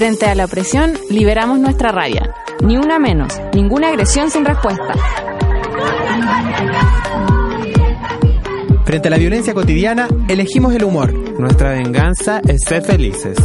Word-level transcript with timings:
Frente 0.00 0.24
a 0.24 0.34
la 0.34 0.46
opresión, 0.46 0.94
liberamos 1.10 1.58
nuestra 1.58 1.92
rabia. 1.92 2.34
Ni 2.62 2.78
una 2.78 2.98
menos, 2.98 3.38
ninguna 3.52 3.88
agresión 3.88 4.30
sin 4.30 4.46
respuesta. 4.46 4.94
Frente 8.86 9.08
a 9.08 9.10
la 9.10 9.18
violencia 9.18 9.52
cotidiana, 9.52 10.08
elegimos 10.26 10.74
el 10.74 10.84
humor. 10.84 11.12
Nuestra 11.38 11.72
venganza 11.72 12.40
es 12.48 12.62
ser 12.66 12.82
felices. 12.82 13.36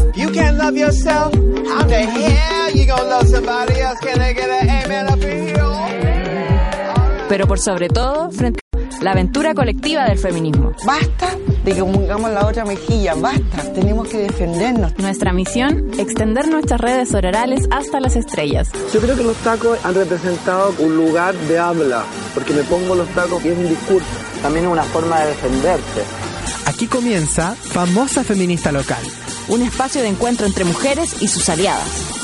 Pero 7.28 7.48
por 7.48 7.60
sobre 7.60 7.90
todo, 7.90 8.32
frente 8.32 8.62
a 8.74 9.04
la 9.04 9.12
aventura 9.12 9.54
colectiva 9.54 10.06
del 10.06 10.20
feminismo. 10.20 10.72
Basta 10.86 11.36
de 11.66 11.74
que 11.74 11.84
pongamos 11.84 12.30
la 12.32 12.46
otra 12.46 12.64
mejilla, 12.64 13.16
basta, 13.16 13.73
tenemos 13.73 14.08
que 14.08 14.20
defendernos. 14.20 14.96
Nuestra 15.00 15.34
misión, 15.34 15.90
extender 15.98 16.48
nuestras 16.48 16.80
redes 16.80 17.12
orales 17.14 17.68
hasta 17.72 18.00
las 18.00 18.16
estrellas. 18.16 18.70
Yo 18.94 19.02
creo 19.02 19.18
que 19.18 19.23
los 19.23 19.36
tacos 19.38 19.84
han 19.84 19.96
representado 19.96 20.76
un 20.78 20.96
lugar 20.96 21.34
de 21.34 21.58
habla, 21.58 22.04
porque 22.36 22.54
me 22.54 22.62
pongo 22.64 22.94
los 22.94 23.08
tacos 23.09 23.44
y 23.44 23.50
es 23.50 23.58
un 23.58 23.68
discurso. 23.68 24.08
También 24.44 24.66
es 24.66 24.72
una 24.72 24.84
forma 24.84 25.20
de 25.22 25.28
defenderse. 25.28 26.04
Aquí 26.68 26.86
comienza 26.86 27.56
Famosa 27.56 28.23
Feminista 28.23 28.72
Local. 28.72 29.04
Un 29.48 29.64
espacio 29.64 30.02
de 30.02 30.09
encuentro 30.09 30.45
entre 30.45 30.66
mujeres 30.66 31.22
y 31.22 31.28
sus 31.28 31.50
aliadas. 31.50 32.16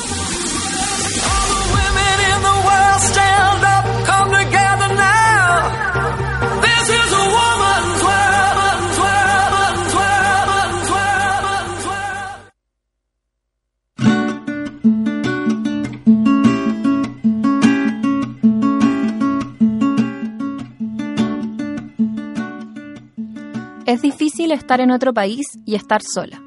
Es 4.52 4.61
estar 24.52 24.80
en 24.80 24.90
otro 24.90 25.12
país 25.12 25.46
y 25.64 25.74
estar 25.74 26.02
sola. 26.02 26.42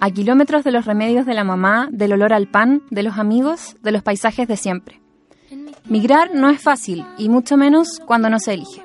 A 0.00 0.10
kilómetros 0.10 0.64
de 0.64 0.72
los 0.72 0.84
remedios 0.84 1.26
de 1.26 1.34
la 1.34 1.44
mamá, 1.44 1.88
del 1.90 2.12
olor 2.12 2.32
al 2.32 2.48
pan, 2.48 2.82
de 2.90 3.02
los 3.02 3.18
amigos, 3.18 3.76
de 3.82 3.92
los 3.92 4.02
paisajes 4.02 4.48
de 4.48 4.56
siempre. 4.56 5.00
Migrar 5.88 6.34
no 6.34 6.48
es 6.48 6.60
fácil, 6.60 7.04
y 7.18 7.28
mucho 7.28 7.56
menos 7.56 8.00
cuando 8.04 8.30
no 8.30 8.38
se 8.38 8.54
elige. 8.54 8.82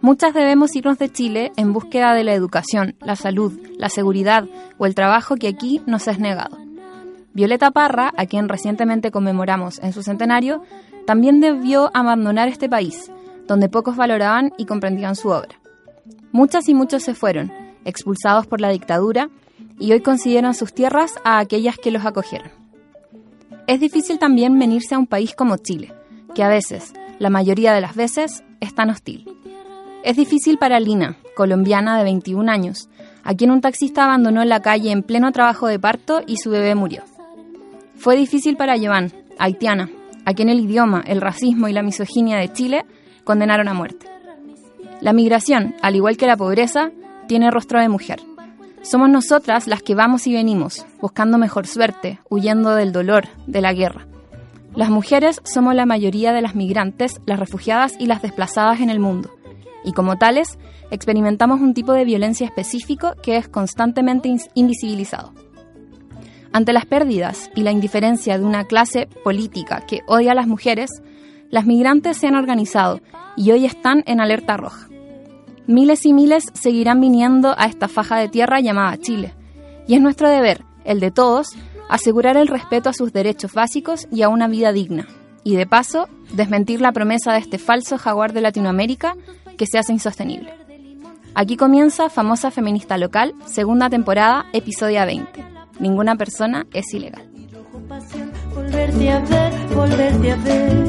Muchas 0.00 0.32
debemos 0.32 0.76
irnos 0.76 0.98
de 0.98 1.10
Chile 1.10 1.52
en 1.56 1.72
búsqueda 1.72 2.14
de 2.14 2.22
la 2.22 2.32
educación, 2.32 2.94
la 3.00 3.16
salud, 3.16 3.58
la 3.76 3.88
seguridad 3.88 4.44
o 4.78 4.86
el 4.86 4.94
trabajo 4.94 5.36
que 5.36 5.48
aquí 5.48 5.82
nos 5.86 6.06
es 6.06 6.18
negado. 6.18 6.56
Violeta 7.34 7.70
Parra, 7.70 8.12
a 8.16 8.26
quien 8.26 8.48
recientemente 8.48 9.10
conmemoramos 9.10 9.80
en 9.80 9.92
su 9.92 10.02
centenario, 10.02 10.62
también 11.06 11.40
debió 11.40 11.90
abandonar 11.94 12.48
este 12.48 12.68
país, 12.68 13.10
donde 13.46 13.68
pocos 13.68 13.96
valoraban 13.96 14.52
y 14.56 14.66
comprendían 14.66 15.16
su 15.16 15.30
obra. 15.30 15.58
Muchas 16.32 16.68
y 16.68 16.74
muchos 16.74 17.02
se 17.02 17.14
fueron, 17.14 17.52
expulsados 17.84 18.46
por 18.46 18.60
la 18.60 18.70
dictadura, 18.70 19.30
y 19.78 19.92
hoy 19.92 20.00
consiguieron 20.00 20.54
sus 20.54 20.72
tierras 20.72 21.14
a 21.24 21.38
aquellas 21.38 21.76
que 21.78 21.90
los 21.90 22.04
acogieron. 22.04 22.50
Es 23.66 23.80
difícil 23.80 24.18
también 24.18 24.58
venirse 24.58 24.94
a 24.94 24.98
un 24.98 25.06
país 25.06 25.34
como 25.34 25.56
Chile, 25.56 25.92
que 26.34 26.42
a 26.42 26.48
veces, 26.48 26.94
la 27.18 27.30
mayoría 27.30 27.72
de 27.72 27.80
las 27.80 27.94
veces, 27.94 28.42
es 28.60 28.74
tan 28.74 28.90
hostil. 28.90 29.30
Es 30.04 30.16
difícil 30.16 30.58
para 30.58 30.80
Lina, 30.80 31.16
colombiana 31.36 31.98
de 31.98 32.04
21 32.04 32.50
años, 32.50 32.88
a 33.24 33.34
quien 33.34 33.50
un 33.50 33.60
taxista 33.60 34.04
abandonó 34.04 34.42
en 34.42 34.48
la 34.48 34.62
calle 34.62 34.90
en 34.90 35.02
pleno 35.02 35.32
trabajo 35.32 35.66
de 35.66 35.78
parto 35.78 36.22
y 36.26 36.38
su 36.38 36.50
bebé 36.50 36.74
murió. 36.74 37.02
Fue 37.96 38.16
difícil 38.16 38.56
para 38.56 38.78
Joan, 38.78 39.12
haitiana, 39.38 39.90
a 40.24 40.34
quien 40.34 40.48
el 40.48 40.60
idioma, 40.60 41.02
el 41.06 41.20
racismo 41.20 41.68
y 41.68 41.72
la 41.72 41.82
misoginia 41.82 42.38
de 42.38 42.52
Chile 42.52 42.86
condenaron 43.24 43.68
a 43.68 43.74
muerte. 43.74 44.06
La 45.00 45.12
migración, 45.12 45.74
al 45.82 45.96
igual 45.96 46.16
que 46.16 46.26
la 46.26 46.36
pobreza, 46.36 46.90
tiene 47.28 47.52
rostro 47.52 47.80
de 47.80 47.88
mujer. 47.88 48.20
Somos 48.82 49.08
nosotras 49.08 49.68
las 49.68 49.82
que 49.82 49.94
vamos 49.94 50.26
y 50.26 50.32
venimos, 50.32 50.84
buscando 51.00 51.38
mejor 51.38 51.66
suerte, 51.66 52.18
huyendo 52.28 52.74
del 52.74 52.90
dolor, 52.90 53.28
de 53.46 53.60
la 53.60 53.72
guerra. 53.72 54.08
Las 54.74 54.90
mujeres 54.90 55.40
somos 55.44 55.74
la 55.74 55.86
mayoría 55.86 56.32
de 56.32 56.42
las 56.42 56.54
migrantes, 56.54 57.20
las 57.26 57.38
refugiadas 57.38 57.94
y 57.98 58.06
las 58.06 58.22
desplazadas 58.22 58.80
en 58.80 58.90
el 58.90 58.98
mundo. 58.98 59.30
Y 59.84 59.92
como 59.92 60.16
tales, 60.16 60.58
experimentamos 60.90 61.60
un 61.60 61.74
tipo 61.74 61.92
de 61.92 62.04
violencia 62.04 62.46
específico 62.46 63.12
que 63.22 63.36
es 63.36 63.48
constantemente 63.48 64.34
invisibilizado. 64.54 65.32
Ante 66.52 66.72
las 66.72 66.86
pérdidas 66.86 67.50
y 67.54 67.62
la 67.62 67.72
indiferencia 67.72 68.38
de 68.38 68.44
una 68.44 68.64
clase 68.64 69.08
política 69.22 69.82
que 69.86 70.00
odia 70.06 70.32
a 70.32 70.34
las 70.34 70.46
mujeres, 70.46 70.90
las 71.50 71.66
migrantes 71.66 72.16
se 72.16 72.26
han 72.26 72.36
organizado 72.36 73.00
y 73.36 73.50
hoy 73.50 73.66
están 73.66 74.02
en 74.06 74.20
alerta 74.20 74.56
roja. 74.56 74.87
Miles 75.68 76.06
y 76.06 76.14
miles 76.14 76.44
seguirán 76.54 76.98
viniendo 76.98 77.54
a 77.58 77.66
esta 77.66 77.88
faja 77.88 78.16
de 78.16 78.30
tierra 78.30 78.58
llamada 78.58 78.96
Chile. 78.96 79.34
Y 79.86 79.96
es 79.96 80.00
nuestro 80.00 80.30
deber, 80.30 80.64
el 80.84 80.98
de 80.98 81.10
todos, 81.10 81.48
asegurar 81.90 82.38
el 82.38 82.48
respeto 82.48 82.88
a 82.88 82.94
sus 82.94 83.12
derechos 83.12 83.52
básicos 83.52 84.08
y 84.10 84.22
a 84.22 84.30
una 84.30 84.48
vida 84.48 84.72
digna. 84.72 85.06
Y 85.44 85.56
de 85.56 85.66
paso, 85.66 86.08
desmentir 86.32 86.80
la 86.80 86.92
promesa 86.92 87.34
de 87.34 87.40
este 87.40 87.58
falso 87.58 87.98
jaguar 87.98 88.32
de 88.32 88.40
Latinoamérica 88.40 89.14
que 89.58 89.66
se 89.66 89.76
hace 89.76 89.92
insostenible. 89.92 90.54
Aquí 91.34 91.58
comienza 91.58 92.08
Famosa 92.08 92.50
Feminista 92.50 92.96
Local, 92.96 93.34
segunda 93.44 93.90
temporada, 93.90 94.46
episodio 94.54 95.04
20. 95.04 95.44
Ninguna 95.80 96.16
persona 96.16 96.66
es 96.72 96.94
ilegal. 96.94 97.28
Volverte 98.54 99.10
a 99.10 99.20
ver, 99.20 99.52
volverte 99.74 100.32
a 100.32 100.36
ver. 100.36 100.86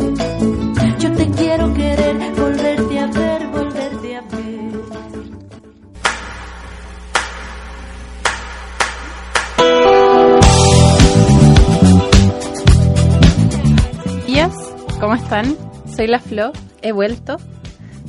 Yo 1.00 1.12
te 1.12 1.30
quiero 1.32 1.74
querer, 1.74 2.16
volverte 2.34 3.00
a 3.00 3.08
ver, 3.08 3.49
Días, 14.28 14.54
¿cómo 15.00 15.16
están? 15.16 15.56
Soy 15.96 16.08
la 16.08 16.20
Flo, 16.20 16.52
he 16.82 16.92
vuelto. 16.92 17.38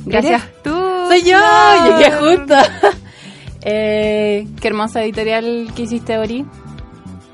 Gracias. 0.05 0.43
¿Eres 0.43 0.63
tú? 0.63 0.71
Soy 1.07 1.23
yo, 1.23 1.39
llegué 1.85 2.11
justo. 2.11 2.55
Eh, 3.63 4.47
qué 4.59 4.69
hermosa 4.69 5.03
editorial 5.03 5.71
que 5.75 5.83
hiciste, 5.83 6.17
Ori. 6.17 6.43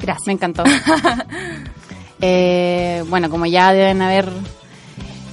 Gracias. 0.01 0.27
Me 0.27 0.33
encantó. 0.33 0.63
Eh, 2.19 3.03
bueno, 3.09 3.29
como 3.29 3.45
ya 3.45 3.71
deben 3.73 4.01
haber 4.01 4.27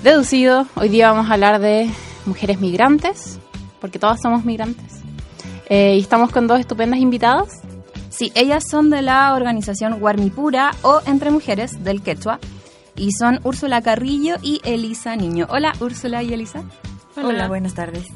deducido, 0.03 0.67
hoy 0.75 0.91
día 0.91 1.11
vamos 1.11 1.31
a 1.31 1.35
hablar 1.35 1.59
de 1.59 1.89
mujeres 2.27 2.61
migrantes, 2.61 3.39
porque 3.81 3.99
todas 3.99 4.21
somos 4.21 4.45
migrantes. 4.45 5.01
Eh, 5.71 5.95
y 5.97 6.01
estamos 6.01 6.31
con 6.31 6.47
dos 6.47 6.61
estupendas 6.61 7.01
invitadas. 7.01 7.63
Sí, 8.17 8.31
ellas 8.37 8.63
son 8.71 8.91
de 8.91 9.03
la 9.03 9.35
organización 9.35 9.99
Guarmipura 9.99 10.71
o 10.83 11.01
Entre 11.05 11.33
Mujeres 11.33 11.83
del 11.83 12.01
Quechua 12.01 12.39
y 12.95 13.11
son 13.11 13.41
Úrsula 13.43 13.83
Carrillo 13.83 14.37
y 14.41 14.61
Elisa 14.63 15.17
Niño. 15.17 15.49
Hola 15.51 15.73
Úrsula 15.81 16.23
y 16.23 16.33
Elisa. 16.33 16.63
Hola. 17.17 17.49
buenas 17.49 17.75
tardes. 17.75 18.07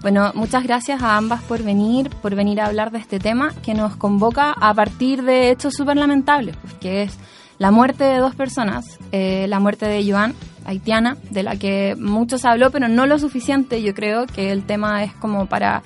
Bueno, 0.00 0.32
muchas 0.34 0.62
gracias 0.64 1.02
a 1.02 1.18
ambas 1.18 1.42
por 1.42 1.62
venir, 1.62 2.08
por 2.22 2.34
venir 2.34 2.62
a 2.62 2.66
hablar 2.66 2.92
de 2.92 2.98
este 2.98 3.18
tema 3.18 3.52
que 3.62 3.74
nos 3.74 3.94
convoca 3.96 4.52
a 4.52 4.72
partir 4.72 5.22
de 5.22 5.50
hechos 5.50 5.74
súper 5.74 5.98
lamentables, 5.98 6.56
pues, 6.56 6.72
que 6.74 7.02
es 7.02 7.18
la 7.58 7.70
muerte 7.70 8.04
de 8.04 8.18
dos 8.18 8.34
personas, 8.34 8.98
eh, 9.12 9.44
la 9.48 9.60
muerte 9.60 9.84
de 9.84 10.10
Joan, 10.10 10.34
haitiana, 10.64 11.18
de 11.30 11.42
la 11.42 11.56
que 11.56 11.94
mucho 11.98 12.38
se 12.38 12.48
habló, 12.48 12.70
pero 12.70 12.88
no 12.88 13.04
lo 13.04 13.18
suficiente, 13.18 13.82
yo 13.82 13.92
creo 13.92 14.26
que 14.26 14.50
el 14.50 14.64
tema 14.64 15.04
es 15.04 15.12
como 15.12 15.44
para 15.44 15.82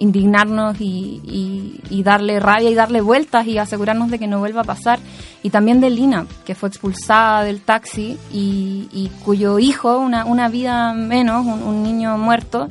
indignarnos 0.00 0.80
y, 0.80 1.20
y- 1.24 1.80
y 1.90 2.02
darle 2.02 2.40
rabia 2.40 2.68
y 2.70 2.74
darle 2.74 3.00
vueltas 3.00 3.46
y 3.46 3.58
asegurarnos 3.58 4.10
de 4.10 4.18
que 4.18 4.26
no 4.26 4.40
vuelva 4.40 4.62
a 4.62 4.64
pasar. 4.64 4.98
Y 5.44 5.50
también 5.50 5.80
de 5.80 5.90
Lina, 5.90 6.26
que 6.44 6.54
fue 6.56 6.68
expulsada 6.68 7.44
del 7.44 7.60
taxi 7.60 8.18
y, 8.32 8.88
y 8.92 9.08
cuyo 9.24 9.58
hijo, 9.60 9.98
una, 9.98 10.24
una 10.24 10.48
vida 10.48 10.92
menos, 10.94 11.46
un, 11.46 11.62
un 11.62 11.82
niño 11.84 12.18
muerto, 12.18 12.68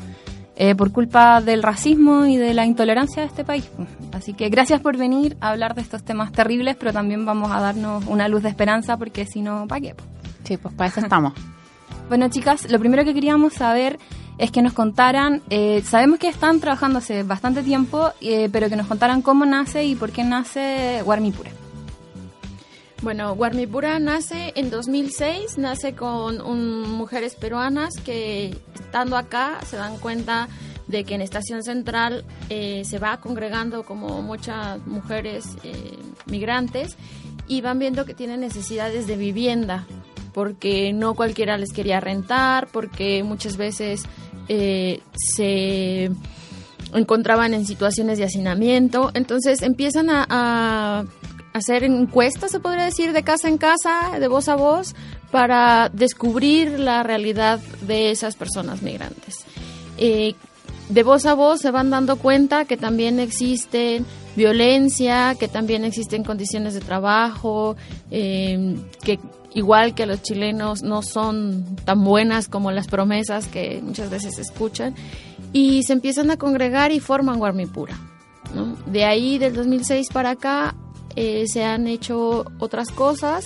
eh, 0.56 0.76
por 0.76 0.92
culpa 0.92 1.40
del 1.40 1.64
racismo 1.64 2.26
y 2.26 2.36
de 2.36 2.54
la 2.54 2.66
intolerancia 2.66 3.22
de 3.22 3.28
este 3.30 3.46
país. 3.46 3.70
Así 4.12 4.34
que 4.34 4.50
gracias 4.50 4.82
por 4.82 4.98
venir 4.98 5.38
a 5.40 5.52
hablar 5.52 5.74
de 5.74 5.82
estos 5.82 6.04
temas 6.04 6.32
terribles, 6.34 6.76
pero 6.78 6.92
también 6.92 7.26
vamos 7.26 7.50
a 7.52 7.62
darnos 7.62 8.04
una 8.08 8.28
luz 8.28 8.44
de 8.44 8.50
esperanza 8.50 8.98
porque 8.98 9.26
si 9.26 9.42
no, 9.42 9.68
¿para 9.68 9.80
qué? 9.82 9.96
Sí, 10.44 10.58
pues 10.58 10.74
para 10.74 10.90
eso 10.90 11.00
estamos. 11.00 11.34
Bueno, 12.10 12.28
chicas, 12.28 12.72
lo 12.72 12.80
primero 12.80 13.06
que 13.06 13.14
queríamos 13.14 13.54
saber 13.54 14.00
es 14.40 14.52
que 14.52 14.64
nos 14.64 14.74
contaran, 14.74 15.44
eh, 15.50 15.84
sabemos 15.86 16.18
que 16.18 16.30
están 16.30 16.60
trabajando 16.60 16.98
hace 16.98 17.22
bastante 17.24 17.62
tiempo, 17.62 18.12
eh, 18.22 18.50
pero 18.52 18.70
que 18.70 18.76
nos 18.76 18.88
contaran 18.88 19.22
cómo 19.22 19.46
nace 19.46 19.84
y 19.84 19.96
por 19.96 20.12
qué 20.12 20.24
nace 20.24 21.02
Guarmipura. 21.04 21.52
Bueno, 23.02 23.36
Guarmipura 23.36 24.00
nace 24.00 24.52
en 24.56 24.70
2006, 24.70 25.58
nace 25.58 25.94
con 25.94 26.42
mujeres 26.90 27.36
peruanas 27.36 27.94
que 28.04 28.58
estando 28.76 29.16
acá 29.16 29.60
se 29.66 29.78
dan 29.78 29.98
cuenta 29.98 30.50
de 30.88 31.04
que 31.04 31.16
en 31.16 31.22
Estación 31.22 31.64
Central 31.64 32.26
eh, 32.50 32.82
se 32.84 32.98
va 32.98 33.22
congregando 33.22 33.84
como 33.84 34.22
muchas 34.22 34.86
mujeres 34.88 35.46
eh, 35.64 35.98
migrantes 36.26 36.98
y 37.48 37.62
van 37.62 37.80
viendo 37.80 38.06
que 38.06 38.14
tienen 38.14 38.42
necesidades 38.42 39.06
de 39.06 39.16
vivienda, 39.16 39.86
porque 40.34 40.92
no 40.92 41.14
cualquiera 41.14 41.58
les 41.58 41.72
quería 41.72 42.00
rentar, 42.00 42.68
porque 42.72 43.24
muchas 43.24 43.56
veces 43.56 44.04
eh, 44.50 45.02
se 45.14 46.12
encontraban 46.94 47.54
en 47.54 47.66
situaciones 47.66 48.18
de 48.18 48.26
hacinamiento. 48.26 49.12
Entonces 49.14 49.62
empiezan 49.62 50.10
a, 50.10 51.06
hacer 51.54 51.84
encuestas, 51.84 52.52
se 52.52 52.60
podría 52.60 52.86
decir, 52.86 53.12
de 53.12 53.24
casa 53.24 53.48
en 53.48 53.58
casa, 53.58 54.20
de 54.20 54.28
voz 54.28 54.48
a 54.50 54.56
voz, 54.56 54.96
para 55.32 55.90
descubrir 55.90 56.80
la 56.80 57.04
realidad 57.04 57.60
de 57.82 58.12
esas 58.12 58.36
personas 58.36 58.82
migrantes. 58.82 59.46
Eh, 59.98 60.36
de 60.90 61.04
voz 61.04 61.26
a 61.26 61.34
voz 61.34 61.60
se 61.62 61.72
van 61.72 61.90
dando 61.90 62.18
cuenta 62.18 62.66
que 62.66 62.78
también 62.78 63.20
existen 63.20 64.06
violencia, 64.36 65.36
que 65.40 65.48
también 65.48 65.84
existen 65.84 66.24
condiciones 66.24 66.74
de 66.74 66.82
trabajo, 66.82 67.76
eh, 68.12 68.76
que 69.04 69.20
igual 69.54 69.96
que 69.96 70.06
los 70.06 70.22
chilenos 70.22 70.84
no 70.84 71.02
son 71.02 71.76
tan 71.86 72.04
buenas 72.04 72.48
como 72.48 72.72
las 72.72 72.88
promesas 72.88 73.48
que 73.48 73.82
muchas 73.84 74.10
veces 74.10 74.38
escuchan, 74.40 74.96
y 75.54 75.84
se 75.84 75.94
empiezan 75.94 76.32
a 76.32 76.38
congregar 76.38 76.92
y 76.92 77.00
forman 77.00 77.40
Guarmipura. 77.40 77.98
¿no? 78.54 78.76
De 78.86 79.06
ahí, 79.06 79.38
del 79.38 79.56
2006 79.56 80.10
para 80.14 80.32
acá, 80.32 80.76
eh, 81.16 81.46
se 81.48 81.64
han 81.64 81.88
hecho 81.88 82.46
otras 82.60 82.92
cosas, 82.92 83.46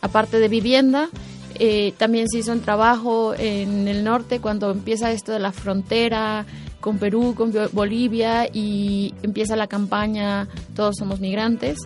aparte 0.00 0.38
de 0.38 0.48
vivienda. 0.48 1.08
Eh, 1.56 1.94
también 1.98 2.28
se 2.28 2.38
hizo 2.38 2.52
un 2.52 2.60
trabajo 2.60 3.34
en 3.34 3.86
el 3.86 4.02
norte 4.02 4.40
cuando 4.40 4.72
empieza 4.72 5.12
esto 5.12 5.30
de 5.30 5.38
la 5.38 5.52
frontera 5.52 6.46
con 6.80 6.98
Perú, 6.98 7.34
con 7.36 7.52
Bolivia 7.72 8.46
y 8.52 9.14
empieza 9.22 9.56
la 9.56 9.68
campaña 9.68 10.48
Todos 10.74 10.96
somos 10.98 11.20
migrantes, 11.20 11.78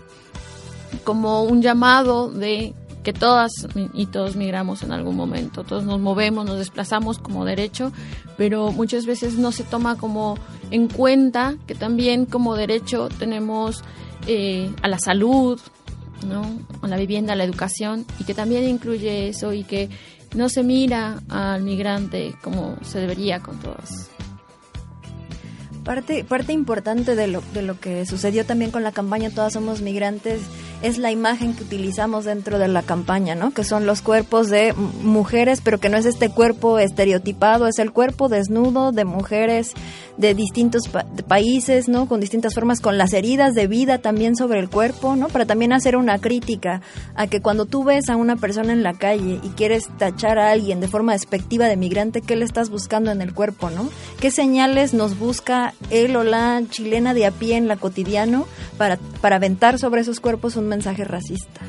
como 1.04 1.44
un 1.44 1.62
llamado 1.62 2.30
de 2.30 2.74
que 3.08 3.14
todas 3.14 3.50
y 3.94 4.04
todos 4.04 4.36
migramos 4.36 4.82
en 4.82 4.92
algún 4.92 5.16
momento, 5.16 5.64
todos 5.64 5.82
nos 5.84 5.98
movemos, 5.98 6.44
nos 6.44 6.58
desplazamos 6.58 7.18
como 7.18 7.46
derecho, 7.46 7.90
pero 8.36 8.70
muchas 8.70 9.06
veces 9.06 9.38
no 9.38 9.50
se 9.50 9.64
toma 9.64 9.96
como 9.96 10.36
en 10.70 10.88
cuenta 10.88 11.56
que 11.66 11.74
también 11.74 12.26
como 12.26 12.54
derecho 12.54 13.08
tenemos 13.18 13.82
eh, 14.26 14.70
a 14.82 14.88
la 14.88 14.98
salud, 14.98 15.58
¿no? 16.26 16.42
a 16.82 16.86
la 16.86 16.98
vivienda, 16.98 17.32
a 17.32 17.36
la 17.36 17.44
educación, 17.44 18.04
y 18.20 18.24
que 18.24 18.34
también 18.34 18.68
incluye 18.68 19.28
eso 19.28 19.54
y 19.54 19.64
que 19.64 19.88
no 20.34 20.50
se 20.50 20.62
mira 20.62 21.22
al 21.30 21.62
migrante 21.62 22.34
como 22.42 22.76
se 22.82 23.00
debería 23.00 23.40
con 23.40 23.58
todas. 23.58 24.10
Parte, 25.82 26.24
parte 26.24 26.52
importante 26.52 27.16
de 27.16 27.26
lo, 27.26 27.42
de 27.54 27.62
lo 27.62 27.80
que 27.80 28.04
sucedió 28.04 28.44
también 28.44 28.70
con 28.70 28.82
la 28.82 28.92
campaña 28.92 29.30
Todas 29.30 29.54
Somos 29.54 29.80
Migrantes 29.80 30.42
es 30.82 30.98
la 30.98 31.10
imagen 31.10 31.54
que 31.54 31.64
utilizamos 31.64 32.24
dentro 32.24 32.58
de 32.58 32.68
la 32.68 32.82
campaña, 32.82 33.34
¿no? 33.34 33.52
Que 33.52 33.64
son 33.64 33.86
los 33.86 34.02
cuerpos 34.02 34.48
de 34.48 34.72
mujeres, 34.74 35.60
pero 35.62 35.78
que 35.78 35.88
no 35.88 35.96
es 35.96 36.06
este 36.06 36.30
cuerpo 36.30 36.78
estereotipado, 36.78 37.66
es 37.66 37.78
el 37.78 37.92
cuerpo 37.92 38.28
desnudo 38.28 38.92
de 38.92 39.04
mujeres 39.04 39.72
de 40.16 40.34
distintos 40.34 40.82
países, 41.28 41.88
¿no? 41.88 42.06
Con 42.06 42.20
distintas 42.20 42.54
formas, 42.54 42.80
con 42.80 42.98
las 42.98 43.12
heridas 43.12 43.54
de 43.54 43.66
vida 43.66 43.98
también 43.98 44.36
sobre 44.36 44.58
el 44.58 44.68
cuerpo, 44.68 45.16
¿no? 45.16 45.28
Para 45.28 45.46
también 45.46 45.72
hacer 45.72 45.96
una 45.96 46.18
crítica 46.18 46.80
a 47.14 47.26
que 47.26 47.40
cuando 47.40 47.66
tú 47.66 47.84
ves 47.84 48.08
a 48.08 48.16
una 48.16 48.36
persona 48.36 48.72
en 48.72 48.82
la 48.82 48.94
calle 48.94 49.40
y 49.42 49.48
quieres 49.50 49.88
tachar 49.98 50.38
a 50.38 50.50
alguien 50.50 50.80
de 50.80 50.88
forma 50.88 51.12
despectiva 51.12 51.66
de 51.66 51.76
migrante, 51.76 52.20
¿qué 52.20 52.36
le 52.36 52.44
estás 52.44 52.70
buscando 52.70 53.10
en 53.10 53.20
el 53.20 53.32
cuerpo, 53.32 53.70
¿no? 53.70 53.90
¿Qué 54.20 54.30
señales 54.30 54.92
nos 54.94 55.18
busca 55.18 55.74
él 55.90 56.16
o 56.16 56.24
la 56.24 56.62
chilena 56.68 57.14
de 57.14 57.26
a 57.26 57.30
pie 57.30 57.56
en 57.56 57.68
la 57.68 57.76
cotidiano 57.76 58.46
para, 58.76 58.98
para 59.20 59.36
aventar 59.36 59.78
sobre 59.78 60.00
esos 60.00 60.20
cuerpos 60.20 60.56
un 60.56 60.67
mensaje 60.68 61.04
racista. 61.04 61.60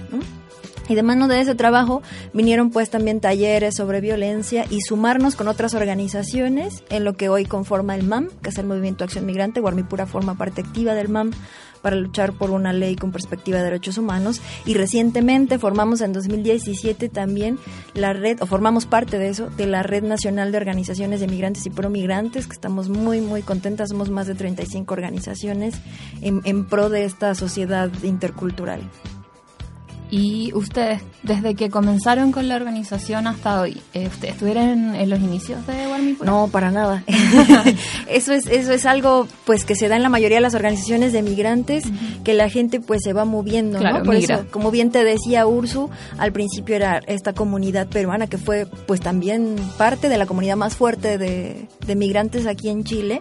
Y 0.90 0.96
de 0.96 1.04
mano 1.04 1.28
de 1.28 1.40
ese 1.40 1.54
trabajo 1.54 2.02
vinieron 2.34 2.72
pues 2.72 2.90
también 2.90 3.20
talleres 3.20 3.76
sobre 3.76 4.02
violencia 4.02 4.66
y 4.72 4.82
sumarnos 4.82 5.36
con 5.36 5.48
otras 5.48 5.76
organizaciones 5.76 6.84
en 6.90 7.04
lo 7.04 7.14
que 7.14 7.30
hoy 7.30 7.46
conforma 7.46 7.96
el 7.96 8.08
MAM, 8.08 8.30
que 8.42 8.50
es 8.50 8.58
el 8.58 8.66
Movimiento 8.66 9.04
Acción 9.04 9.28
Migrante. 9.28 9.62
Guarmipura 9.62 10.08
forma 10.08 10.36
parte 10.36 10.62
activa 10.62 10.96
del 10.96 11.10
MAM 11.10 11.32
para 11.82 11.96
luchar 11.96 12.34
por 12.34 12.52
una 12.52 12.74
ley 12.74 12.96
con 12.96 13.12
perspectiva 13.12 13.58
de 13.58 13.66
derechos 13.66 13.98
humanos 13.98 14.42
y 14.66 14.74
recientemente 14.74 15.60
formamos 15.60 16.02
en 16.02 16.14
2017 16.14 17.10
también 17.10 17.58
la 17.94 18.14
red, 18.14 18.42
o 18.42 18.46
formamos 18.46 18.86
parte 18.86 19.18
de 19.18 19.30
eso, 19.30 19.50
de 19.50 19.68
la 19.68 19.84
Red 19.84 20.04
Nacional 20.04 20.52
de 20.52 20.58
Organizaciones 20.58 21.20
de 21.20 21.28
Migrantes 21.28 21.66
y 21.66 21.70
Promigrantes, 21.70 22.48
que 22.48 22.54
estamos 22.54 22.90
muy, 22.90 23.22
muy 23.22 23.42
contentas, 23.42 23.90
somos 23.90 24.10
más 24.10 24.28
de 24.28 24.36
35 24.36 24.94
organizaciones 24.94 25.76
en, 26.22 26.42
en 26.46 26.66
pro 26.66 26.90
de 26.90 27.06
esta 27.06 27.36
sociedad 27.36 27.92
intercultural. 28.04 28.82
Y 30.12 30.52
ustedes, 30.56 31.02
desde 31.22 31.54
que 31.54 31.70
comenzaron 31.70 32.32
con 32.32 32.48
la 32.48 32.56
organización 32.56 33.28
hasta 33.28 33.62
hoy, 33.62 33.80
eh, 33.94 34.08
¿ustedes 34.08 34.34
estuvieron 34.34 34.96
en, 34.96 35.10
los 35.10 35.20
inicios 35.20 35.66
de 35.68 35.86
Guarmipura? 35.86 36.32
No, 36.32 36.48
para 36.48 36.72
nada. 36.72 37.04
eso 38.08 38.34
es 38.34 38.48
eso 38.48 38.74
es 38.74 38.86
algo 38.88 39.28
pues 39.46 39.66
que 39.66 39.76
se 39.76 39.88
da 39.88 39.96
en 39.96 40.02
la 40.02 40.10
mayoría 40.10 40.38
de 40.38 40.42
las 40.42 40.56
organizaciones 40.56 41.14
de 41.14 41.22
migrantes, 41.22 41.84
que 42.24 42.34
la 42.34 42.50
gente 42.50 42.80
pues 42.80 43.02
se 43.04 43.14
va 43.14 43.24
moviendo, 43.24 43.80
¿no? 43.80 44.02
Por 44.02 44.16
eso, 44.16 44.46
como 44.50 44.72
bien 44.72 44.90
te 44.90 45.04
decía 45.04 45.46
Ursu, 45.46 45.92
al 46.18 46.32
principio 46.32 46.76
era 46.76 47.02
esta 47.06 47.34
comunidad 47.34 47.88
peruana 47.88 48.26
que 48.26 48.40
fue 48.40 48.66
pues 48.88 49.02
también 49.02 49.58
parte 49.78 50.10
de 50.10 50.18
la 50.18 50.26
comunidad 50.26 50.56
más 50.56 50.76
fuerte 50.76 51.20
de, 51.20 51.68
de 51.86 51.96
migrantes 51.96 52.48
aquí 52.48 52.70
en 52.70 52.84
Chile, 52.84 53.20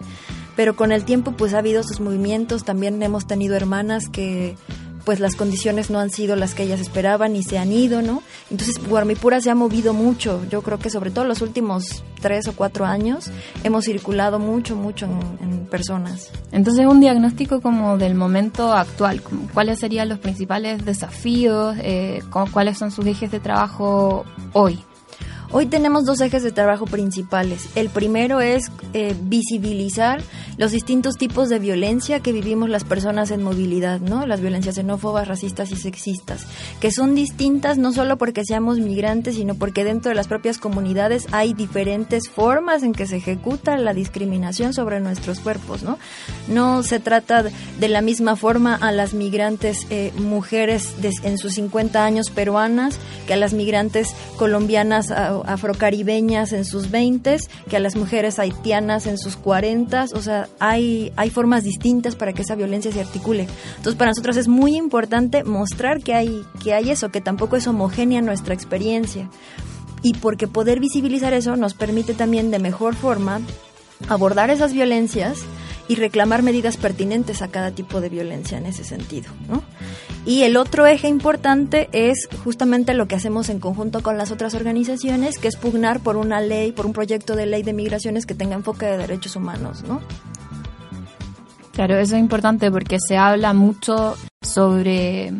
pero 0.55 0.75
con 0.75 0.91
el 0.91 1.05
tiempo 1.05 1.33
pues 1.33 1.53
ha 1.53 1.59
habido 1.59 1.83
sus 1.83 1.99
movimientos, 1.99 2.63
también 2.63 3.01
hemos 3.03 3.27
tenido 3.27 3.55
hermanas 3.55 4.09
que 4.09 4.55
pues 5.09 5.19
las 5.19 5.35
condiciones 5.35 5.89
no 5.89 5.97
han 5.97 6.11
sido 6.11 6.35
las 6.35 6.53
que 6.53 6.61
ellas 6.61 6.79
esperaban 6.79 7.35
y 7.35 7.41
se 7.41 7.57
han 7.57 7.73
ido, 7.73 8.03
¿no? 8.03 8.21
Entonces 8.51 8.75
Guarmipura 8.87 9.41
se 9.41 9.49
ha 9.49 9.55
movido 9.55 9.91
mucho, 9.91 10.45
yo 10.51 10.61
creo 10.61 10.77
que 10.77 10.91
sobre 10.91 11.09
todo 11.09 11.25
los 11.25 11.41
últimos 11.41 12.03
tres 12.21 12.47
o 12.47 12.53
cuatro 12.53 12.85
años 12.85 13.31
hemos 13.63 13.85
circulado 13.85 14.37
mucho, 14.37 14.75
mucho 14.75 15.07
en, 15.07 15.65
personas. 15.65 16.29
Entonces 16.51 16.85
un 16.85 16.99
diagnóstico 16.99 17.59
como 17.59 17.97
del 17.97 18.13
momento 18.13 18.71
actual, 18.71 19.23
¿cuáles 19.51 19.79
serían 19.79 20.09
los 20.09 20.19
principales 20.19 20.85
desafíos, 20.85 21.75
eh, 21.79 22.21
cuáles 22.53 22.77
son 22.77 22.91
sus 22.91 23.07
ejes 23.07 23.31
de 23.31 23.39
trabajo 23.39 24.25
hoy? 24.53 24.79
Hoy 25.51 25.65
tenemos 25.65 26.05
dos 26.05 26.21
ejes 26.21 26.43
de 26.43 26.51
trabajo 26.51 26.85
principales. 26.85 27.69
El 27.73 27.89
primero 27.89 28.39
es 28.39 28.71
eh, 28.93 29.15
visibilizar 29.19 30.21
los 30.57 30.71
distintos 30.71 31.15
tipos 31.15 31.49
de 31.49 31.57
violencia 31.57 32.19
que 32.19 32.31
vivimos 32.31 32.69
las 32.69 32.83
personas 32.83 33.31
en 33.31 33.41
movilidad, 33.41 33.99
¿no? 33.99 34.27
Las 34.27 34.41
violencias 34.41 34.75
xenófobas, 34.75 35.27
racistas 35.27 35.71
y 35.71 35.75
sexistas, 35.75 36.45
que 36.79 36.91
son 36.91 37.15
distintas 37.15 37.79
no 37.79 37.93
solo 37.93 38.17
porque 38.17 38.45
seamos 38.45 38.77
migrantes, 38.77 39.37
sino 39.37 39.55
porque 39.55 39.83
dentro 39.83 40.09
de 40.09 40.15
las 40.15 40.27
propias 40.27 40.59
comunidades 40.59 41.25
hay 41.31 41.55
diferentes 41.55 42.29
formas 42.29 42.83
en 42.83 42.93
que 42.93 43.07
se 43.07 43.17
ejecuta 43.17 43.75
la 43.77 43.95
discriminación 43.95 44.73
sobre 44.73 44.99
nuestros 44.99 45.39
cuerpos, 45.39 45.81
¿no? 45.81 45.97
No 46.47 46.83
se 46.83 46.99
trata 46.99 47.41
de 47.43 47.87
la 47.87 48.01
misma 48.01 48.35
forma 48.35 48.75
a 48.75 48.91
las 48.91 49.15
migrantes 49.15 49.87
eh, 49.89 50.13
mujeres 50.15 50.93
en 51.23 51.39
sus 51.39 51.53
50 51.55 52.05
años 52.05 52.29
peruanas 52.29 52.99
que 53.25 53.33
a 53.33 53.37
las 53.37 53.53
migrantes 53.53 54.13
colombianas 54.37 55.09
afrocaribeñas 55.45 56.53
en 56.53 56.65
sus 56.65 56.91
20 56.91 57.37
que 57.69 57.77
a 57.77 57.79
las 57.79 57.95
mujeres 57.95 58.39
haitianas 58.39 59.07
en 59.07 59.17
sus 59.17 59.35
40 59.35 59.99
o 60.13 60.21
sea, 60.21 60.47
hay, 60.59 61.11
hay 61.15 61.29
formas 61.29 61.63
distintas 61.63 62.15
para 62.15 62.33
que 62.33 62.41
esa 62.41 62.55
violencia 62.55 62.91
se 62.91 63.01
articule. 63.01 63.47
Entonces, 63.77 63.95
para 63.95 64.11
nosotros 64.11 64.37
es 64.37 64.47
muy 64.47 64.75
importante 64.75 65.43
mostrar 65.43 66.01
que 66.01 66.13
hay, 66.13 66.43
que 66.63 66.73
hay 66.73 66.91
eso, 66.91 67.09
que 67.09 67.21
tampoco 67.21 67.55
es 67.55 67.67
homogénea 67.67 68.21
nuestra 68.21 68.53
experiencia. 68.53 69.29
Y 70.01 70.13
porque 70.15 70.47
poder 70.47 70.79
visibilizar 70.79 71.33
eso 71.33 71.55
nos 71.55 71.73
permite 71.73 72.13
también 72.13 72.51
de 72.51 72.59
mejor 72.59 72.95
forma 72.95 73.41
abordar 74.07 74.49
esas 74.49 74.73
violencias 74.73 75.39
y 75.87 75.95
reclamar 75.95 76.43
medidas 76.43 76.77
pertinentes 76.77 77.41
a 77.41 77.49
cada 77.49 77.71
tipo 77.71 77.99
de 77.99 78.09
violencia 78.09 78.57
en 78.57 78.65
ese 78.65 78.83
sentido. 78.83 79.29
¿no? 79.49 79.63
Y 80.25 80.43
el 80.43 80.57
otro 80.57 80.85
eje 80.85 81.07
importante 81.07 81.89
es 81.91 82.27
justamente 82.43 82.93
lo 82.93 83.07
que 83.07 83.15
hacemos 83.15 83.49
en 83.49 83.59
conjunto 83.59 84.03
con 84.03 84.17
las 84.17 84.31
otras 84.31 84.53
organizaciones, 84.53 85.37
que 85.39 85.47
es 85.47 85.55
pugnar 85.55 86.01
por 86.01 86.17
una 86.17 86.41
ley, 86.41 86.71
por 86.71 86.85
un 86.85 86.93
proyecto 86.93 87.35
de 87.35 87.45
ley 87.45 87.63
de 87.63 87.73
migraciones 87.73 88.25
que 88.25 88.35
tenga 88.35 88.55
enfoque 88.55 88.85
de 88.85 88.97
derechos 88.97 89.35
humanos. 89.35 89.83
¿no? 89.87 90.01
Claro, 91.73 91.97
eso 91.97 92.15
es 92.15 92.21
importante 92.21 92.69
porque 92.69 92.97
se 92.99 93.17
habla 93.17 93.53
mucho 93.53 94.15
sobre 94.41 95.31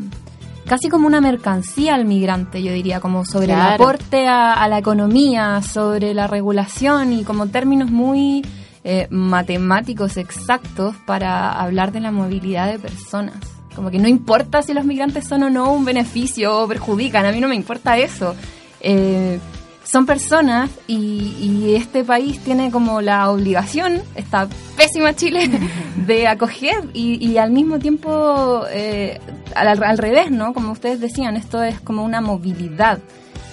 casi 0.66 0.88
como 0.88 1.08
una 1.08 1.20
mercancía 1.20 1.96
al 1.96 2.06
migrante, 2.06 2.62
yo 2.64 2.72
diría, 2.72 3.00
como 3.00 3.26
sobre 3.26 3.54
el 3.54 3.60
aporte 3.60 4.28
a, 4.28 4.54
a, 4.54 4.68
la 4.68 4.78
economía, 4.78 5.62
sobre 5.62 6.14
la 6.14 6.28
regulación 6.28 7.12
y 7.12 7.24
como 7.24 7.48
términos 7.48 7.90
muy 7.90 8.44
eh, 8.84 9.08
matemáticos 9.10 10.16
exactos 10.16 10.96
para 11.06 11.52
hablar 11.52 11.92
de 11.92 12.00
la 12.00 12.12
movilidad 12.12 12.72
de 12.72 12.80
personas. 12.80 13.59
Como 13.80 13.92
que 13.92 13.98
no 13.98 14.10
importa 14.10 14.62
si 14.62 14.74
los 14.74 14.84
migrantes 14.84 15.26
son 15.26 15.42
o 15.44 15.50
no 15.50 15.72
un 15.72 15.86
beneficio 15.86 16.64
o 16.64 16.68
perjudican, 16.68 17.26
a 17.26 17.32
mí 17.32 17.40
no 17.40 17.48
me 17.48 17.56
importa 17.56 17.98
eso. 17.98 18.36
Eh, 18.82 19.40
son 19.86 20.06
personas 20.06 20.70
y, 20.86 21.76
este 21.76 22.04
país 22.04 22.42
tiene 22.42 22.72
como 22.72 23.00
la 23.00 23.30
obligación, 23.32 24.02
esta 24.16 24.50
pésima 24.76 25.16
Chile, 25.16 25.50
de 25.96 26.28
acoger 26.28 26.90
y, 26.94 27.26
y 27.26 27.38
al 27.38 27.52
mismo 27.52 27.80
tiempo 27.80 28.66
eh, 28.70 29.22
al, 29.56 29.82
al 29.82 29.98
revés, 29.98 30.30
¿no? 30.30 30.54
Como 30.54 30.74
ustedes 30.74 31.00
decían, 31.00 31.38
esto 31.38 31.64
es 31.64 31.80
como 31.80 32.04
una 32.04 32.20
movilidad. 32.20 33.00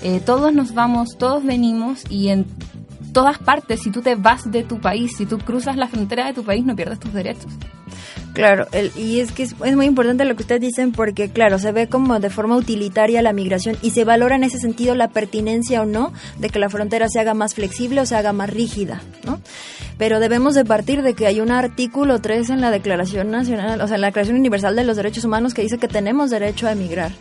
Eh, 0.02 0.20
todos 0.26 0.52
nos 0.52 0.74
vamos, 0.74 1.16
todos 1.18 1.44
venimos 1.44 2.02
y 2.10 2.30
en 2.30 2.46
todas 3.12 3.38
partes, 3.38 3.80
si 3.80 3.92
tú 3.92 4.02
te 4.02 4.16
vas 4.16 4.50
de 4.50 4.64
tu 4.64 4.80
país, 4.80 5.16
si 5.16 5.24
tú 5.24 5.38
cruzas 5.38 5.76
la 5.76 5.86
frontera 5.86 6.26
de 6.26 6.32
tu 6.32 6.42
país, 6.42 6.64
no 6.64 6.74
pierdes 6.74 6.98
tus 6.98 7.12
derechos. 7.12 7.52
Claro, 8.36 8.66
el- 8.72 8.92
y 8.96 9.20
es 9.20 9.32
que 9.32 9.44
es, 9.44 9.54
muy 9.58 9.86
importante 9.86 10.26
lo 10.26 10.36
que 10.36 10.42
ustedes 10.42 10.60
dicen 10.60 10.92
porque, 10.92 11.30
claro, 11.30 11.58
se 11.58 11.72
ve 11.72 11.86
como 11.88 12.20
de 12.20 12.28
forma 12.28 12.54
utilitaria 12.54 13.22
la 13.22 13.32
migración 13.32 13.78
y 13.80 13.92
se 13.92 14.04
valora 14.04 14.36
en 14.36 14.44
ese 14.44 14.58
sentido 14.58 14.94
la 14.94 15.08
pertinencia 15.08 15.80
o 15.80 15.86
no 15.86 16.12
de 16.38 16.50
que 16.50 16.58
la 16.58 16.68
frontera 16.68 17.08
se 17.08 17.18
haga 17.18 17.32
más 17.32 17.54
flexible 17.54 18.02
o 18.02 18.04
se 18.04 18.14
haga 18.14 18.34
más 18.34 18.50
rígida, 18.50 19.00
¿no? 19.24 19.40
Pero 19.96 20.20
debemos 20.20 20.54
de 20.54 20.66
partir 20.66 21.00
de 21.02 21.14
que 21.14 21.26
hay 21.26 21.40
un 21.40 21.50
artículo 21.50 22.20
3 22.20 22.50
en 22.50 22.60
la 22.60 22.70
Declaración 22.70 23.30
Nacional, 23.30 23.80
o 23.80 23.86
sea, 23.86 23.94
en 23.94 24.02
la 24.02 24.08
Declaración 24.08 24.36
Universal 24.36 24.76
de 24.76 24.84
los 24.84 24.98
Derechos 24.98 25.24
Humanos 25.24 25.54
que 25.54 25.62
dice 25.62 25.78
que 25.78 25.88
tenemos 25.88 26.28
derecho 26.28 26.66
a 26.66 26.72
emigrar. 26.72 27.12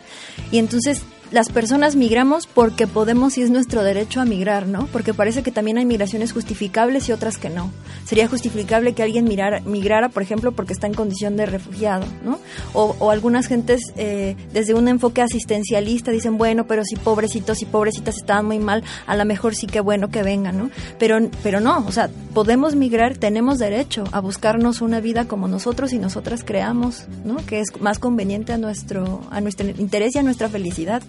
Y 0.52 0.58
entonces 0.58 1.02
las 1.32 1.50
personas 1.50 1.96
migramos 1.96 2.46
porque 2.46 2.86
podemos 2.86 3.36
y 3.36 3.42
es 3.42 3.50
nuestro 3.50 3.82
derecho 3.82 4.20
a 4.20 4.24
migrar, 4.24 4.66
¿no? 4.66 4.86
Porque 4.92 5.12
parece 5.12 5.42
que 5.42 5.50
también 5.50 5.78
hay 5.78 5.84
migraciones 5.84 6.32
justificables 6.32 7.08
y 7.08 7.12
otras 7.12 7.36
que 7.36 7.50
no. 7.50 7.72
Sería 8.04 8.28
justificable 8.28 8.92
que 8.92 9.02
alguien 9.02 9.24
mirara, 9.24 9.60
migrara, 9.60 10.08
por 10.08 10.22
ejemplo, 10.22 10.52
porque 10.52 10.72
está 10.72 10.86
en 10.86 10.94
condición 10.94 11.36
de 11.36 11.46
refugiado, 11.46 12.06
¿no? 12.24 12.38
O, 12.72 13.10
algunas 13.10 13.46
gentes 13.46 13.92
eh, 13.96 14.36
desde 14.52 14.74
un 14.74 14.88
enfoque 14.88 15.22
asistencialista 15.22 16.10
dicen, 16.10 16.38
bueno, 16.38 16.66
pero 16.66 16.84
si 16.84 16.96
pobrecitos 16.96 17.62
y 17.62 17.66
pobrecitas 17.66 18.16
estaban 18.16 18.46
muy 18.46 18.58
mal, 18.58 18.84
a 19.06 19.16
lo 19.16 19.24
mejor 19.24 19.54
sí 19.54 19.66
que 19.66 19.80
bueno 19.80 20.08
que 20.08 20.22
vengan, 20.22 20.58
¿no? 20.58 20.70
Pero, 20.98 21.18
pero 21.42 21.60
no, 21.60 21.84
o 21.86 21.92
sea, 21.92 22.10
podemos 22.34 22.76
migrar, 22.76 23.16
tenemos 23.16 23.58
derecho 23.58 24.04
a 24.12 24.20
buscarnos 24.20 24.80
una 24.80 25.00
vida 25.00 25.26
como 25.26 25.48
nosotros 25.48 25.92
y 25.92 25.98
nosotras 25.98 26.44
creamos, 26.44 27.06
¿no? 27.24 27.36
Que 27.46 27.60
es 27.60 27.80
más 27.80 27.98
conveniente 27.98 28.52
a 28.52 28.58
nuestro, 28.58 29.22
a 29.30 29.40
nuestro 29.40 29.68
interés 29.68 30.14
y 30.14 30.18
a 30.18 30.22
nuestra 30.22 30.48
felicidad. 30.48 31.02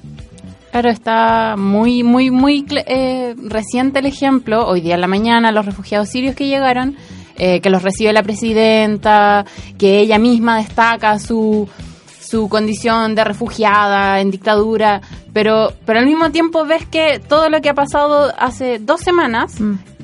Claro, 0.72 0.90
está 0.90 1.56
muy, 1.58 2.04
muy, 2.04 2.30
muy 2.30 2.66
eh, 2.70 3.36
reciente 3.38 4.00
el 4.00 4.06
ejemplo. 4.06 4.68
Hoy 4.68 4.82
día 4.82 4.96
en 4.96 5.02
la 5.02 5.08
mañana, 5.08 5.52
los 5.52 5.66
refugiados 5.66 6.10
sirios 6.10 6.36
que 6.36 6.48
llegaron, 6.48 6.96
eh, 7.38 7.62
que 7.62 7.70
los 7.70 7.82
recibe 7.82 8.14
la 8.14 8.22
presidenta, 8.22 9.46
que 9.78 10.00
ella 10.00 10.20
misma 10.20 10.58
destaca 10.58 11.18
su, 11.20 11.68
su 12.20 12.50
condición 12.50 13.16
de 13.16 13.24
refugiada 13.24 14.20
en 14.20 14.30
dictadura, 14.30 15.02
pero, 15.34 15.74
pero 15.86 16.00
al 16.00 16.06
mismo 16.06 16.32
tiempo 16.32 16.66
ves 16.66 16.86
que 16.86 17.20
todo 17.20 17.50
lo 17.50 17.62
que 17.62 17.70
ha 17.70 17.74
pasado 17.74 18.34
hace 18.38 18.80
dos 18.80 19.02
semanas, 19.02 19.56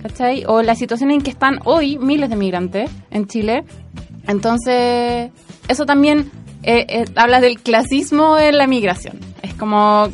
¿cachai? 0.02 0.44
O 0.48 0.62
la 0.62 0.76
situación 0.76 1.12
en 1.12 1.22
que 1.22 1.32
están 1.32 1.60
hoy 1.66 1.98
miles 1.98 2.30
de 2.30 2.36
migrantes 2.36 2.90
en 3.12 3.28
Chile. 3.28 3.64
Entonces, 4.28 5.32
eso 5.68 5.86
también 5.86 6.32
eh, 6.64 6.86
eh, 6.88 7.06
habla 7.16 7.40
del 7.42 7.60
clasismo 7.60 8.38
en 8.38 8.58
la 8.58 8.68
migración. 8.68 9.20
Es 9.42 9.54
como, 9.54 10.08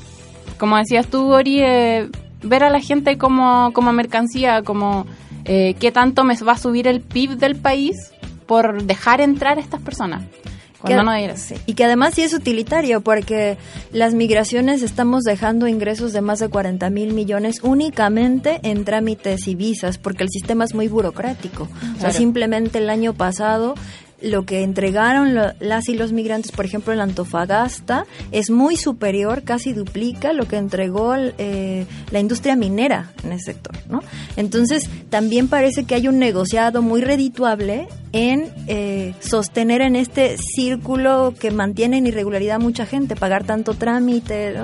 como 0.57 0.77
decías 0.77 1.07
tú, 1.07 1.31
Ori, 1.31 1.59
eh, 1.61 2.09
ver 2.43 2.63
a 2.63 2.69
la 2.69 2.79
gente 2.79 3.17
como, 3.17 3.71
como 3.73 3.93
mercancía, 3.93 4.61
como 4.63 5.05
eh, 5.45 5.75
qué 5.79 5.91
tanto 5.91 6.23
me 6.23 6.35
va 6.35 6.53
a 6.53 6.57
subir 6.57 6.87
el 6.87 7.01
PIB 7.01 7.37
del 7.37 7.55
país 7.55 8.11
por 8.45 8.83
dejar 8.83 9.21
entrar 9.21 9.57
a 9.57 9.61
estas 9.61 9.81
personas. 9.81 10.23
Cuando 10.79 11.11
Que- 11.11 11.27
no 11.27 11.37
sí, 11.37 11.55
Y 11.65 11.73
que 11.73 11.83
además 11.83 12.13
sí 12.13 12.21
es 12.21 12.33
utilitario 12.33 13.01
porque 13.01 13.57
las 13.91 14.13
migraciones 14.13 14.81
estamos 14.81 15.23
dejando 15.23 15.67
ingresos 15.67 16.13
de 16.13 16.21
más 16.21 16.39
de 16.39 16.47
40 16.47 16.89
mil 16.89 17.13
millones 17.13 17.59
únicamente 17.63 18.59
en 18.63 18.85
trámites 18.85 19.47
y 19.47 19.55
visas 19.55 19.97
porque 19.97 20.23
el 20.23 20.29
sistema 20.29 20.63
es 20.63 20.73
muy 20.73 20.87
burocrático. 20.87 21.67
O 21.97 21.99
sea, 21.99 22.11
simplemente 22.11 22.77
el 22.77 22.89
año 22.89 23.13
pasado 23.13 23.75
lo 24.21 24.45
que 24.45 24.63
entregaron 24.63 25.33
lo- 25.35 25.53
las 25.59 25.88
y 25.89 25.95
los 25.95 26.11
migrantes, 26.11 26.51
por 26.51 26.65
ejemplo, 26.65 26.93
en 26.93 26.99
Antofagasta, 26.99 28.05
es 28.31 28.49
muy 28.49 28.75
superior, 28.77 29.43
casi 29.43 29.73
duplica 29.73 30.33
lo 30.33 30.47
que 30.47 30.57
entregó 30.57 31.15
eh, 31.15 31.85
la 32.11 32.19
industria 32.19 32.55
minera 32.55 33.11
en 33.23 33.31
ese 33.33 33.53
sector, 33.53 33.75
¿no? 33.89 34.01
Entonces, 34.35 34.89
también 35.09 35.47
parece 35.47 35.85
que 35.85 35.95
hay 35.95 36.07
un 36.07 36.19
negociado 36.19 36.81
muy 36.81 37.01
redituable 37.01 37.88
en 38.11 38.49
eh, 38.67 39.13
sostener 39.19 39.81
en 39.81 39.95
este 39.95 40.35
círculo 40.38 41.33
que 41.39 41.51
mantiene 41.51 41.97
en 41.97 42.07
irregularidad 42.07 42.59
mucha 42.59 42.85
gente, 42.85 43.15
pagar 43.15 43.43
tanto 43.45 43.73
trámite. 43.73 44.55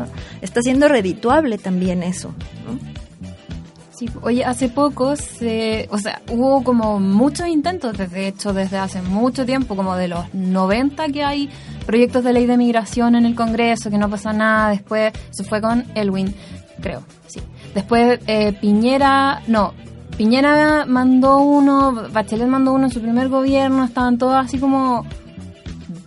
Está 0.41 0.61
siendo 0.61 0.87
redituable 0.87 1.57
también 1.57 2.03
eso, 2.03 2.33
¿no? 2.65 3.04
Sí, 3.95 4.09
oye, 4.23 4.43
hace 4.43 4.67
poco 4.67 5.15
se, 5.15 5.87
o 5.89 5.97
sea, 5.97 6.21
hubo 6.29 6.65
como 6.65 6.99
muchos 6.99 7.47
intentos, 7.47 7.97
desde 7.97 8.27
hecho 8.27 8.51
desde 8.51 8.77
hace 8.77 9.01
mucho 9.01 9.45
tiempo, 9.45 9.77
como 9.77 9.95
de 9.95 10.09
los 10.09 10.33
90 10.33 11.07
que 11.09 11.23
hay 11.23 11.49
proyectos 11.85 12.25
de 12.25 12.33
ley 12.33 12.45
de 12.45 12.57
migración 12.57 13.15
en 13.15 13.25
el 13.25 13.35
Congreso, 13.35 13.89
que 13.89 13.97
no 13.97 14.09
pasa 14.09 14.33
nada, 14.33 14.71
después 14.71 15.13
se 15.29 15.45
fue 15.45 15.61
con 15.61 15.85
Elwin, 15.95 16.35
creo, 16.81 17.03
sí. 17.27 17.39
Después 17.73 18.19
eh, 18.27 18.51
Piñera, 18.51 19.41
no, 19.47 19.73
Piñera 20.17 20.85
mandó 20.85 21.37
uno, 21.37 22.09
Bachelet 22.11 22.49
mandó 22.49 22.73
uno 22.73 22.87
en 22.87 22.91
su 22.91 23.01
primer 23.01 23.29
gobierno, 23.29 23.85
estaban 23.85 24.17
todos 24.17 24.35
así 24.35 24.57
como 24.59 25.05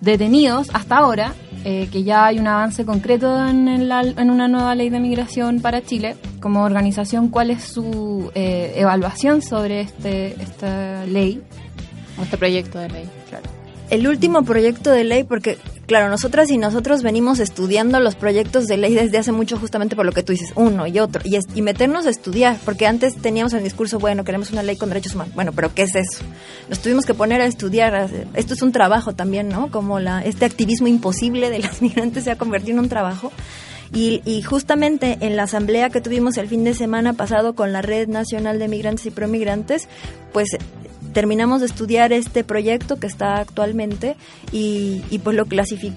detenidos 0.02 0.68
hasta 0.74 0.98
ahora, 0.98 1.32
eh, 1.64 1.88
que 1.90 2.02
ya 2.04 2.26
hay 2.26 2.38
un 2.38 2.46
avance 2.46 2.84
concreto 2.84 3.46
en, 3.48 3.68
el 3.68 3.90
al- 3.92 4.14
en 4.18 4.30
una 4.30 4.48
nueva 4.48 4.74
ley 4.74 4.90
de 4.90 5.00
migración 5.00 5.60
para 5.60 5.82
Chile. 5.82 6.16
Como 6.40 6.62
organización, 6.62 7.28
¿cuál 7.28 7.50
es 7.50 7.62
su 7.64 8.30
eh, 8.34 8.74
evaluación 8.76 9.42
sobre 9.42 9.80
este, 9.80 10.40
esta 10.42 11.04
ley? 11.06 11.42
Este 12.22 12.36
proyecto 12.36 12.78
de 12.78 12.88
ley. 12.88 13.08
El 13.90 14.06
último 14.06 14.42
proyecto 14.42 14.90
de 14.90 15.02
ley, 15.04 15.24
porque, 15.24 15.56
claro, 15.86 16.10
nosotras 16.10 16.50
y 16.50 16.58
nosotros 16.58 17.02
venimos 17.02 17.38
estudiando 17.40 18.00
los 18.00 18.16
proyectos 18.16 18.66
de 18.66 18.76
ley 18.76 18.94
desde 18.94 19.16
hace 19.16 19.32
mucho, 19.32 19.56
justamente 19.58 19.96
por 19.96 20.04
lo 20.04 20.12
que 20.12 20.22
tú 20.22 20.32
dices, 20.32 20.52
uno 20.56 20.86
y 20.86 20.98
otro, 20.98 21.22
y, 21.24 21.36
es- 21.36 21.46
y 21.54 21.62
meternos 21.62 22.04
a 22.06 22.10
estudiar, 22.10 22.58
porque 22.66 22.86
antes 22.86 23.16
teníamos 23.16 23.54
el 23.54 23.64
discurso, 23.64 23.98
bueno, 23.98 24.24
queremos 24.24 24.50
una 24.50 24.62
ley 24.62 24.76
con 24.76 24.90
derechos 24.90 25.14
humanos. 25.14 25.34
Bueno, 25.34 25.52
pero 25.52 25.72
¿qué 25.74 25.82
es 25.84 25.94
eso? 25.94 26.22
Nos 26.68 26.80
tuvimos 26.80 27.06
que 27.06 27.14
poner 27.14 27.40
a 27.40 27.46
estudiar. 27.46 28.10
Esto 28.34 28.52
es 28.54 28.60
un 28.60 28.72
trabajo 28.72 29.14
también, 29.14 29.48
¿no? 29.48 29.70
Como 29.70 30.00
la, 30.00 30.22
este 30.22 30.44
activismo 30.44 30.86
imposible 30.88 31.48
de 31.48 31.60
las 31.60 31.80
migrantes 31.82 32.24
se 32.24 32.30
ha 32.30 32.36
convertido 32.36 32.72
en 32.74 32.80
un 32.80 32.88
trabajo. 32.90 33.32
Y, 33.94 34.20
y 34.26 34.42
justamente 34.42 35.16
en 35.22 35.34
la 35.36 35.44
asamblea 35.44 35.88
que 35.88 36.02
tuvimos 36.02 36.36
el 36.36 36.46
fin 36.46 36.62
de 36.62 36.74
semana 36.74 37.14
pasado 37.14 37.54
con 37.54 37.72
la 37.72 37.80
Red 37.80 38.08
Nacional 38.08 38.58
de 38.58 38.68
Migrantes 38.68 39.06
y 39.06 39.10
Promigrantes, 39.10 39.88
pues 40.34 40.48
terminamos 41.12 41.60
de 41.60 41.66
estudiar 41.66 42.12
este 42.12 42.44
proyecto 42.44 42.98
que 43.00 43.06
está 43.06 43.38
actualmente 43.38 44.16
y, 44.52 45.02
pues 45.24 45.36
lo, 45.36 45.46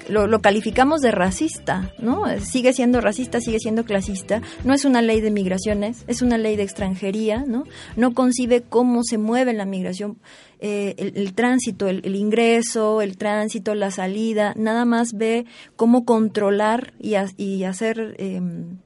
lo, 0.10 0.27
lo 0.27 0.41
calificamos 0.41 1.01
de 1.01 1.12
racista, 1.12 1.91
¿no? 2.00 2.24
Sigue 2.39 2.74
siendo 2.74 3.01
racista, 3.01 3.39
sigue 3.39 3.60
siendo 3.60 3.86
clasista. 3.86 4.41
No 4.63 4.74
es 4.74 4.86
una 4.86 5.01
ley 5.01 5.22
de 5.22 5.32
migraciones, 5.32 6.03
es 6.08 6.22
una 6.22 6.38
ley 6.38 6.56
de 6.56 6.63
extranjería, 6.63 7.44
¿no? 7.48 7.63
No 7.96 8.13
concibe 8.13 8.62
cómo 8.62 9.01
se 9.03 9.18
mueve 9.18 9.53
la 9.53 9.65
migración, 9.65 10.18
eh, 10.60 10.96
el, 10.98 11.13
el 11.18 11.34
tránsito, 11.34 11.88
el, 11.88 12.01
el 12.06 12.15
ingreso, 12.15 13.01
el 13.01 13.18
tránsito, 13.18 13.74
la 13.75 13.91
salida, 13.91 14.53
nada 14.56 14.86
más 14.86 15.13
ve 15.13 15.46
cómo 15.75 16.06
controlar 16.06 16.94
y, 17.00 17.15
ha- 17.15 17.32
y 17.38 17.63
hacer... 17.63 18.15
em, 18.20 18.77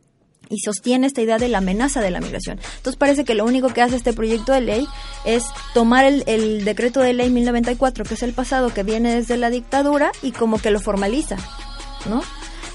y 0.55 0.59
sostiene 0.59 1.07
esta 1.07 1.21
idea 1.21 1.38
de 1.38 1.47
la 1.47 1.59
amenaza 1.59 2.01
de 2.01 2.12
la 2.12 2.21
migración. 2.21 2.59
Entonces 2.77 2.95
parece 2.95 3.25
que 3.25 3.35
lo 3.35 3.45
único 3.45 3.69
que 3.69 3.81
hace 3.81 3.95
este 3.95 4.13
proyecto 4.13 4.53
de 4.53 4.62
ley 4.62 4.88
es 5.25 5.43
tomar 5.74 6.05
el, 6.05 6.65
decreto 6.65 7.01
de 7.01 7.13
ley 7.13 7.29
1094, 7.29 8.05
que 8.05 8.13
es 8.13 8.24
el 8.24 8.33
pasado, 8.33 8.74
que 8.74 8.83
viene 8.83 9.15
desde 9.15 9.38
la 9.38 9.50
dictadura, 9.50 10.12
y 10.21 10.31
como 10.31 10.59
que 10.59 10.71
lo 10.71 10.79
formaliza, 10.79 11.38
¿no? 12.09 12.21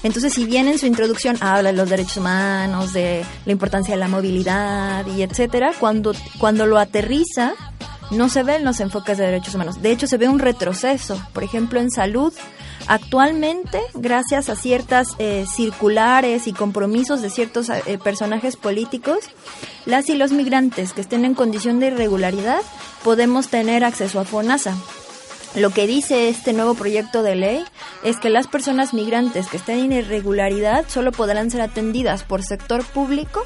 Entonces, 0.03 0.33
si 0.33 0.45
bien 0.45 0.67
en 0.67 0.79
su 0.79 0.87
introducción 0.87 1.37
habla 1.41 1.71
de 1.71 1.77
los 1.77 1.89
derechos 1.89 2.17
humanos, 2.17 2.91
de 2.93 3.23
la 3.45 3.51
importancia 3.51 3.93
de 3.93 3.99
la 3.99 4.07
movilidad 4.07 5.05
y 5.05 5.21
etcétera, 5.21 5.73
cuando, 5.79 6.13
cuando 6.39 6.65
lo 6.65 6.79
aterriza, 6.79 7.53
no 8.09 8.27
se 8.27 8.43
ven 8.43 8.65
los 8.65 8.79
enfoques 8.79 9.17
de 9.17 9.25
derechos 9.25 9.53
humanos. 9.53 9.81
De 9.81 9.91
hecho, 9.91 10.07
se 10.07 10.17
ve 10.17 10.27
un 10.27 10.39
retroceso. 10.39 11.21
Por 11.33 11.43
ejemplo, 11.43 11.79
en 11.79 11.91
salud, 11.91 12.33
actualmente, 12.87 13.79
gracias 13.93 14.49
a 14.49 14.55
ciertas 14.55 15.15
eh, 15.19 15.45
circulares 15.47 16.47
y 16.47 16.53
compromisos 16.53 17.21
de 17.21 17.29
ciertos 17.29 17.69
eh, 17.69 17.99
personajes 18.03 18.55
políticos, 18.55 19.19
las 19.85 20.09
y 20.09 20.15
los 20.15 20.31
migrantes 20.31 20.93
que 20.93 21.01
estén 21.01 21.25
en 21.25 21.35
condición 21.35 21.79
de 21.79 21.87
irregularidad 21.87 22.61
podemos 23.03 23.47
tener 23.47 23.83
acceso 23.83 24.19
a 24.19 24.25
FONASA. 24.25 24.75
Lo 25.55 25.71
que 25.71 25.85
dice 25.85 26.29
este 26.29 26.53
nuevo 26.53 26.75
proyecto 26.75 27.23
de 27.23 27.35
ley 27.35 27.65
es 28.03 28.17
que 28.17 28.29
las 28.29 28.47
personas 28.47 28.93
migrantes 28.93 29.47
que 29.47 29.57
estén 29.57 29.79
en 29.79 29.91
irregularidad 29.91 30.85
solo 30.87 31.11
podrán 31.11 31.51
ser 31.51 31.61
atendidas 31.61 32.23
por 32.23 32.41
sector 32.41 32.85
público 32.85 33.43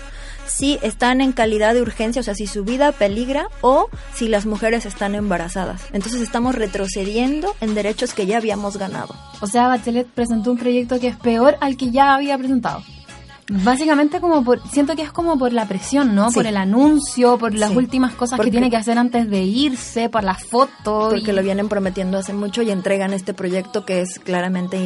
si 0.47 0.79
están 0.81 1.21
en 1.21 1.31
calidad 1.31 1.73
de 1.73 1.81
urgencia, 1.81 2.19
o 2.19 2.23
sea, 2.23 2.35
si 2.35 2.47
su 2.47 2.63
vida 2.63 2.91
peligra 2.91 3.47
o 3.61 3.89
si 4.13 4.27
las 4.27 4.45
mujeres 4.45 4.85
están 4.85 5.15
embarazadas. 5.15 5.81
Entonces 5.93 6.21
estamos 6.21 6.55
retrocediendo 6.55 7.55
en 7.61 7.75
derechos 7.75 8.13
que 8.13 8.25
ya 8.25 8.37
habíamos 8.37 8.77
ganado. 8.77 9.15
O 9.41 9.47
sea, 9.47 9.67
Bachelet 9.67 10.07
presentó 10.07 10.51
un 10.51 10.57
proyecto 10.57 10.99
que 10.99 11.07
es 11.07 11.15
peor 11.17 11.57
al 11.61 11.77
que 11.77 11.91
ya 11.91 12.13
había 12.15 12.37
presentado. 12.37 12.83
Básicamente 13.47 14.19
como 14.21 14.43
por, 14.43 14.59
siento 14.71 14.95
que 14.95 15.03
es 15.03 15.11
como 15.11 15.37
por 15.37 15.53
la 15.53 15.67
presión, 15.67 16.15
¿no? 16.15 16.29
Sí. 16.29 16.33
Por 16.35 16.47
el 16.47 16.57
anuncio, 16.57 17.37
por 17.37 17.53
las 17.53 17.69
Sí. 17.71 17.77
últimas 17.77 18.13
cosas 18.15 18.37
Porque- 18.37 18.49
que 18.49 18.53
tiene 18.57 18.71
que 18.71 18.77
hacer 18.77 18.97
antes 18.97 19.29
de 19.29 19.43
irse, 19.43 20.09
por 20.09 20.23
las 20.23 20.43
fotos. 20.43 21.13
Porque 21.13 21.31
lo 21.31 21.43
vienen 21.43 21.69
prometiendo 21.69 22.17
hace 22.17 22.33
mucho 22.33 22.63
y 22.63 22.71
entregan 22.71 23.13
este 23.13 23.35
proyecto 23.35 23.85
que 23.85 24.01
es 24.01 24.17
claramente 24.17 24.77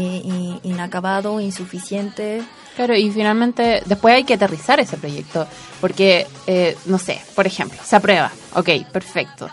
inacabado, 0.63 1.39
insuficiente. 1.39 2.42
Claro, 2.80 2.96
y 2.96 3.12
finalmente 3.12 3.84
después 3.86 4.16
hay 4.16 4.24
que 4.24 4.36
aterrizar 4.36 4.80
ese 4.80 4.96
proyecto, 4.96 5.46
porque, 5.82 6.26
eh, 6.48 6.78
no 6.86 6.98
sé, 6.98 7.20
por 7.36 7.46
ejemplo, 7.46 7.78
se 7.84 7.98
aprueba, 7.98 8.32
ok, 8.56 8.70
perfecto, 8.90 9.50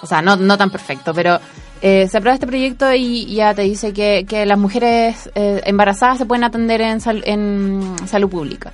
o 0.00 0.06
sea, 0.06 0.22
no, 0.22 0.36
no 0.36 0.56
tan 0.56 0.70
perfecto, 0.70 1.12
pero 1.12 1.38
eh, 1.82 2.08
se 2.10 2.16
aprueba 2.16 2.32
este 2.36 2.46
proyecto 2.46 2.90
y 2.94 3.26
ya 3.34 3.52
te 3.52 3.60
dice 3.60 3.92
que, 3.92 4.24
que 4.26 4.46
las 4.46 4.56
mujeres 4.56 5.28
eh, 5.34 5.60
embarazadas 5.66 6.16
se 6.16 6.24
pueden 6.24 6.42
atender 6.42 6.80
en, 6.80 7.02
sal- 7.02 7.22
en 7.26 7.96
salud 8.06 8.30
pública, 8.30 8.72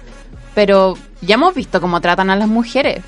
pero 0.55 0.97
ya 1.21 1.35
hemos 1.35 1.53
visto 1.53 1.81
cómo 1.81 2.01
tratan 2.01 2.31
a 2.31 2.37
las 2.37 2.47
mujeres, 2.47 3.03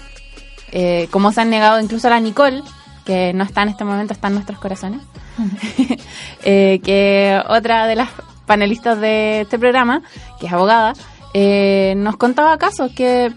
eh, 0.73 1.07
cómo 1.13 1.31
se 1.31 1.43
han 1.43 1.51
negado 1.51 1.79
incluso 1.81 2.09
a 2.09 2.11
la 2.11 2.19
Nicole, 2.19 2.61
que 3.05 3.33
no 3.35 3.45
está 3.45 3.63
en 3.63 3.69
este 3.69 3.85
momento, 3.85 4.15
está 4.15 4.27
en 4.27 4.35
nuestros 4.35 4.59
corazones, 4.59 5.01
que 6.43 7.41
otra 7.49 7.87
de 7.87 7.95
las 7.95 8.09
panelistas 8.49 8.99
de 9.01 9.43
este 9.43 9.59
programa, 9.61 10.03
que 10.41 10.47
es 10.47 10.53
abogada, 10.53 10.95
eh, 11.35 11.95
nos 11.97 12.17
contaba 12.17 12.59
casos 12.59 12.91
que 12.97 13.31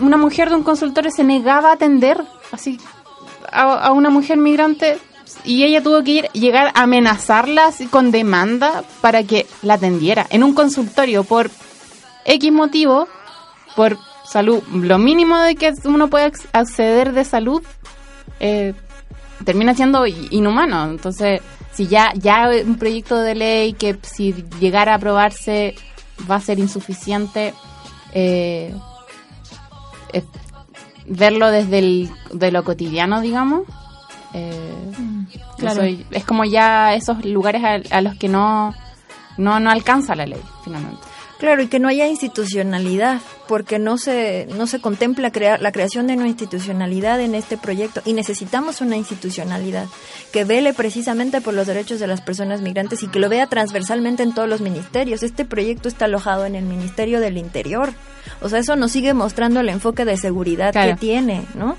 una 0.00 0.16
mujer 0.16 0.48
de 0.50 0.56
un 0.56 0.62
consultorio 0.62 1.10
se 1.10 1.22
negaba 1.24 1.70
a 1.70 1.74
atender 1.74 2.22
así 2.52 2.80
a, 3.52 3.92
una 3.92 4.08
mujer 4.10 4.38
migrante 4.38 4.98
y 5.44 5.64
ella 5.64 5.82
tuvo 5.82 6.02
que 6.02 6.10
ir 6.10 6.24
llegar 6.32 6.72
a 6.74 6.82
amenazarla 6.82 7.70
con 7.90 8.10
demanda 8.10 8.82
para 9.00 9.22
que 9.24 9.46
la 9.62 9.74
atendiera 9.74 10.26
en 10.30 10.42
un 10.42 10.54
consultorio 10.54 11.22
por 11.24 11.50
X 12.24 12.52
motivo, 12.52 13.08
por 13.76 13.98
salud, 14.24 14.62
lo 14.72 14.98
mínimo 14.98 15.38
de 15.38 15.54
que 15.54 15.72
uno 15.84 16.08
puede 16.08 16.30
ac- 16.32 16.46
acceder 16.52 17.12
de 17.12 17.24
salud, 17.24 17.62
eh, 18.40 18.74
termina 19.44 19.74
siendo 19.74 20.06
inhumano. 20.06 20.90
Entonces, 20.90 21.40
si 21.72 21.86
ya, 21.86 22.12
ya 22.14 22.50
un 22.64 22.76
proyecto 22.76 23.18
de 23.18 23.34
ley 23.34 23.72
que 23.72 23.98
si 24.02 24.32
llegara 24.60 24.92
a 24.92 24.96
aprobarse 24.96 25.74
va 26.28 26.36
a 26.36 26.40
ser 26.40 26.58
insuficiente, 26.58 27.54
eh, 28.12 28.74
eh, 30.12 30.24
verlo 31.06 31.50
desde 31.50 31.78
el, 31.78 32.10
de 32.32 32.50
lo 32.50 32.64
cotidiano, 32.64 33.20
digamos. 33.20 33.62
eh, 34.34 34.72
claro. 35.56 35.82
eso 35.82 36.04
es 36.10 36.24
como 36.24 36.44
ya 36.44 36.94
esos 36.94 37.24
lugares 37.24 37.62
a, 37.64 37.96
a 37.96 38.00
los 38.00 38.16
que 38.16 38.28
no, 38.28 38.74
no, 39.36 39.60
no 39.60 39.70
alcanza 39.70 40.14
la 40.14 40.26
ley, 40.26 40.40
finalmente. 40.64 41.00
Claro, 41.38 41.62
y 41.62 41.68
que 41.68 41.78
no 41.78 41.88
haya 41.88 42.08
institucionalidad, 42.08 43.20
porque 43.46 43.78
no 43.78 43.96
se, 43.96 44.48
no 44.56 44.66
se 44.66 44.80
contempla 44.80 45.30
crear 45.30 45.62
la 45.62 45.70
creación 45.72 46.06
de 46.08 46.14
una 46.14 46.26
institucionalidad 46.26 47.20
en 47.20 47.34
este 47.36 47.56
proyecto 47.56 48.02
y 48.04 48.12
necesitamos 48.12 48.80
una 48.80 48.96
institucionalidad 48.96 49.86
que 50.32 50.44
vele 50.44 50.74
precisamente 50.74 51.40
por 51.40 51.54
los 51.54 51.66
derechos 51.66 52.00
de 52.00 52.06
las 52.08 52.20
personas 52.20 52.60
migrantes 52.60 53.02
y 53.02 53.08
que 53.08 53.20
lo 53.20 53.28
vea 53.28 53.46
transversalmente 53.46 54.22
en 54.24 54.34
todos 54.34 54.48
los 54.48 54.60
ministerios. 54.60 55.22
Este 55.22 55.44
proyecto 55.44 55.88
está 55.88 56.06
alojado 56.06 56.44
en 56.44 56.56
el 56.56 56.64
Ministerio 56.64 57.20
del 57.20 57.38
Interior. 57.38 57.92
O 58.42 58.48
sea, 58.48 58.58
eso 58.58 58.76
nos 58.76 58.92
sigue 58.92 59.14
mostrando 59.14 59.60
el 59.60 59.68
enfoque 59.68 60.04
de 60.04 60.16
seguridad 60.16 60.72
Claro. 60.72 60.94
que 60.94 61.00
tiene, 61.00 61.44
¿no? 61.54 61.76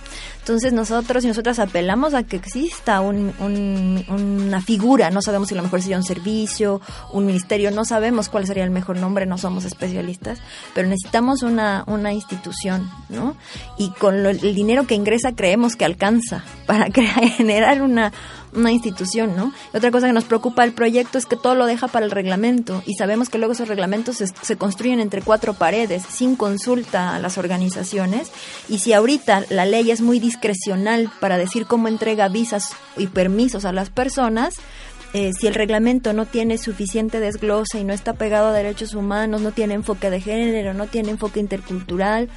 Entonces 0.49 0.73
nosotros 0.73 1.23
y 1.23 1.27
nosotras 1.27 1.59
apelamos 1.59 2.15
a 2.15 2.23
que 2.23 2.35
exista 2.35 3.01
un- 3.01 3.35
un- 3.39 4.03
una 4.09 4.61
figura, 4.63 5.11
no 5.11 5.21
sabemos 5.21 5.49
si 5.49 5.53
lo 5.53 5.61
mejor 5.61 5.79
sería 5.83 5.97
un 5.97 6.03
servicio, 6.03 6.81
un 7.13 7.27
ministerio, 7.27 7.69
no 7.69 7.85
sabemos 7.85 8.29
cuál 8.29 8.47
sería 8.47 8.63
el 8.63 8.71
mejor 8.71 8.97
nombre, 8.97 9.27
no 9.27 9.37
somos 9.37 9.63
especialistas, 9.63 10.39
pero 10.73 10.87
necesitamos 10.87 11.43
una, 11.43 11.83
una 11.85 12.13
institución, 12.13 12.89
¿no? 13.09 13.35
Y 13.77 13.91
con 13.91 14.23
lo- 14.23 14.29
el 14.31 14.55
dinero 14.55 14.87
que 14.87 14.95
ingresa 14.95 15.33
creemos 15.35 15.75
que 15.75 15.85
alcanza 15.85 16.43
para 16.65 16.85
crear, 16.91 17.27
generar 17.29 17.83
una, 17.83 18.11
una 18.53 18.71
institución, 18.71 19.35
¿no? 19.35 19.53
Otra 19.73 19.91
cosa 19.91 20.07
que 20.07 20.13
nos 20.13 20.25
preocupa 20.25 20.63
el 20.63 20.73
proyecto 20.73 21.17
es 21.17 21.25
que 21.25 21.35
todo 21.35 21.55
lo 21.55 21.65
deja 21.65 21.87
para 21.87 22.05
el 22.05 22.11
reglamento 22.11 22.81
y 22.85 22.95
sabemos 22.95 23.29
que 23.29 23.37
luego 23.37 23.53
esos 23.53 23.67
reglamentos 23.67 24.17
se, 24.17 24.27
se 24.27 24.57
construyen 24.57 24.99
entre 24.99 25.21
cuatro 25.21 25.53
paredes 25.53 26.03
sin 26.09 26.35
consulta 26.35 27.15
a 27.15 27.19
las 27.19 27.38
organizaciones 27.38 28.31
y 28.67 28.79
si 28.79 28.93
ahorita 28.93 29.45
la 29.49 29.65
ley 29.65 29.91
es 29.91 30.01
muy 30.01 30.19
discrecional 30.19 31.12
para 31.19 31.38
decir 31.38 31.65
cómo 31.65 31.88
entrega 31.88 32.27
visas 32.27 32.73
y 32.97 33.07
permisos 33.07 33.65
a 33.65 33.71
las 33.71 33.89
personas, 33.89 34.55
eh, 35.13 35.31
si 35.33 35.47
el 35.47 35.55
reglamento 35.55 36.13
no 36.13 36.27
tiene 36.27 36.57
suficiente 36.59 37.19
desglose 37.19 37.79
y 37.79 37.83
no 37.83 37.93
está 37.93 38.13
pegado 38.13 38.49
a 38.49 38.53
derechos 38.53 38.93
humanos, 38.93 39.41
no 39.41 39.51
tiene 39.51 39.73
enfoque 39.73 40.12
de 40.12 40.21
género, 40.21 40.73
no 40.73 40.85
tiene 40.85 41.09
enfoque 41.09 41.39
intercultural, 41.39 42.29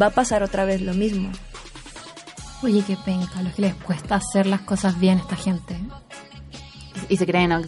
va 0.00 0.06
a 0.06 0.10
pasar 0.10 0.42
otra 0.42 0.64
vez 0.64 0.80
lo 0.80 0.92
mismo. 0.94 1.30
Oye, 2.62 2.82
qué 2.86 2.96
penca, 2.96 3.42
lo 3.42 3.52
que 3.52 3.62
les 3.62 3.74
cuesta 3.74 4.16
hacer 4.16 4.46
las 4.46 4.62
cosas 4.62 4.98
bien 4.98 5.18
a 5.18 5.20
esta 5.22 5.36
gente. 5.36 5.78
Y 7.08 7.16
se 7.16 7.26
creen 7.26 7.50
¿no? 7.50 7.62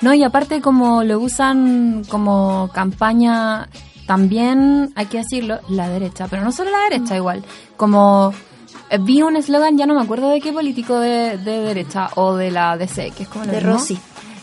No, 0.00 0.14
y 0.14 0.22
aparte 0.22 0.60
como 0.60 1.04
lo 1.04 1.20
usan 1.20 2.04
como 2.08 2.70
campaña, 2.72 3.68
también 4.06 4.92
hay 4.96 5.06
que 5.06 5.18
decirlo, 5.18 5.60
la 5.68 5.88
derecha, 5.88 6.26
pero 6.28 6.42
no 6.42 6.52
solo 6.52 6.70
la 6.70 6.88
derecha 6.88 7.16
igual, 7.16 7.44
como 7.76 8.32
eh, 8.88 8.98
vi 8.98 9.22
un 9.22 9.36
eslogan, 9.36 9.76
ya 9.76 9.86
no 9.86 9.94
me 9.94 10.02
acuerdo 10.02 10.30
de 10.30 10.40
qué 10.40 10.52
político 10.52 10.98
de, 10.98 11.36
de 11.38 11.60
derecha 11.60 12.10
o 12.14 12.34
de 12.34 12.50
la 12.50 12.76
DC, 12.76 13.10
que 13.10 13.24
es 13.24 13.28
como 13.28 13.44
lo 13.44 13.52
De 13.52 13.58
mismo. 13.58 13.72
Rossi. 13.74 13.98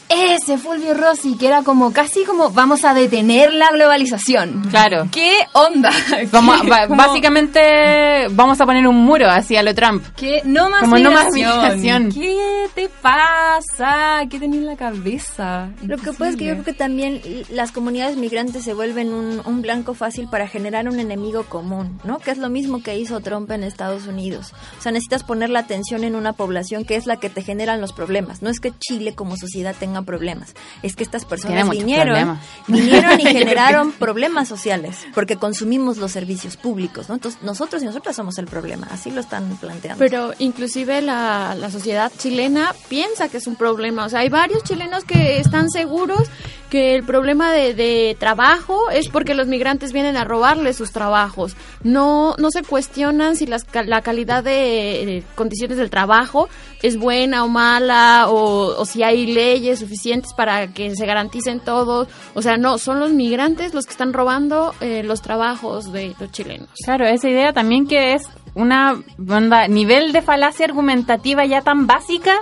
Ese 0.10 0.58
Fulvio 0.58 0.94
Rossi, 0.94 1.38
que 1.38 1.48
era 1.48 1.64
como 1.64 1.92
casi 1.92 2.24
como 2.24 2.50
vamos 2.52 2.86
a 2.86 2.94
detener 2.94 3.54
la 3.54 3.70
globalización. 3.72 4.64
Claro. 4.70 5.08
¿Qué 5.12 5.34
onda? 5.54 5.90
Básicamente 6.90 8.28
vamos 8.32 8.60
a 8.62 8.66
poner 8.66 8.88
un 8.88 8.96
muro 8.96 9.30
hacia 9.30 9.64
lo 9.64 9.74
Trump. 9.76 10.04
que 10.16 10.42
no 10.46 10.70
más 10.70 10.82
como 10.82 10.98
no 10.98 11.12
más 11.12 11.34
migración. 11.34 12.08
migración. 12.08 12.12
¿Qué 12.12 12.70
te 12.74 12.90
pasa? 12.90 14.22
¿Qué 14.30 14.40
tenés 14.40 14.60
en 14.60 14.66
la 14.66 14.76
cabeza? 14.76 15.70
Lo 15.84 15.98
que 15.98 16.12
pasa 16.12 16.30
es 16.30 16.36
que 16.38 16.46
yo 16.46 16.54
creo 16.54 16.66
que 16.66 16.74
también 16.74 17.22
las 17.50 17.72
comunidades 17.72 18.18
migrantes 18.18 18.64
se 18.64 18.74
vuelven 18.74 19.14
un, 19.14 19.42
un 19.46 19.62
blanco 19.62 19.94
fácil 19.94 20.28
para 20.30 20.48
generar 20.48 20.88
un 20.88 21.00
enemigo 21.00 21.44
común, 21.44 22.00
¿no? 22.04 22.20
Que 22.20 22.32
es 22.32 22.38
lo 22.38 22.50
mismo 22.50 22.82
que 22.82 22.98
hizo 22.98 23.20
Trump 23.20 23.52
en 23.52 23.64
Estados 23.64 24.08
Unidos. 24.08 24.54
O 24.80 24.82
sea, 24.82 24.92
necesitas 24.92 25.24
poner 25.24 25.50
la 25.50 25.60
atención 25.60 26.04
en 26.04 26.16
una 26.16 26.34
población 26.34 26.86
que 26.86 26.96
es 26.96 27.06
la 27.06 27.18
que 27.18 27.30
te 27.30 27.42
generan 27.42 27.82
los 27.82 27.94
problemas. 27.94 28.42
No 28.42 28.50
es 28.50 28.60
que 28.60 28.72
Chile 28.80 29.16
como 29.16 29.36
sociedad 29.38 29.76
tenga 29.78 29.97
problemas, 30.06 30.54
es 30.84 30.96
que 30.96 31.04
estas 31.04 31.26
personas 31.26 31.70
vinieron, 31.70 32.06
problemas. 32.08 32.40
vinieron 32.68 33.20
y 33.20 33.26
generaron 33.26 33.92
problemas 33.94 34.48
sociales 34.48 35.06
porque 35.14 35.36
consumimos 35.38 35.98
los 35.98 36.12
servicios 36.12 36.58
públicos, 36.58 37.10
¿no? 37.10 37.16
Entonces 37.16 37.42
nosotros 37.44 37.82
y 37.84 37.86
nosotras 37.86 38.16
somos 38.16 38.38
el 38.38 38.46
problema, 38.48 38.88
así 38.92 39.12
lo 39.12 39.22
están 39.22 39.58
planteando. 39.58 40.00
Pero 40.00 40.34
inclusive 40.40 41.02
la, 41.02 41.56
la 41.56 41.70
sociedad 41.72 42.12
chilena 42.18 42.74
piensa 42.90 43.30
que 43.30 43.38
es 43.38 43.48
un 43.48 43.56
problema. 43.56 44.06
O 44.06 44.10
sea, 44.10 44.20
hay 44.22 44.30
varios 44.30 44.64
chilenos 44.64 45.04
que 45.04 45.40
están 45.40 45.70
seguros 45.70 46.30
que 46.70 46.96
el 46.96 47.04
problema 47.06 47.52
de, 47.54 47.74
de 47.74 48.18
trabajo 48.20 48.90
es 48.92 49.08
porque 49.08 49.34
los 49.34 49.48
migrantes 49.48 49.94
vienen 49.94 50.18
a 50.18 50.26
robarles 50.26 50.76
sus 50.76 50.92
trabajos. 50.92 51.56
No, 51.82 52.36
no 52.38 52.52
se 52.52 52.62
cuestionan 52.62 53.38
si 53.38 53.46
las, 53.48 53.64
ca- 53.64 53.84
la 53.84 54.02
calidad 54.02 54.44
de, 54.44 55.24
condiciones 55.36 55.78
del 55.78 55.90
trabajo 55.90 56.50
es 56.82 56.98
buena 56.98 57.46
o 57.46 57.48
mala 57.48 58.26
o, 58.28 58.76
o 58.82 58.86
si 58.86 59.02
hay 59.02 59.28
leyes 59.28 59.87
suficientes 59.88 60.34
para 60.34 60.68
que 60.68 60.96
se 60.96 61.06
garanticen 61.06 61.60
todos. 61.62 62.08
O 62.36 62.42
sea, 62.42 62.58
no, 62.58 62.78
son 62.78 63.00
los 63.00 63.12
migrantes 63.12 63.74
los 63.74 63.86
que 63.86 63.92
están 63.92 64.12
robando 64.14 64.76
eh, 64.82 65.02
los 65.04 65.22
trabajos 65.22 65.92
de 65.92 66.14
los 66.20 66.32
chilenos. 66.32 66.70
Claro, 66.84 67.06
esa 67.08 67.30
idea 67.30 67.54
también 67.54 67.88
que 67.88 68.14
es 68.14 68.24
una 68.54 69.02
onda, 69.30 69.68
nivel 69.68 70.12
de 70.12 70.22
falacia 70.22 70.66
argumentativa 70.66 71.46
ya 71.46 71.62
tan 71.62 71.88
básica 71.88 72.36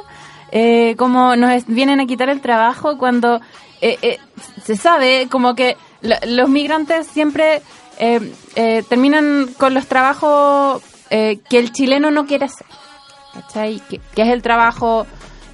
eh, 0.52 0.96
como 0.98 1.36
nos 1.36 1.66
vienen 1.68 2.00
a 2.00 2.06
quitar 2.06 2.30
el 2.30 2.40
trabajo 2.42 2.98
cuando 2.98 3.42
eh, 3.82 3.98
eh, 4.02 4.18
se 4.64 4.76
sabe 4.78 5.28
como 5.30 5.54
que 5.56 5.76
lo- 6.02 6.16
los 6.28 6.50
migrantes 6.50 7.08
siempre 7.08 7.62
terminan 8.90 9.48
con 9.58 9.74
los 9.74 9.88
trabajos 9.88 10.82
que 11.10 11.58
el 11.60 11.72
chileno 11.72 12.12
no 12.12 12.26
quiere 12.26 12.46
hacer. 12.46 12.68
¿Cachai? 13.34 13.82
Que, 13.90 14.00
que 14.16 14.22
es 14.22 14.30
el 14.30 14.42
trabajo, 14.42 15.06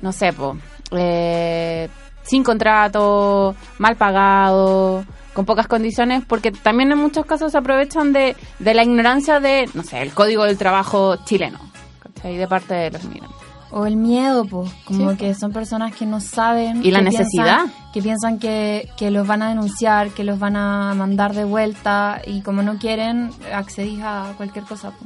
no 0.01 0.11
sé, 0.11 0.33
po, 0.33 0.55
eh, 0.91 1.89
sin 2.23 2.43
contrato, 2.43 3.55
mal 3.77 3.95
pagado, 3.95 5.03
con 5.33 5.45
pocas 5.45 5.67
condiciones, 5.67 6.23
porque 6.27 6.51
también 6.51 6.91
en 6.91 6.97
muchos 6.97 7.25
casos 7.25 7.51
se 7.51 7.57
aprovechan 7.57 8.13
de, 8.13 8.35
de 8.59 8.73
la 8.73 8.83
ignorancia 8.83 9.39
de, 9.39 9.69
no 9.73 9.83
sé, 9.83 10.01
el 10.01 10.13
código 10.13 10.43
del 10.43 10.57
trabajo 10.57 11.15
chileno, 11.25 11.59
¿cachai? 12.01 12.37
De 12.37 12.47
parte 12.47 12.73
de 12.73 12.91
los 12.91 13.03
migrantes. 13.05 13.37
O 13.73 13.85
el 13.85 13.95
miedo, 13.95 14.43
pues, 14.43 14.69
como 14.83 15.11
Sí, 15.11 15.17
que 15.17 15.33
son 15.33 15.53
personas 15.53 15.95
que 15.95 16.05
no 16.05 16.19
saben. 16.19 16.85
Y 16.85 16.91
la 16.91 16.99
que 16.99 17.05
necesidad. 17.05 17.59
piensan- 17.63 17.91
que 17.93 18.01
piensan 18.01 18.37
que, 18.39 18.89
que 18.97 19.11
los 19.11 19.25
van 19.25 19.41
a 19.41 19.47
denunciar, 19.47 20.09
que 20.09 20.25
los 20.25 20.37
van 20.39 20.57
a 20.57 20.93
mandar 20.93 21.33
de 21.33 21.45
vuelta 21.45 22.21
y 22.27 22.41
como 22.41 22.63
no 22.63 22.77
quieren, 22.79 23.31
accedís 23.53 24.01
a 24.03 24.33
cualquier 24.35 24.65
cosa. 24.65 24.91
po. 24.91 25.05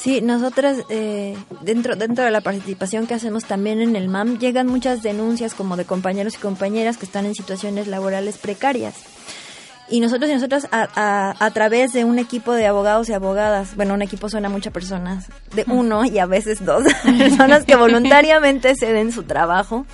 Sí, 0.00 0.22
nosotras 0.22 0.78
eh, 0.88 1.36
dentro 1.60 1.94
dentro 1.94 2.24
de 2.24 2.30
la 2.30 2.40
participación 2.40 3.06
que 3.06 3.12
hacemos 3.12 3.44
también 3.44 3.82
en 3.82 3.96
el 3.96 4.08
MAM 4.08 4.38
llegan 4.38 4.66
muchas 4.66 5.02
denuncias 5.02 5.52
como 5.52 5.76
de 5.76 5.84
compañeros 5.84 6.36
y 6.36 6.38
compañeras 6.38 6.96
que 6.96 7.04
están 7.04 7.26
en 7.26 7.34
situaciones 7.34 7.86
laborales 7.86 8.38
precarias. 8.38 8.94
Y 9.90 10.00
nosotros 10.00 10.30
y 10.30 10.34
nosotras 10.34 10.68
a, 10.70 10.88
a, 10.94 11.44
a 11.44 11.50
través 11.50 11.92
de 11.92 12.06
un 12.06 12.18
equipo 12.18 12.54
de 12.54 12.66
abogados 12.66 13.10
y 13.10 13.12
abogadas, 13.12 13.76
bueno, 13.76 13.92
un 13.92 14.00
equipo 14.00 14.30
suena 14.30 14.48
a 14.48 14.50
muchas 14.50 14.72
personas, 14.72 15.26
de 15.54 15.66
uno 15.66 16.06
y 16.06 16.18
a 16.18 16.24
veces 16.24 16.64
dos 16.64 16.84
personas 17.18 17.66
que 17.66 17.76
voluntariamente 17.76 18.74
ceden 18.76 19.12
su 19.12 19.24
trabajo. 19.24 19.84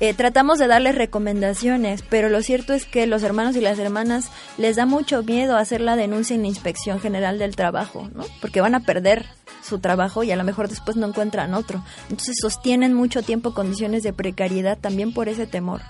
Eh, 0.00 0.14
tratamos 0.14 0.58
de 0.58 0.68
darles 0.68 0.94
recomendaciones, 0.94 2.02
pero 2.08 2.28
lo 2.28 2.40
cierto 2.42 2.72
es 2.72 2.84
que 2.84 3.08
los 3.08 3.24
hermanos 3.24 3.56
y 3.56 3.60
las 3.60 3.80
hermanas 3.80 4.30
les 4.56 4.76
da 4.76 4.86
mucho 4.86 5.24
miedo 5.24 5.56
hacer 5.56 5.80
la 5.80 5.96
denuncia 5.96 6.36
en 6.36 6.42
la 6.42 6.48
Inspección 6.48 7.00
General 7.00 7.38
del 7.38 7.56
Trabajo, 7.56 8.08
¿no? 8.14 8.24
Porque 8.40 8.60
van 8.60 8.76
a 8.76 8.80
perder 8.80 9.26
su 9.60 9.80
trabajo 9.80 10.22
y 10.22 10.30
a 10.30 10.36
lo 10.36 10.44
mejor 10.44 10.68
después 10.68 10.96
no 10.96 11.08
encuentran 11.08 11.52
otro. 11.52 11.82
Entonces 12.10 12.36
sostienen 12.40 12.94
mucho 12.94 13.22
tiempo 13.22 13.54
condiciones 13.54 14.04
de 14.04 14.12
precariedad 14.12 14.78
también 14.78 15.12
por 15.12 15.28
ese 15.28 15.48
temor. 15.48 15.80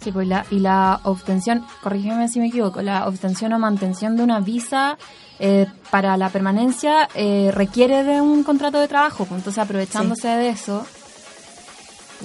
Sí, 0.00 0.10
pues 0.10 0.26
la, 0.26 0.44
y 0.50 0.58
la 0.58 1.00
obtención, 1.04 1.64
corrígeme 1.82 2.28
si 2.28 2.40
me 2.40 2.48
equivoco, 2.48 2.82
la 2.82 3.06
obtención 3.06 3.52
o 3.52 3.58
mantención 3.58 4.16
de 4.16 4.22
una 4.22 4.40
visa 4.40 4.98
eh, 5.38 5.66
para 5.90 6.16
la 6.16 6.28
permanencia 6.30 7.08
eh, 7.14 7.50
requiere 7.52 8.04
de 8.04 8.20
un 8.20 8.42
contrato 8.42 8.78
de 8.80 8.88
trabajo, 8.88 9.26
entonces 9.30 9.58
aprovechándose 9.58 10.28
de 10.28 10.48
eso. 10.50 10.86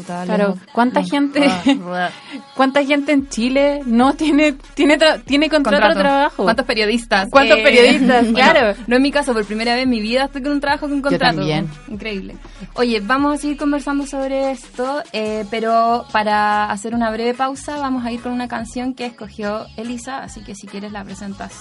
Puta, 0.02 0.24
Claro. 0.26 0.58
¿cuánta 0.74 1.02
No. 1.02 1.08
gente 1.08 1.42
cuánta 2.56 2.84
gente 2.84 3.12
en 3.12 3.30
Chile 3.30 3.82
no 3.86 4.14
tiene 4.14 4.54
tiene 4.74 4.98
tra- 4.98 5.22
tiene 5.24 5.50
contrato, 5.50 5.78
Contrato. 5.78 5.98
de 6.00 6.04
trabajo? 6.04 6.44
¿Cuántos 6.44 6.66
periodistas? 6.66 7.26
Eh, 7.26 7.30
¿Cuántos 7.32 7.58
periodistas? 7.60 8.24
bueno, 8.32 8.34
Claro. 8.52 8.78
no 8.88 8.96
es 8.96 9.02
mi 9.02 9.12
caso, 9.12 9.34
por 9.34 9.46
primera 9.46 9.74
vez 9.76 9.84
en 9.84 9.90
mi 9.90 10.02
vida 10.02 10.26
estoy 10.26 10.42
con 10.44 10.52
un 10.54 10.60
trabajo 10.60 10.88
con 10.90 11.02
contrato. 11.02 11.38
también. 11.38 11.70
Increíble. 11.88 12.36
Oye, 12.76 13.00
vamos 13.02 13.34
a 13.34 13.38
seguir 13.38 13.58
conversando 13.58 14.06
sobre 14.06 14.52
esto, 14.52 15.02
eh, 15.14 15.46
pero 15.50 16.06
para 16.12 16.66
hacer 16.72 16.94
una 16.96 17.10
breve 17.12 17.34
pausa 17.34 17.78
vamos 17.78 18.06
a 18.06 18.12
ir 18.12 18.22
con 18.22 18.32
una 18.32 18.48
canción 18.48 18.94
que 18.94 19.06
escogió 19.08 19.66
Elisa, 19.78 20.20
así 20.24 20.42
que 20.44 20.56
si 20.56 20.68
quieres 20.68 20.92
la 20.92 21.04
presentas 21.04 21.54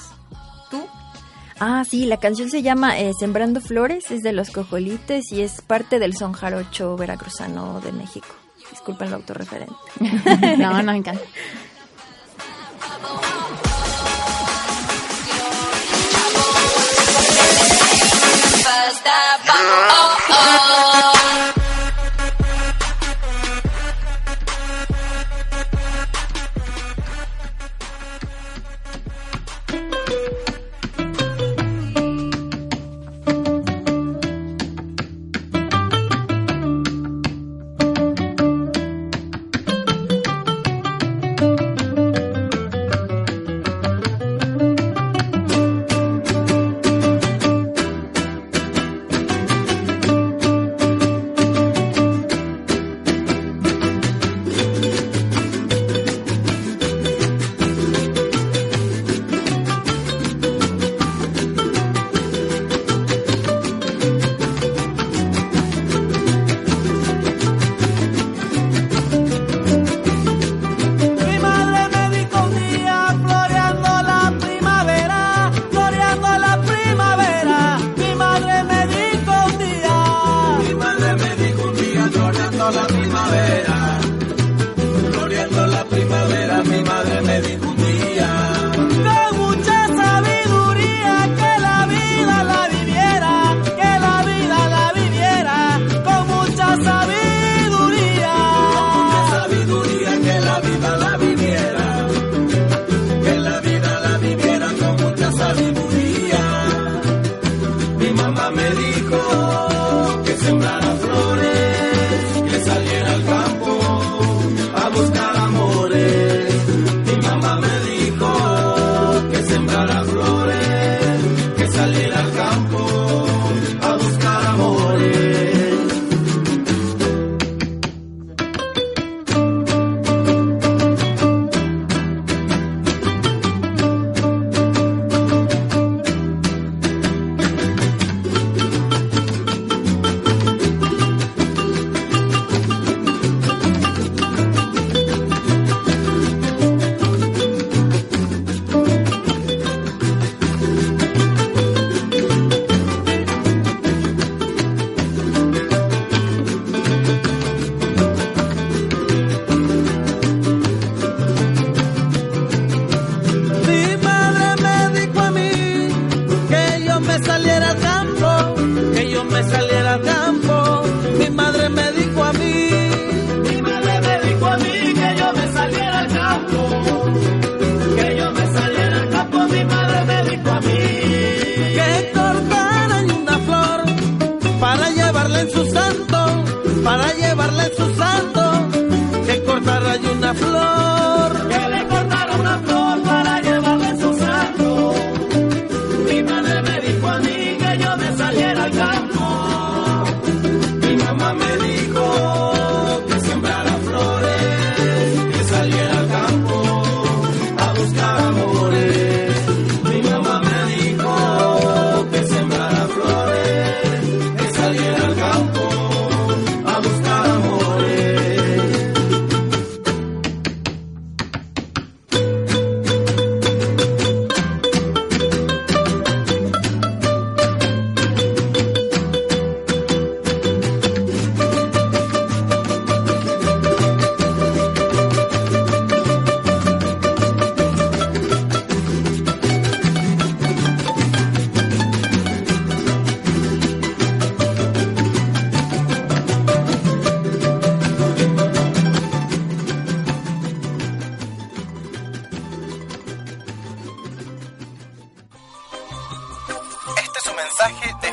tú. 0.70 0.86
Ah, 1.60 1.82
sí, 1.84 2.06
la 2.06 2.18
canción 2.18 2.50
se 2.50 2.62
llama 2.62 2.98
eh, 2.98 3.12
Sembrando 3.18 3.60
Flores, 3.60 4.10
es 4.12 4.22
de 4.22 4.32
los 4.32 4.50
Cojolites 4.50 5.32
y 5.32 5.42
es 5.42 5.60
parte 5.60 5.98
del 5.98 6.16
son 6.16 6.32
jarocho 6.32 6.96
veracruzano 6.96 7.80
de 7.80 7.90
México. 7.90 8.28
Disculpen 8.70 9.10
lo 9.10 9.16
autorreferente. 9.16 9.74
no, 10.58 10.82
nos 10.82 10.94
encanta. 10.94 11.22
Mi 20.94 21.17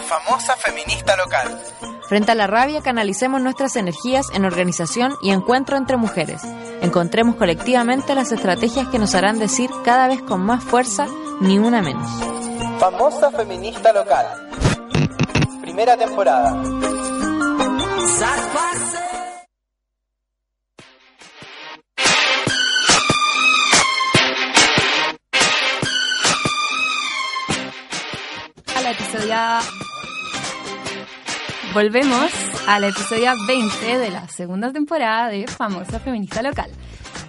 famosa 0.08 0.56
feminista 0.58 1.16
local. 1.16 1.62
Frente 2.08 2.32
a 2.32 2.36
la 2.36 2.48
rabia, 2.48 2.82
canalicemos 2.82 3.42
nuestras 3.42 3.76
energías 3.76 4.28
en 4.34 4.46
organización 4.46 5.16
y 5.22 5.32
encuentro 5.32 5.78
entre 5.78 5.98
mujeres. 5.98 6.42
Encontremos 6.82 7.36
colectivamente 7.36 8.14
las 8.16 8.32
estrategias 8.32 8.88
que 8.90 9.00
nos 9.00 9.16
harán 9.16 9.40
decir 9.40 9.70
cada 9.84 10.08
vez 10.08 10.22
con 10.22 10.42
más 10.42 10.64
fuerza, 10.64 11.08
ni 11.42 11.58
una 11.58 11.82
menos. 11.82 12.10
Famosa 12.80 13.32
feminista 13.32 13.92
local. 13.92 14.50
Primera 15.62 15.98
temporada. 15.98 16.62
Volvemos 31.74 32.32
a 32.68 32.80
la 32.80 32.88
episodio 32.88 33.34
20 33.48 33.98
de 33.98 34.10
la 34.10 34.28
segunda 34.30 34.72
temporada 34.72 35.28
de 35.28 35.46
Famosa 35.46 36.00
Feminista 36.00 36.42
Local. 36.42 36.72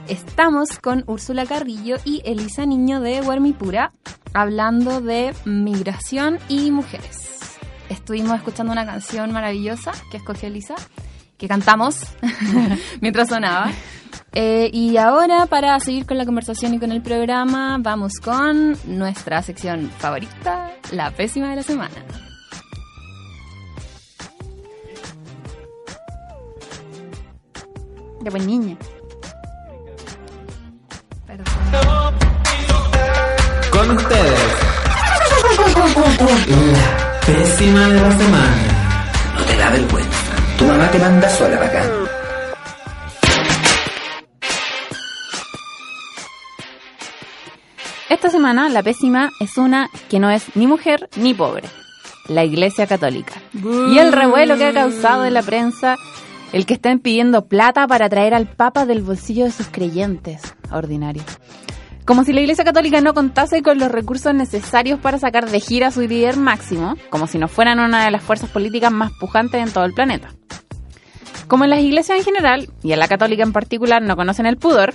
Estamos 0.06 0.78
con 0.78 1.02
Úrsula 1.08 1.46
Carrillo 1.46 1.96
y 2.04 2.22
Elisa 2.24 2.64
Niño 2.64 3.00
de 3.00 3.22
Huermipura 3.22 3.92
hablando 4.34 5.00
de 5.00 5.34
migración 5.44 6.38
y 6.48 6.70
mujeres. 6.70 7.56
Estuvimos 7.88 8.36
escuchando 8.36 8.72
una 8.72 8.86
canción 8.86 9.32
maravillosa 9.32 9.92
que 10.10 10.18
escogió 10.18 10.48
Elisa, 10.48 10.76
que 11.38 11.48
cantamos 11.48 11.96
mientras 13.00 13.28
sonaba. 13.28 13.72
Eh, 14.38 14.68
y 14.70 14.98
ahora, 14.98 15.46
para 15.46 15.80
seguir 15.80 16.04
con 16.04 16.18
la 16.18 16.26
conversación 16.26 16.74
y 16.74 16.78
con 16.78 16.92
el 16.92 17.00
programa, 17.00 17.78
vamos 17.80 18.12
con 18.22 18.76
nuestra 18.84 19.40
sección 19.40 19.90
favorita, 19.96 20.72
la 20.92 21.10
pésima 21.10 21.48
de 21.48 21.56
la 21.56 21.62
semana. 21.62 21.94
De 28.20 28.28
buen 28.28 28.46
niño. 28.46 28.76
Con 33.70 33.90
ustedes. 33.92 34.40
La 36.74 37.20
pésima 37.26 37.88
de 37.88 38.00
la 38.02 38.18
semana. 38.18 38.56
No 39.34 39.44
te 39.46 39.56
da 39.56 39.70
vergüenza. 39.70 40.10
Tu 40.58 40.66
mamá 40.66 40.90
te 40.90 40.98
manda 40.98 41.30
sola 41.30 41.56
para 41.56 41.68
acá. 41.70 42.05
Esta 48.08 48.30
semana 48.30 48.68
la 48.68 48.84
pésima 48.84 49.30
es 49.40 49.58
una 49.58 49.90
que 50.08 50.20
no 50.20 50.30
es 50.30 50.54
ni 50.54 50.68
mujer 50.68 51.08
ni 51.16 51.34
pobre, 51.34 51.68
la 52.28 52.44
Iglesia 52.44 52.86
Católica. 52.86 53.34
Y 53.52 53.98
el 53.98 54.12
revuelo 54.12 54.56
que 54.56 54.66
ha 54.66 54.72
causado 54.72 55.24
en 55.24 55.34
la 55.34 55.42
prensa 55.42 55.96
el 56.52 56.66
que 56.66 56.74
estén 56.74 57.00
pidiendo 57.00 57.46
plata 57.46 57.86
para 57.88 58.08
traer 58.08 58.32
al 58.32 58.46
Papa 58.46 58.86
del 58.86 59.02
bolsillo 59.02 59.44
de 59.44 59.50
sus 59.50 59.66
creyentes. 59.66 60.40
Ordinario. 60.70 61.24
Como 62.04 62.22
si 62.22 62.32
la 62.32 62.40
Iglesia 62.40 62.64
Católica 62.64 63.00
no 63.00 63.12
contase 63.12 63.62
con 63.62 63.78
los 63.78 63.90
recursos 63.90 64.32
necesarios 64.32 65.00
para 65.00 65.18
sacar 65.18 65.50
de 65.50 65.58
gira 65.58 65.88
a 65.88 65.90
su 65.90 66.02
líder 66.02 66.36
máximo, 66.36 66.94
como 67.10 67.26
si 67.26 67.38
no 67.38 67.48
fueran 67.48 67.80
una 67.80 68.04
de 68.04 68.12
las 68.12 68.22
fuerzas 68.22 68.48
políticas 68.50 68.92
más 68.92 69.10
pujantes 69.18 69.60
en 69.60 69.72
todo 69.72 69.84
el 69.84 69.94
planeta. 69.94 70.28
Como 71.48 71.64
en 71.64 71.70
las 71.70 71.80
iglesias 71.80 72.18
en 72.18 72.24
general, 72.24 72.70
y 72.84 72.92
en 72.92 73.00
la 73.00 73.08
católica 73.08 73.42
en 73.42 73.52
particular, 73.52 74.00
no 74.00 74.14
conocen 74.14 74.46
el 74.46 74.56
pudor, 74.56 74.94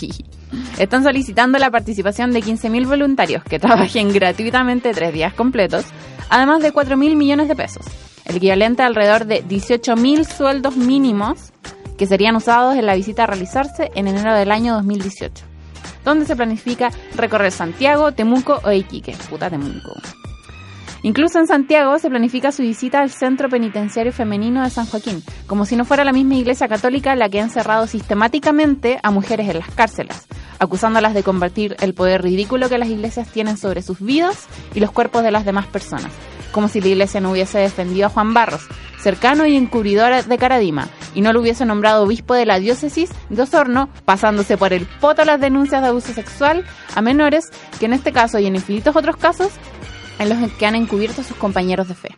están 0.78 1.04
solicitando 1.04 1.58
la 1.58 1.70
participación 1.70 2.32
de 2.32 2.40
15.000 2.40 2.86
voluntarios 2.86 3.44
que 3.44 3.58
trabajen 3.60 4.12
gratuitamente 4.12 4.92
tres 4.92 5.12
días 5.12 5.34
completos, 5.34 5.84
además 6.28 6.62
de 6.62 6.72
4.000 6.72 7.16
millones 7.16 7.48
de 7.48 7.56
pesos, 7.56 7.86
el 8.24 8.36
equivalente 8.36 8.82
a 8.82 8.86
alrededor 8.86 9.26
de 9.26 9.44
18.000 9.44 10.24
sueldos 10.24 10.76
mínimos 10.76 11.52
que 11.96 12.06
serían 12.06 12.36
usados 12.36 12.76
en 12.76 12.86
la 12.86 12.94
visita 12.94 13.24
a 13.24 13.26
realizarse 13.26 13.90
en 13.94 14.08
enero 14.08 14.34
del 14.34 14.50
año 14.50 14.74
2018, 14.74 15.44
donde 16.04 16.26
se 16.26 16.36
planifica 16.36 16.90
recorrer 17.14 17.52
Santiago, 17.52 18.12
Temuco 18.12 18.60
o 18.64 18.72
Iquique. 18.72 19.16
Puta 19.30 19.48
Temuco. 19.48 19.92
Incluso 21.04 21.40
en 21.40 21.48
Santiago 21.48 21.98
se 21.98 22.08
planifica 22.08 22.52
su 22.52 22.62
visita 22.62 23.00
al 23.00 23.10
Centro 23.10 23.48
Penitenciario 23.48 24.12
Femenino 24.12 24.62
de 24.62 24.70
San 24.70 24.86
Joaquín, 24.86 25.22
como 25.48 25.66
si 25.66 25.74
no 25.74 25.84
fuera 25.84 26.04
la 26.04 26.12
misma 26.12 26.36
Iglesia 26.36 26.68
Católica 26.68 27.16
la 27.16 27.28
que 27.28 27.40
ha 27.40 27.44
encerrado 27.44 27.88
sistemáticamente 27.88 29.00
a 29.02 29.10
mujeres 29.10 29.48
en 29.48 29.58
las 29.58 29.70
cárceles, 29.70 30.28
acusándolas 30.62 31.12
de 31.12 31.24
convertir 31.24 31.76
el 31.80 31.92
poder 31.92 32.22
ridículo 32.22 32.68
que 32.68 32.78
las 32.78 32.88
iglesias 32.88 33.26
tienen 33.28 33.56
sobre 33.56 33.82
sus 33.82 34.00
vidas 34.00 34.46
y 34.74 34.80
los 34.80 34.92
cuerpos 34.92 35.24
de 35.24 35.32
las 35.32 35.44
demás 35.44 35.66
personas, 35.66 36.12
como 36.52 36.68
si 36.68 36.80
la 36.80 36.86
Iglesia 36.86 37.20
no 37.20 37.32
hubiese 37.32 37.58
defendido 37.58 38.06
a 38.06 38.10
Juan 38.10 38.32
Barros, 38.32 38.68
cercano 39.00 39.44
y 39.44 39.56
encubridor 39.56 40.24
de 40.24 40.38
Caradima, 40.38 40.88
y 41.16 41.20
no 41.20 41.32
lo 41.32 41.40
hubiese 41.40 41.66
nombrado 41.66 42.04
obispo 42.04 42.34
de 42.34 42.46
la 42.46 42.60
diócesis 42.60 43.10
de 43.28 43.42
Osorno, 43.42 43.88
pasándose 44.04 44.56
por 44.56 44.72
el 44.72 44.86
poto 44.86 45.24
las 45.24 45.40
denuncias 45.40 45.82
de 45.82 45.88
abuso 45.88 46.12
sexual 46.12 46.64
a 46.94 47.02
menores, 47.02 47.50
que 47.80 47.86
en 47.86 47.94
este 47.94 48.12
caso 48.12 48.38
y 48.38 48.46
en 48.46 48.54
infinitos 48.54 48.94
otros 48.94 49.16
casos 49.16 49.50
en 50.20 50.28
los 50.28 50.52
que 50.52 50.66
han 50.66 50.76
encubierto 50.76 51.22
a 51.22 51.24
sus 51.24 51.36
compañeros 51.36 51.88
de 51.88 51.94
fe. 51.96 52.10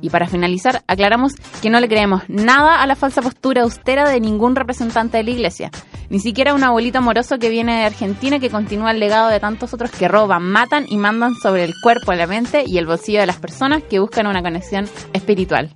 Y 0.00 0.10
para 0.10 0.26
finalizar, 0.26 0.82
aclaramos 0.86 1.34
que 1.60 1.70
no 1.70 1.78
le 1.80 1.88
creemos 1.88 2.22
nada 2.28 2.82
a 2.82 2.86
la 2.86 2.96
falsa 2.96 3.22
postura 3.22 3.62
austera 3.62 4.08
de 4.08 4.20
ningún 4.20 4.56
representante 4.56 5.16
de 5.18 5.24
la 5.24 5.30
Iglesia, 5.30 5.70
ni 6.10 6.18
siquiera 6.18 6.54
un 6.54 6.64
abuelito 6.64 6.98
amoroso 6.98 7.38
que 7.38 7.48
viene 7.50 7.78
de 7.78 7.84
Argentina 7.86 8.38
que 8.38 8.50
continúa 8.50 8.90
el 8.90 9.00
legado 9.00 9.28
de 9.28 9.40
tantos 9.40 9.72
otros 9.72 9.90
que 9.90 10.08
roban, 10.08 10.42
matan 10.42 10.86
y 10.88 10.96
mandan 10.96 11.34
sobre 11.36 11.64
el 11.64 11.72
cuerpo, 11.82 12.12
la 12.12 12.26
mente 12.26 12.64
y 12.66 12.78
el 12.78 12.86
bolsillo 12.86 13.20
de 13.20 13.26
las 13.26 13.38
personas 13.38 13.82
que 13.84 14.00
buscan 14.00 14.26
una 14.26 14.42
conexión 14.42 14.88
espiritual. 15.12 15.70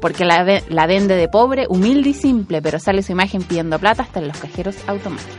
Porque 0.00 0.24
la, 0.24 0.42
ve- 0.42 0.64
la 0.68 0.86
vende 0.88 1.14
de 1.14 1.28
pobre, 1.28 1.66
humilde 1.68 2.08
y 2.08 2.14
simple, 2.14 2.60
pero 2.60 2.80
sale 2.80 3.02
su 3.04 3.12
imagen 3.12 3.42
pidiendo 3.44 3.78
plata 3.78 4.02
hasta 4.02 4.18
en 4.18 4.28
los 4.28 4.36
cajeros 4.36 4.76
automáticos. 4.88 5.36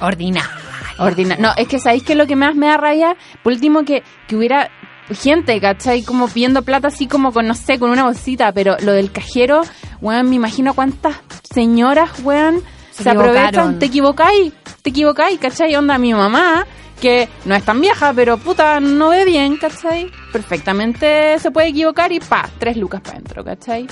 Ordinario. 0.00 0.50
Ordina 0.98 1.36
no, 1.38 1.52
es 1.56 1.68
que 1.68 1.78
sabéis 1.78 2.02
que 2.04 2.14
lo 2.14 2.26
que 2.26 2.36
más 2.36 2.54
me 2.54 2.66
da 2.66 2.76
rabia, 2.78 3.16
por 3.42 3.52
último, 3.52 3.84
que, 3.84 4.02
que 4.28 4.36
hubiera 4.36 4.70
gente, 5.14 5.60
¿cachai? 5.60 6.02
Como 6.02 6.28
pidiendo 6.28 6.62
plata 6.62 6.88
así 6.88 7.06
como 7.06 7.32
con, 7.32 7.46
no 7.46 7.54
sé, 7.54 7.78
con 7.78 7.90
una 7.90 8.04
bolsita, 8.04 8.52
pero 8.52 8.76
lo 8.80 8.92
del 8.92 9.12
cajero, 9.12 9.62
weón, 10.00 10.28
me 10.28 10.36
imagino 10.36 10.74
cuántas 10.74 11.16
señoras, 11.52 12.10
weón, 12.22 12.62
Se 12.90 13.04
se, 13.04 13.10
aprovechan. 13.10 13.78
Te 13.78 13.86
equivocáis, 13.86 14.52
te 14.82 14.90
equivocáis, 14.90 15.38
¿cachai? 15.38 15.74
Onda 15.76 15.98
mi 15.98 16.12
mamá, 16.12 16.66
que 17.00 17.28
no 17.44 17.54
es 17.54 17.64
tan 17.64 17.80
vieja, 17.80 18.12
pero 18.14 18.38
puta, 18.38 18.80
no 18.80 19.10
ve 19.10 19.24
bien, 19.24 19.56
¿cachai? 19.56 20.10
Perfectamente 20.32 21.38
se 21.38 21.50
puede 21.50 21.68
equivocar 21.68 22.12
y 22.12 22.20
pa, 22.20 22.48
tres 22.58 22.76
lucas 22.76 23.00
para 23.00 23.16
adentro, 23.16 23.44
¿cachai? 23.44 23.86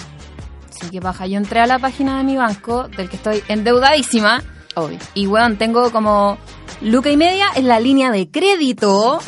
Sí, 0.70 0.90
que 0.90 1.00
baja. 1.00 1.26
Yo 1.26 1.36
entré 1.36 1.60
a 1.60 1.66
la 1.66 1.78
página 1.78 2.18
de 2.18 2.24
mi 2.24 2.36
banco, 2.36 2.88
del 2.88 3.08
que 3.08 3.16
estoy 3.16 3.42
endeudadísima. 3.48 4.42
Obvio. 4.74 4.98
Y 5.14 5.26
weón, 5.26 5.56
tengo 5.56 5.92
como 5.92 6.36
luca 6.80 7.10
y 7.10 7.16
media 7.16 7.46
en 7.54 7.68
la 7.68 7.78
línea 7.78 8.10
de 8.10 8.28
crédito. 8.28 9.20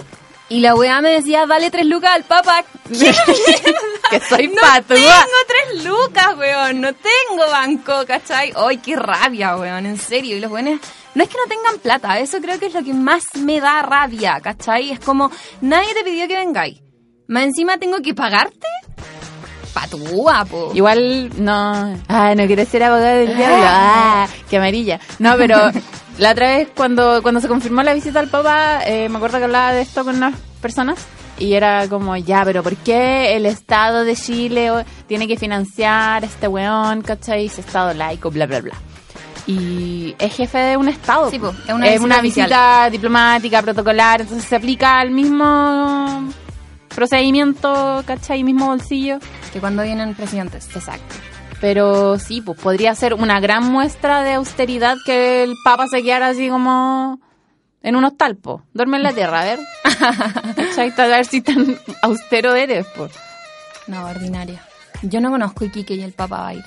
Y 0.49 0.61
la 0.61 0.77
weá 0.77 1.01
me 1.01 1.11
decía, 1.11 1.45
dale 1.47 1.71
tres 1.71 1.87
lucas 1.87 2.13
al 2.15 2.25
papá. 2.25 2.65
que 2.89 4.21
soy 4.21 4.47
no 4.49 4.61
patúa. 4.61 4.85
tengo 4.85 5.41
tres 5.49 5.85
lucas, 5.85 6.37
weón. 6.39 6.81
No 6.81 6.93
tengo 6.93 7.51
banco, 7.51 8.05
¿cachai? 8.07 8.53
Ay, 8.55 8.79
qué 8.79 8.95
rabia, 8.95 9.57
weón. 9.57 9.87
En 9.87 9.99
serio. 9.99 10.37
Y 10.37 10.41
los 10.41 10.53
weones, 10.53 10.81
no 11.15 11.25
es 11.25 11.29
que 11.29 11.37
no 11.37 11.49
tengan 11.49 11.81
plata. 11.81 12.21
Eso 12.21 12.41
creo 12.41 12.61
que 12.61 12.67
es 12.67 12.75
lo 12.75 12.85
que 12.85 12.95
más 12.95 13.25
me 13.35 13.61
da 13.61 13.83
rabia, 13.83 14.41
¿cachai? 14.41 14.93
Es 14.93 15.01
como, 15.01 15.31
nadie 15.61 15.93
te 15.95 16.05
pidió 16.05 16.29
que 16.29 16.37
vengáis. 16.37 16.81
Más 17.27 17.43
encima 17.43 17.79
tengo 17.79 18.01
que 18.01 18.15
pagarte. 18.15 18.69
Patúa, 19.75 20.45
po. 20.45 20.71
Igual 20.75 21.31
no. 21.45 21.99
Ah, 22.09 22.35
no 22.37 22.47
quiero 22.47 22.65
ser 22.65 22.85
abogado 22.85 23.17
del 23.17 23.37
diablo. 23.37 23.57
Ah, 23.69 24.29
qué 24.49 24.59
amarilla. 24.59 25.01
No, 25.19 25.37
pero 25.37 25.71
la 26.19 26.33
otra 26.33 26.57
vez 26.57 26.69
cuando, 26.75 27.21
cuando 27.23 27.41
se 27.41 27.49
confirmó 27.49 27.83
la 27.83 27.95
visita 27.95 28.21
al 28.21 28.29
Papa, 28.29 28.81
eh, 28.87 29.09
me 29.09 29.17
acuerdo 29.17 29.39
que 29.39 29.45
hablaba 29.45 29.73
de 29.73 29.83
esto 29.83 30.05
con 30.05 30.17
unas 30.17 30.35
personas 30.61 30.99
y 31.39 31.53
era 31.53 31.87
como, 31.89 32.17
ya, 32.17 32.43
pero 32.45 32.63
¿por 32.63 32.77
qué 32.77 33.37
el 33.37 33.45
Estado 33.45 34.05
de 34.05 34.17
Chile 34.17 34.71
tiene 35.07 35.29
que 35.29 35.37
financiar 35.37 36.23
a 36.23 36.27
este 36.27 36.49
weón, 36.49 37.03
cachai? 37.03 37.47
Estado 37.47 37.93
laico, 37.93 38.31
bla, 38.31 38.47
bla, 38.47 38.61
bla. 38.61 38.75
Y 39.47 40.15
es 40.19 40.35
jefe 40.35 40.59
de 40.59 40.77
un 40.77 40.89
Estado. 40.89 41.31
Sí, 41.31 41.39
po. 41.39 41.55
es 41.85 42.01
una 42.01 42.21
visita 42.21 42.89
diplomática, 42.91 43.63
protocolar, 43.63 44.23
entonces 44.23 44.49
se 44.49 44.57
aplica 44.57 44.99
al 44.99 45.11
mismo 45.11 46.33
procedimiento, 46.95 48.03
cachai, 48.07 48.43
mismo 48.43 48.67
bolsillo. 48.67 49.19
Que 49.53 49.61
cuando 49.61 49.83
vienen 49.83 50.15
presidentes. 50.15 50.69
Exacto. 50.75 51.15
Pero 51.61 52.19
sí, 52.19 52.43
pues 52.43 52.59
podría 52.61 52.95
ser 52.95 53.15
una 53.15 53.41
gran 53.41 53.65
muestra 53.65 54.23
de 54.23 54.35
austeridad 54.35 54.97
que 55.07 55.43
el 55.43 55.55
Papa 55.65 55.87
se 55.89 56.03
quedara 56.03 56.29
así 56.29 56.49
como 56.49 57.19
en 57.83 57.97
un 57.97 58.05
hostal, 58.05 58.37
po. 58.37 58.63
Duerme 58.75 58.99
en 58.99 59.03
la 59.05 59.13
tierra, 59.13 59.41
a 59.41 59.45
ver. 59.45 59.59
A 60.99 61.07
ver 61.07 61.25
si 61.25 61.41
tan 61.41 61.79
austero 62.03 62.55
eres, 62.55 62.87
pues. 62.97 63.13
No, 63.87 64.05
ordinaria. 64.07 64.63
Yo 65.03 65.21
no 65.21 65.31
conozco 65.31 65.65
Iquique 65.65 65.95
y 65.95 66.03
el 66.03 66.13
papá 66.13 66.37
va 66.39 66.49
a 66.49 66.55
ir. 66.55 66.65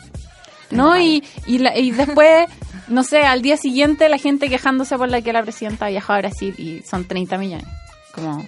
No, 0.71 0.97
y, 0.99 1.23
y, 1.47 1.59
la- 1.59 1.77
y 1.77 1.91
después, 1.91 2.47
no 2.87 3.03
sé, 3.03 3.23
al 3.23 3.41
día 3.41 3.57
siguiente 3.57 4.07
la 4.09 4.17
gente 4.17 4.49
quejándose 4.49 4.97
por 4.97 5.09
la 5.09 5.21
que 5.21 5.33
la 5.33 5.41
presidenta 5.43 5.87
viajó 5.87 6.13
a 6.13 6.17
Brasil 6.19 6.53
y 6.57 6.81
son 6.83 7.05
30 7.05 7.37
millones. 7.37 7.67
Como, 8.13 8.45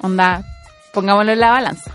onda, 0.00 0.44
Pongámoslo 0.92 1.32
en 1.32 1.40
la 1.40 1.50
balanza. 1.50 1.92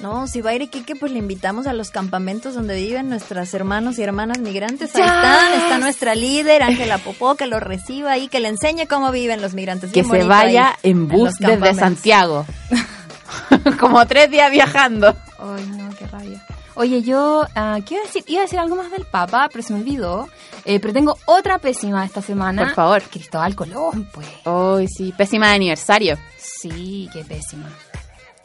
No, 0.00 0.26
si 0.26 0.40
va 0.40 0.50
a 0.50 0.54
ir 0.54 0.62
Iquique, 0.62 0.96
pues 0.96 1.12
le 1.12 1.18
invitamos 1.18 1.66
a 1.66 1.74
los 1.74 1.90
campamentos 1.90 2.54
donde 2.54 2.74
viven 2.74 3.10
nuestras 3.10 3.52
hermanos 3.52 3.98
y 3.98 4.02
hermanas 4.02 4.38
migrantes. 4.38 4.94
Ahí 4.94 5.02
están, 5.02 5.52
está 5.52 5.78
nuestra 5.78 6.14
líder, 6.14 6.62
Ángela 6.62 6.98
Popó, 6.98 7.34
que 7.34 7.46
lo 7.46 7.60
reciba 7.60 8.12
ahí, 8.12 8.28
que 8.28 8.40
le 8.40 8.48
enseñe 8.48 8.86
cómo 8.88 9.10
viven 9.12 9.42
los 9.42 9.52
migrantes. 9.52 9.92
Que 9.92 10.02
Bien 10.02 10.22
se 10.22 10.26
vaya 10.26 10.68
ahí, 10.68 10.90
en 10.90 11.06
bus 11.06 11.38
los 11.40 11.60
desde. 11.60 11.74
Santiago. 11.74 12.46
Como 13.78 14.06
tres 14.06 14.30
días 14.30 14.50
viajando. 14.50 15.14
Ay, 15.38 15.66
no, 15.76 15.90
qué 15.96 16.06
rabia. 16.06 16.46
Oye, 16.76 17.02
yo, 17.02 17.44
ah, 17.54 17.78
¿qué 17.84 17.94
iba 17.94 18.02
a 18.02 18.06
decir? 18.06 18.24
Iba 18.26 18.40
a 18.40 18.44
decir 18.44 18.58
algo 18.58 18.76
más 18.76 18.90
del 18.90 19.04
Papa, 19.04 19.50
pero 19.52 19.62
se 19.62 19.74
me 19.74 19.80
olvidó. 19.80 20.28
Eh, 20.64 20.80
pero 20.80 20.94
tengo 20.94 21.18
otra 21.26 21.58
pésima 21.58 22.04
esta 22.06 22.22
semana. 22.22 22.64
Por 22.64 22.74
favor. 22.74 23.02
Cristóbal 23.02 23.54
Colón, 23.54 24.08
pues. 24.12 24.26
Uy, 24.46 24.86
sí, 24.88 25.12
pésima 25.16 25.48
de 25.48 25.54
aniversario. 25.56 26.16
Sí, 26.38 27.08
qué 27.12 27.22
pésima. 27.22 27.68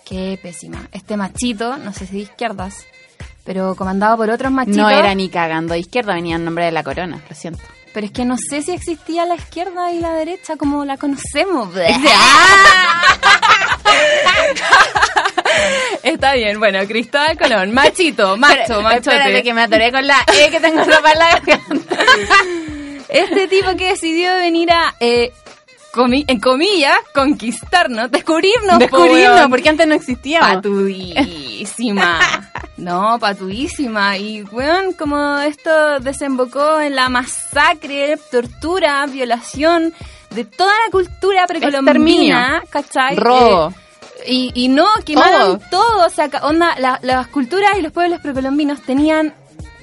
Qué 0.05 0.39
pésima. 0.41 0.87
Este 0.91 1.17
machito, 1.17 1.77
no 1.77 1.91
sé 1.91 2.05
si 2.05 2.13
de 2.13 2.19
izquierdas, 2.19 2.85
pero 3.43 3.75
comandado 3.75 4.17
por 4.17 4.29
otros 4.29 4.51
machitos. 4.51 4.77
No 4.77 4.89
era 4.89 5.13
ni 5.15 5.29
cagando 5.29 5.73
de 5.73 5.79
izquierda, 5.79 6.13
venía 6.13 6.35
en 6.35 6.45
nombre 6.45 6.65
de 6.65 6.71
la 6.71 6.83
corona, 6.83 7.23
lo 7.27 7.35
siento. 7.35 7.63
Pero 7.91 8.05
es 8.05 8.11
que 8.11 8.25
no 8.25 8.35
sé 8.37 8.61
si 8.61 8.71
existía 8.71 9.25
la 9.25 9.35
izquierda 9.35 9.91
y 9.91 9.99
la 9.99 10.13
derecha 10.13 10.57
como 10.57 10.85
la 10.85 10.97
conocemos. 10.97 11.69
Está 16.03 16.33
bien, 16.33 16.59
bueno, 16.59 16.79
Cristóbal 16.87 17.37
Colón, 17.37 17.73
machito, 17.73 18.37
macho, 18.37 18.81
machote. 18.81 19.17
Espérate 19.17 19.43
que 19.43 19.53
me 19.53 19.63
atoré 19.63 19.91
con 19.91 20.05
la 20.05 20.23
E 20.27 20.51
que 20.51 20.59
tengo 20.59 20.83
la 20.85 21.01
garganta. 21.01 21.97
Este 23.09 23.47
tipo 23.47 23.75
que 23.75 23.91
decidió 23.91 24.35
venir 24.35 24.71
a, 24.71 24.95
eh, 24.99 25.31
comi- 25.95 26.25
en 26.27 26.39
comillas, 26.39 26.97
conquistarnos, 27.13 28.11
descubrirnos. 28.11 28.77
Descubrirnos, 28.79 29.41
po, 29.41 29.49
porque 29.49 29.69
antes 29.69 29.87
no 29.87 29.95
existíamos. 29.95 30.55
Patudísima. 30.55 32.19
No, 32.77 33.17
patudísima. 33.19 34.17
Y, 34.17 34.43
weón, 34.43 34.91
como 34.93 35.37
esto 35.39 35.71
desembocó 36.01 36.81
en 36.81 36.93
la 36.93 37.07
masacre, 37.07 38.17
tortura, 38.29 39.05
violación 39.05 39.93
de 40.31 40.43
toda 40.43 40.73
la 40.85 40.91
cultura 40.91 41.47
precolombina, 41.47 42.63
¿cachai? 42.69 43.15
Robo. 43.15 43.69
Eh, 44.25 44.31
y, 44.33 44.51
y 44.55 44.67
no, 44.67 44.87
quemaron 45.05 45.61
todo. 45.71 46.05
O 46.05 46.09
sea, 46.09 46.29
onda, 46.41 46.75
la- 46.77 46.99
las 47.01 47.27
culturas 47.27 47.71
y 47.79 47.81
los 47.81 47.93
pueblos 47.93 48.19
precolombinos 48.19 48.81
tenían 48.81 49.33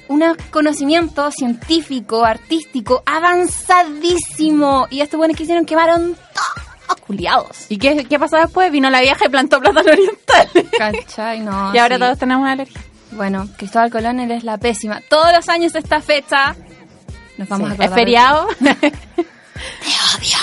un 0.07 0.23
conocimiento 0.51 1.31
científico, 1.31 2.23
artístico, 2.25 3.03
avanzadísimo. 3.05 4.87
Y 4.89 5.01
estos 5.01 5.17
buenos 5.17 5.37
que 5.37 5.43
hicieron 5.43 5.65
quemaron 5.65 6.15
todos 6.33 6.99
culiados. 7.01 7.65
¿Y 7.69 7.77
qué, 7.77 8.05
qué 8.05 8.19
pasó 8.19 8.37
después? 8.37 8.71
Vino 8.71 8.89
la 8.89 9.01
vieja 9.01 9.25
y 9.25 9.29
plantó 9.29 9.59
plátano 9.59 9.91
oriental. 9.91 10.49
¿Cachai? 10.77 11.39
No. 11.39 11.71
y 11.73 11.77
ahora 11.77 11.95
sí. 11.95 12.01
todos 12.01 12.17
tenemos 12.19 12.47
alergia. 12.47 12.81
Bueno, 13.11 13.47
Cristóbal 13.57 13.91
Colón 13.91 14.19
eres 14.19 14.43
la 14.43 14.57
pésima. 14.57 15.01
Todos 15.09 15.31
los 15.33 15.47
años 15.49 15.73
de 15.73 15.79
esta 15.79 16.01
fecha 16.01 16.55
nos 17.37 17.47
vamos 17.47 17.71
Sí, 17.71 17.77
a. 17.81 17.85
¿Es 17.85 17.93
feriado? 17.93 18.47
Te 18.59 18.75
odio. 20.17 20.37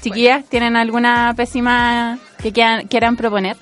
Chiquillas, 0.00 0.44
¿tienen 0.46 0.76
alguna 0.76 1.32
pésima 1.36 2.18
que 2.42 2.52
quieran, 2.52 2.86
quieran 2.88 3.16
proponer? 3.16 3.56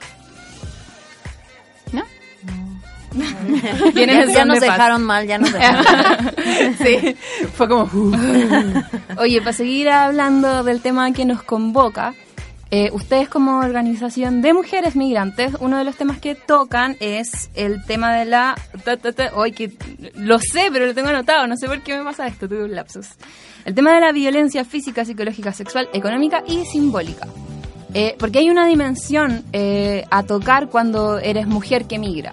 Ya, 3.95 4.45
nos 4.45 4.61
dejaron 4.61 5.03
mal, 5.03 5.27
ya 5.27 5.39
nos 5.39 5.53
dejaron 5.53 5.85
mal. 5.85 6.35
sí, 6.83 7.17
fue 7.55 7.69
como... 7.69 7.85
uh. 7.85 8.13
Oye, 9.19 9.41
para 9.41 9.53
seguir 9.53 9.89
hablando 9.89 10.63
del 10.65 10.81
tema 10.81 11.13
que 11.13 11.25
nos 11.25 11.43
convoca, 11.43 12.15
eh, 12.71 12.91
ustedes 12.93 13.29
como 13.29 13.59
organización 13.59 14.41
de 14.41 14.55
mujeres 14.55 14.97
migrantes, 14.97 15.55
uno 15.61 15.77
de 15.77 15.85
los 15.85 15.95
temas 15.97 16.19
que 16.21 16.35
tocan 16.35 16.97
es 17.01 17.51
el 17.55 17.85
tema 17.85 18.15
de 18.15 18.25
la... 18.25 18.55
Hoy 19.35 19.53
que 19.53 19.73
lo 20.15 20.39
sé, 20.39 20.71
pero 20.73 20.87
lo 20.87 20.95
tengo 20.95 21.11
anotado, 21.11 21.47
no 21.47 21.57
sé 21.57 21.67
por 21.67 21.83
qué 21.83 21.99
me 21.99 22.05
pasa 22.05 22.27
esto, 22.27 22.49
tuve 22.49 22.65
un 22.65 22.75
lapsus. 22.75 23.09
El 23.67 23.75
tema 23.75 23.93
de 23.93 24.01
la 24.01 24.13
violencia 24.13 24.65
física, 24.65 25.05
psicológica, 25.05 25.53
sexual, 25.53 25.89
económica 25.93 26.43
y 26.47 26.65
simbólica. 26.65 27.29
Eh, 27.95 28.17
porque 28.19 28.39
hay 28.39 28.49
una 28.49 28.67
dimensión 28.67 29.45
eh, 29.53 30.07
a 30.11 30.23
tocar 30.23 30.69
cuando 30.69 31.19
eres 31.19 31.47
mujer 31.47 31.85
que 31.85 31.99
migra. 31.99 32.33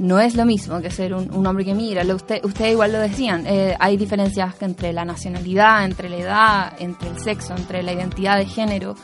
No 0.00 0.18
es 0.18 0.34
lo 0.34 0.46
mismo 0.46 0.80
que 0.80 0.90
ser 0.90 1.12
un, 1.12 1.46
hombre 1.46 1.62
que 1.62 1.74
migra. 1.74 2.04
Lo 2.04 2.16
usted, 2.16 2.42
ustedes 2.42 2.72
igual 2.72 2.90
lo 2.92 3.00
decían. 3.00 3.46
eh, 3.46 3.76
hay 3.78 3.98
diferencias 3.98 4.54
entre 4.62 4.94
la 4.94 5.04
nacionalidad, 5.04 5.84
entre 5.84 6.08
la 6.08 6.16
edad, 6.16 6.72
entre 6.78 7.10
el 7.10 7.18
sexo, 7.18 7.54
entre 7.54 7.82
la 7.82 7.92
identidad 7.92 8.38
de 8.38 8.46
género. 8.46 8.94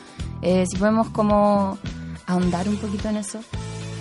Eh, 0.41 0.65
si 0.65 0.75
podemos 0.75 1.09
como 1.09 1.77
ahondar 2.25 2.67
un 2.67 2.77
poquito 2.77 3.09
en 3.09 3.17
eso, 3.17 3.41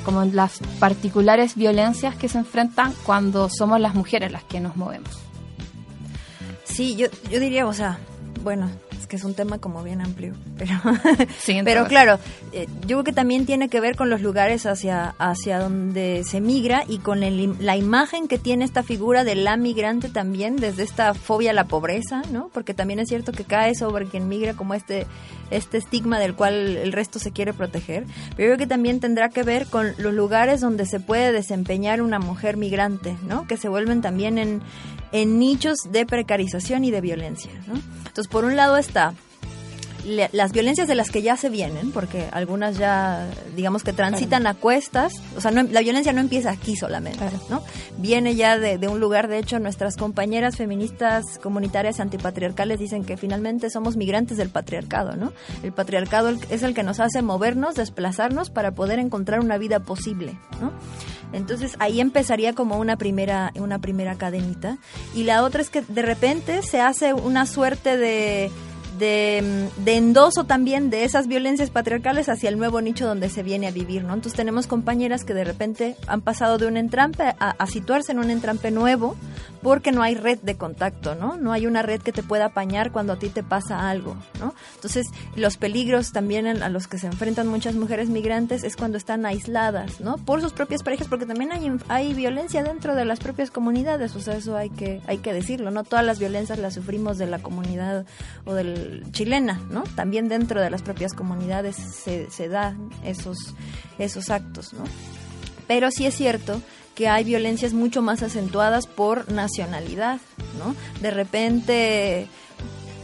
como 0.06 0.22
en 0.22 0.34
las 0.34 0.58
particulares 0.80 1.54
violencias 1.54 2.16
que 2.16 2.30
se 2.30 2.38
enfrentan 2.38 2.94
cuando 3.04 3.50
somos 3.50 3.78
las 3.78 3.94
mujeres 3.94 4.32
las 4.32 4.44
que 4.44 4.60
nos 4.60 4.74
movemos. 4.76 5.10
Sí, 6.64 6.96
yo, 6.96 7.08
yo 7.30 7.40
diría, 7.40 7.66
o 7.66 7.74
sea, 7.74 7.98
bueno, 8.42 8.70
es 8.98 9.06
que 9.06 9.16
es 9.16 9.24
un 9.24 9.34
tema 9.34 9.58
como 9.58 9.82
bien 9.82 10.00
amplio, 10.00 10.34
pero, 10.58 10.72
Sí, 11.38 11.60
pero 11.64 11.86
claro, 11.86 12.18
eh, 12.52 12.66
yo 12.82 12.88
creo 12.98 13.04
que 13.04 13.12
también 13.12 13.46
tiene 13.46 13.68
que 13.68 13.80
ver 13.80 13.96
con 13.96 14.10
los 14.10 14.20
lugares 14.20 14.66
hacia, 14.66 15.14
hacia 15.18 15.58
donde 15.58 16.22
se 16.24 16.40
migra 16.40 16.84
y 16.88 16.98
con 16.98 17.22
el- 17.22 17.54
la 17.60 17.76
imagen 17.76 18.28
que 18.28 18.38
tiene 18.38 18.64
esta 18.64 18.82
figura 18.82 19.24
de 19.24 19.34
la 19.34 19.56
migrante 19.56 20.08
también, 20.08 20.56
desde 20.56 20.82
esta 20.82 21.14
fobia 21.14 21.50
a 21.50 21.54
la 21.54 21.64
pobreza, 21.64 22.22
¿no? 22.32 22.50
Porque 22.52 22.74
también 22.74 22.98
es 23.00 23.08
cierto 23.08 23.32
que 23.32 23.44
cae 23.44 23.74
sobre 23.74 24.06
quien 24.06 24.28
migra 24.28 24.54
como 24.54 24.74
este, 24.74 25.06
este 25.50 25.78
estigma 25.78 26.18
del 26.18 26.34
cual 26.34 26.76
el 26.76 26.92
resto 26.92 27.18
se 27.18 27.32
quiere 27.32 27.52
proteger, 27.52 28.04
pero 28.36 28.48
yo 28.50 28.54
creo 28.54 28.58
que 28.58 28.66
también 28.66 29.00
tendrá 29.00 29.28
que 29.28 29.42
ver 29.42 29.66
con 29.66 29.92
los 29.98 30.12
lugares 30.14 30.60
donde 30.60 30.86
se 30.86 31.00
puede 31.00 31.32
desempeñar 31.32 32.02
una 32.02 32.18
mujer 32.18 32.56
migrante, 32.56 33.16
¿no? 33.28 33.46
Que 33.46 33.56
se 33.56 33.68
vuelven 33.68 34.02
también 34.02 34.38
en, 34.38 34.60
en 35.12 35.38
nichos 35.38 35.76
de 35.90 36.04
precarización 36.06 36.84
y 36.84 36.90
de 36.90 37.00
violencia, 37.00 37.50
¿no? 37.66 37.74
Entonces, 38.16 38.32
por 38.32 38.46
un 38.46 38.56
lado 38.56 38.78
está 38.78 39.12
le- 40.06 40.30
las 40.32 40.52
violencias 40.52 40.88
de 40.88 40.94
las 40.94 41.10
que 41.10 41.20
ya 41.22 41.36
se 41.36 41.48
vienen, 41.50 41.92
porque 41.92 42.28
algunas 42.32 42.78
ya, 42.78 43.26
digamos 43.56 43.82
que 43.82 43.92
transitan 43.92 44.46
a 44.46 44.54
cuestas, 44.54 45.12
o 45.36 45.40
sea, 45.40 45.50
no- 45.50 45.62
la 45.64 45.80
violencia 45.80 46.12
no 46.12 46.20
empieza 46.20 46.50
aquí 46.50 46.76
solamente, 46.76 47.24
¿no? 47.50 47.62
Viene 47.98 48.34
ya 48.34 48.58
de, 48.58 48.78
de 48.78 48.88
un 48.88 49.00
lugar, 49.00 49.28
de 49.28 49.38
hecho, 49.38 49.58
nuestras 49.58 49.96
compañeras 49.96 50.56
feministas 50.56 51.24
comunitarias 51.42 52.00
antipatriarcales 52.00 52.78
dicen 52.78 53.04
que 53.04 53.16
finalmente 53.16 53.68
somos 53.70 53.96
migrantes 53.96 54.36
del 54.36 54.48
patriarcado, 54.50 55.16
¿no? 55.16 55.32
El 55.62 55.72
patriarcado 55.72 56.30
es 56.50 56.62
el 56.62 56.72
que 56.74 56.82
nos 56.82 57.00
hace 57.00 57.22
movernos, 57.22 57.74
desplazarnos 57.74 58.50
para 58.50 58.72
poder 58.72 58.98
encontrar 58.98 59.40
una 59.40 59.58
vida 59.58 59.80
posible, 59.80 60.38
¿no? 60.60 60.72
Entonces 61.32 61.74
ahí 61.80 62.00
empezaría 62.00 62.52
como 62.54 62.78
una 62.78 62.96
primera, 62.96 63.52
una 63.56 63.80
primera 63.80 64.14
cadenita. 64.14 64.78
Y 65.14 65.24
la 65.24 65.42
otra 65.42 65.60
es 65.60 65.70
que 65.70 65.82
de 65.82 66.02
repente 66.02 66.62
se 66.62 66.80
hace 66.80 67.12
una 67.14 67.46
suerte 67.46 67.96
de, 67.96 68.50
de, 68.98 69.68
de 69.76 69.96
endoso 69.96 70.44
también 70.44 70.90
de 70.90 71.04
esas 71.04 71.26
violencias 71.26 71.70
patriarcales 71.70 72.28
hacia 72.28 72.48
el 72.48 72.58
nuevo 72.58 72.80
nicho 72.80 73.06
donde 73.06 73.28
se 73.28 73.42
viene 73.42 73.66
a 73.66 73.70
vivir, 73.70 74.04
¿no? 74.04 74.14
Entonces 74.14 74.36
tenemos 74.36 74.66
compañeras 74.66 75.24
que 75.24 75.34
de 75.34 75.44
repente 75.44 75.96
han 76.06 76.20
pasado 76.20 76.58
de 76.58 76.66
un 76.66 76.76
entrampe 76.76 77.24
a, 77.24 77.50
a 77.50 77.66
situarse 77.66 78.12
en 78.12 78.18
un 78.18 78.30
entrampe 78.30 78.70
nuevo 78.70 79.16
porque 79.66 79.90
no 79.90 80.04
hay 80.04 80.14
red 80.14 80.38
de 80.42 80.56
contacto, 80.56 81.16
¿no? 81.16 81.36
No 81.36 81.50
hay 81.50 81.66
una 81.66 81.82
red 81.82 82.00
que 82.00 82.12
te 82.12 82.22
pueda 82.22 82.44
apañar 82.44 82.92
cuando 82.92 83.14
a 83.14 83.18
ti 83.18 83.30
te 83.30 83.42
pasa 83.42 83.90
algo, 83.90 84.16
¿no? 84.38 84.54
Entonces 84.76 85.08
los 85.34 85.56
peligros 85.56 86.12
también 86.12 86.46
a 86.46 86.68
los 86.68 86.86
que 86.86 86.98
se 86.98 87.08
enfrentan 87.08 87.48
muchas 87.48 87.74
mujeres 87.74 88.08
migrantes 88.08 88.62
es 88.62 88.76
cuando 88.76 88.96
están 88.96 89.26
aisladas, 89.26 90.00
¿no? 90.00 90.18
Por 90.18 90.40
sus 90.40 90.52
propias 90.52 90.84
parejas, 90.84 91.08
porque 91.08 91.26
también 91.26 91.50
hay, 91.50 91.68
hay 91.88 92.14
violencia 92.14 92.62
dentro 92.62 92.94
de 92.94 93.04
las 93.04 93.18
propias 93.18 93.50
comunidades, 93.50 94.14
o 94.14 94.20
sea, 94.20 94.36
eso 94.36 94.56
hay 94.56 94.70
que, 94.70 95.02
hay 95.08 95.18
que 95.18 95.32
decirlo, 95.32 95.72
¿no? 95.72 95.82
Todas 95.82 96.06
las 96.06 96.20
violencias 96.20 96.60
las 96.60 96.74
sufrimos 96.74 97.18
de 97.18 97.26
la 97.26 97.40
comunidad 97.40 98.06
o 98.44 98.54
del 98.54 99.04
chilena, 99.10 99.60
¿no? 99.68 99.82
También 99.96 100.28
dentro 100.28 100.60
de 100.60 100.70
las 100.70 100.82
propias 100.82 101.12
comunidades 101.12 101.74
se, 101.74 102.30
se 102.30 102.48
dan 102.48 102.88
esos, 103.04 103.56
esos 103.98 104.30
actos, 104.30 104.74
¿no? 104.74 104.84
Pero 105.66 105.90
sí 105.90 106.06
es 106.06 106.14
cierto 106.14 106.62
que 106.96 107.08
hay 107.08 107.22
violencias 107.22 107.74
mucho 107.74 108.02
más 108.02 108.22
acentuadas 108.24 108.86
por 108.88 109.30
nacionalidad, 109.30 110.18
¿no? 110.58 110.74
De 111.02 111.10
repente, 111.12 112.26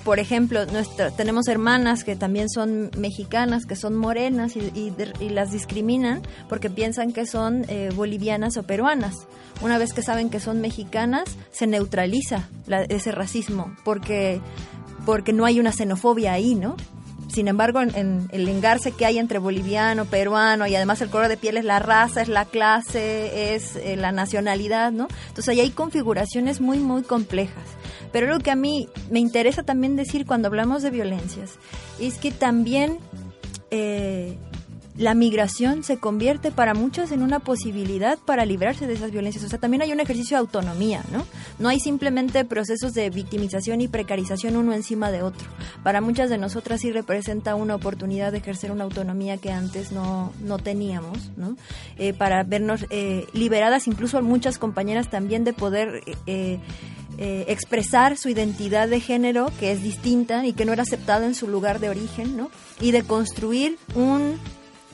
por 0.03 0.19
ejemplo, 0.19 0.65
nuestra, 0.67 1.11
tenemos 1.11 1.47
hermanas 1.47 2.03
que 2.03 2.17
también 2.17 2.49
son 2.49 2.91
mexicanas, 2.97 3.67
que 3.67 3.77
son 3.77 3.95
morenas 3.95 4.57
y, 4.57 4.61
y 4.61 4.93
y 5.21 5.29
las 5.29 5.53
discriminan 5.53 6.23
porque 6.49 6.71
piensan 6.71 7.13
que 7.13 7.27
son 7.27 7.67
eh, 7.69 7.91
bolivianas 7.95 8.57
o 8.57 8.63
peruanas. 8.63 9.15
Una 9.61 9.77
vez 9.77 9.93
que 9.93 10.03
saben 10.03 10.31
que 10.31 10.41
son 10.41 10.63
mexicanas, 10.63 11.37
se 11.53 11.67
neutraliza 11.67 12.49
ese 12.89 13.13
racismo 13.13 13.77
porque, 13.85 14.41
porque 15.05 15.35
no 15.35 15.45
hay 15.45 15.61
una 15.61 15.71
xenofobia 15.71 16.33
ahí, 16.33 16.55
¿no? 16.55 16.77
Sin 17.33 17.49
embargo, 17.49 17.81
en, 17.81 18.29
el 18.31 18.49
engarce 18.49 18.93
que 18.93 19.07
hay 19.07 19.19
entre 19.19 19.39
boliviano, 19.39 20.05
peruano 20.05 20.67
y 20.67 20.77
además 20.77 21.01
el 21.01 21.09
color 21.09 21.29
de 21.29 21.39
piel 21.39 21.57
es 21.57 21.65
la 21.65 21.79
raza, 21.79 22.21
es 22.21 22.29
la 22.29 22.45
clase, 22.45 23.55
es 23.55 23.77
eh, 23.77 23.97
la 23.97 24.13
nacionalidad, 24.13 24.93
¿no? 24.93 25.09
Entonces 25.29 25.49
ahí 25.49 25.61
hay 25.61 25.71
configuraciones 25.71 26.61
muy, 26.61 26.79
muy 26.79 27.03
complejas. 27.03 27.65
Pero 28.13 28.27
lo 28.27 28.39
que 28.41 28.51
a 28.51 28.57
mí 28.57 28.89
me 29.11 29.19
interesa 29.19 29.63
también 29.63 29.97
decir 29.97 30.27
cuando 30.27 30.49
hablamos 30.49 30.83
de 30.83 30.91
violencias 30.91 31.53
es 31.99 32.19
que 32.19 32.33
también 32.33 32.99
eh, 33.71 34.37
la 34.97 35.15
migración 35.15 35.83
se 35.85 35.97
convierte 35.99 36.51
para 36.51 36.75
muchas 36.75 37.13
en 37.13 37.23
una 37.23 37.39
posibilidad 37.39 38.19
para 38.19 38.45
librarse 38.45 38.87
de 38.87 38.95
esas 38.95 39.11
violencias. 39.11 39.45
O 39.45 39.49
sea, 39.49 39.59
también 39.59 39.83
hay 39.83 39.93
un 39.93 40.01
ejercicio 40.01 40.37
de 40.37 40.41
autonomía, 40.41 41.03
¿no? 41.11 41.27
No 41.59 41.69
hay 41.69 41.81
simplemente 41.81 42.45
procesos 42.45 42.93
de 42.93 43.09
victimización 43.09 43.81
y 43.81 43.89
precarización 43.89 44.57
uno 44.57 44.75
encima 44.75 45.11
de 45.11 45.23
otro. 45.23 45.49
Para 45.83 46.01
muchas 46.01 46.29
de 46.29 46.39
nosotras 46.39 46.81
sí 46.83 46.93
representa 46.93 47.55
una 47.55 47.75
oportunidad 47.75 48.33
de 48.33 48.39
ejercer 48.39 48.71
una 48.71 48.85
autonomía 48.85 49.39
que 49.39 49.51
antes 49.51 49.93
no, 49.93 50.33
no 50.41 50.59
teníamos, 50.59 51.31
¿no? 51.37 51.57
Eh, 51.97 52.13
para 52.13 52.43
vernos 52.45 52.87
eh, 52.91 53.27
liberadas, 53.33 53.87
incluso 53.87 54.21
muchas 54.23 54.59
compañeras 54.59 55.09
también 55.11 55.45
de 55.45 55.53
poder... 55.53 56.03
eh, 56.27 56.61
eh, 57.19 57.45
expresar 57.49 58.17
su 58.17 58.31
identidad 58.31 58.89
de 58.89 58.99
género 58.99 59.53
que 59.61 59.71
es 59.71 59.83
distinta 59.83 60.47
y 60.47 60.55
que 60.55 60.65
no 60.65 60.73
era 60.73 60.83
aceptada 60.83 61.27
en 61.27 61.35
su 61.35 61.47
lugar 61.47 61.79
de 61.79 61.91
origen, 61.91 62.39
¿no? 62.39 62.51
Y 62.81 62.93
de 62.93 63.03
construir 63.03 63.77
un 63.95 64.39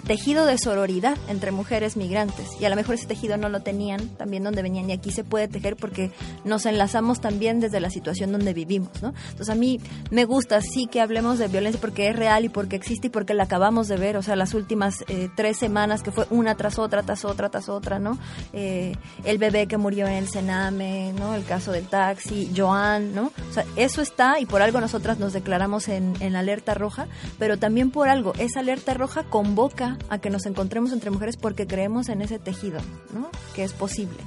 tejido 0.07 0.46
de 0.46 0.59
sororidad 0.59 1.16
entre 1.28 1.51
mujeres 1.51 1.96
migrantes. 1.96 2.49
Y 2.61 2.64
a 2.64 2.68
lo 2.68 2.76
mejor 2.76 2.94
ese 2.94 3.07
tejido 3.07 3.36
no 3.36 3.49
lo 3.49 3.61
tenían 3.61 4.09
también 4.16 4.44
donde 4.44 4.62
venían 4.62 4.88
y 4.90 4.92
aquí 4.92 5.11
se 5.11 5.24
puede 5.24 5.49
tejer 5.49 5.76
porque 5.76 6.11
nos 6.44 6.66
enlazamos 6.66 7.20
también 7.20 7.61
desde 7.61 7.80
la 7.80 7.90
situación 7.90 8.32
donde 8.32 8.55
vivimos, 8.55 9.03
¿no? 9.03 9.14
Entonces 9.30 9.51
a 9.51 9.55
mí 9.55 9.80
me 10.11 10.24
gusta 10.24 10.61
sí 10.61 10.86
que 10.86 11.01
hablemos 11.01 11.38
de 11.38 11.49
violencia 11.49 11.80
porque 11.80 12.09
es 12.09 12.16
real 12.16 12.44
y 12.44 12.49
porque 12.49 12.76
existe 12.76 13.09
y 13.09 13.11
porque 13.11 13.34
la 13.34 13.44
acabamos 13.44 13.88
de 13.88 13.96
ver, 13.96 14.16
o 14.16 14.22
sea, 14.22 14.36
las 14.36 14.55
últimas 14.55 15.05
eh, 15.09 15.28
tres 15.36 15.57
semanas 15.57 16.03
que 16.03 16.11
fue 16.11 16.26
una 16.30 16.57
tras 16.57 16.78
otra, 16.78 17.03
tras 17.03 17.24
otra, 17.24 17.49
tras 17.49 17.68
otra, 17.68 17.99
¿no? 17.99 18.18
Eh, 18.53 18.94
el 19.24 19.38
bebé 19.38 19.66
que 19.66 19.76
murió 19.76 20.07
en 20.07 20.14
el 20.14 20.28
Sename, 20.28 21.12
¿no? 21.18 21.34
El 21.34 21.44
caso 21.44 21.72
del 21.72 21.86
taxi, 21.86 22.51
Joan, 22.57 23.14
¿no? 23.14 23.32
O 23.51 23.53
sea, 23.53 23.64
eso 23.76 24.03
está 24.03 24.40
y 24.40 24.46
por 24.46 24.62
algo 24.62 24.80
nosotras 24.80 25.18
nos 25.18 25.32
declaramos 25.32 25.88
en, 25.88 26.14
en 26.20 26.36
alerta 26.36 26.74
roja, 26.74 27.07
pero 27.38 27.59
también 27.59 27.90
por 27.90 28.09
algo, 28.09 28.32
esa 28.38 28.61
alerta 28.61 28.94
roja 28.94 29.24
convoca 29.24 29.88
a 30.11 30.18
que 30.18 30.30
nos 30.30 30.45
encontremos 30.47 30.93
entre 30.93 31.11
mujeres 31.11 31.36
porque 31.36 31.66
creemos 31.66 32.09
en 32.09 32.20
ese 32.22 32.39
tejido, 32.39 32.80
¿no? 33.14 33.30
Que 33.55 33.64
es 33.64 33.72
posible. 33.72 34.18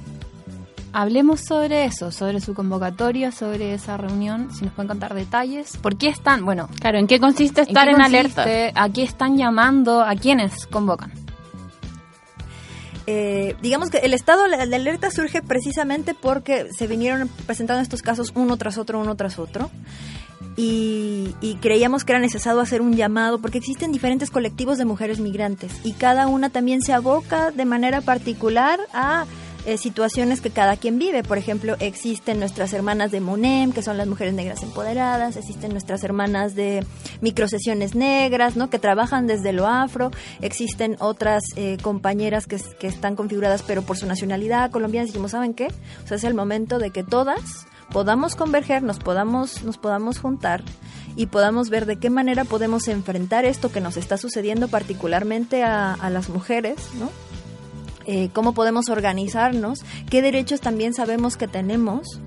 Hablemos 0.94 1.40
sobre 1.40 1.84
eso, 1.86 2.10
sobre 2.10 2.40
su 2.40 2.52
convocatoria, 2.52 3.32
sobre 3.32 3.72
esa 3.72 3.96
reunión, 3.96 4.50
si 4.54 4.64
nos 4.64 4.74
pueden 4.74 4.88
contar 4.88 5.14
detalles. 5.14 5.76
¿Por 5.78 5.96
qué 5.96 6.08
están, 6.08 6.44
bueno, 6.44 6.68
Claro, 6.80 6.98
¿en 6.98 7.06
qué 7.06 7.18
consiste 7.18 7.62
estar 7.62 7.88
en 7.88 7.94
consiste? 7.96 8.18
alerta? 8.18 8.82
¿A 8.82 8.88
qué 8.90 9.02
están 9.02 9.38
llamando? 9.38 10.02
¿A 10.02 10.14
quiénes 10.16 10.66
convocan? 10.66 11.12
Eh, 13.06 13.56
digamos 13.60 13.90
que 13.90 13.98
el 13.98 14.14
estado 14.14 14.46
de 14.46 14.54
alerta 14.76 15.10
surge 15.10 15.42
precisamente 15.42 16.14
porque 16.14 16.68
se 16.76 16.86
vinieron 16.86 17.28
presentando 17.46 17.82
estos 17.82 18.00
casos 18.00 18.30
uno 18.34 18.56
tras 18.56 18.78
otro, 18.78 19.00
uno 19.00 19.16
tras 19.16 19.38
otro. 19.38 19.70
Y, 20.56 21.34
y 21.40 21.54
creíamos 21.56 22.04
que 22.04 22.12
era 22.12 22.20
necesario 22.20 22.60
hacer 22.60 22.82
un 22.82 22.94
llamado 22.94 23.38
porque 23.38 23.58
existen 23.58 23.90
diferentes 23.90 24.30
colectivos 24.30 24.76
de 24.78 24.84
mujeres 24.84 25.18
migrantes 25.18 25.72
y 25.82 25.92
cada 25.92 26.26
una 26.26 26.50
también 26.50 26.82
se 26.82 26.92
aboca 26.92 27.50
de 27.50 27.64
manera 27.64 28.02
particular 28.02 28.78
a 28.92 29.24
eh, 29.64 29.78
situaciones 29.78 30.40
que 30.40 30.50
cada 30.50 30.76
quien 30.76 30.98
vive. 30.98 31.22
Por 31.22 31.38
ejemplo, 31.38 31.76
existen 31.78 32.40
nuestras 32.40 32.72
hermanas 32.72 33.12
de 33.12 33.20
MONEM, 33.20 33.72
que 33.72 33.80
son 33.80 33.96
las 33.96 34.08
mujeres 34.08 34.34
negras 34.34 34.60
empoderadas, 34.64 35.36
existen 35.36 35.70
nuestras 35.70 36.02
hermanas 36.02 36.56
de 36.56 36.84
microsesiones 37.20 37.94
negras, 37.94 38.56
¿no? 38.56 38.70
que 38.70 38.80
trabajan 38.80 39.28
desde 39.28 39.52
lo 39.52 39.68
afro, 39.68 40.10
existen 40.40 40.96
otras 40.98 41.44
eh, 41.54 41.76
compañeras 41.80 42.48
que, 42.48 42.56
están 42.86 43.14
configuradas 43.14 43.62
pero 43.62 43.82
por 43.82 43.96
su 43.96 44.06
nacionalidad 44.06 44.72
colombiana. 44.72 45.06
Dijimos, 45.06 45.30
¿saben 45.30 45.54
qué? 45.54 45.68
O 46.04 46.08
sea, 46.08 46.16
es 46.16 46.24
el 46.24 46.34
momento 46.34 46.80
de 46.80 46.90
que 46.90 47.04
todas 47.04 47.66
podamos 47.92 48.34
converger, 48.36 48.82
nos 48.82 48.98
podamos, 48.98 49.62
nos 49.64 49.76
podamos 49.78 50.18
juntar 50.18 50.62
y 51.16 51.26
podamos 51.26 51.68
ver 51.68 51.86
de 51.86 51.96
qué 51.98 52.10
manera 52.10 52.44
podemos 52.44 52.88
enfrentar 52.88 53.44
esto 53.44 53.70
que 53.70 53.80
nos 53.80 53.96
está 53.96 54.16
sucediendo 54.16 54.68
particularmente 54.68 55.62
a, 55.62 55.96
las 56.10 56.28
mujeres, 56.28 56.76
¿no? 56.98 57.10
Eh, 58.06 58.30
cómo 58.32 58.52
podemos 58.52 58.88
organizarnos, 58.88 59.80
qué 60.10 60.22
derechos 60.22 60.60
también 60.60 60.92
sabemos 60.92 61.36
que 61.36 61.46
tenemos, 61.46 62.18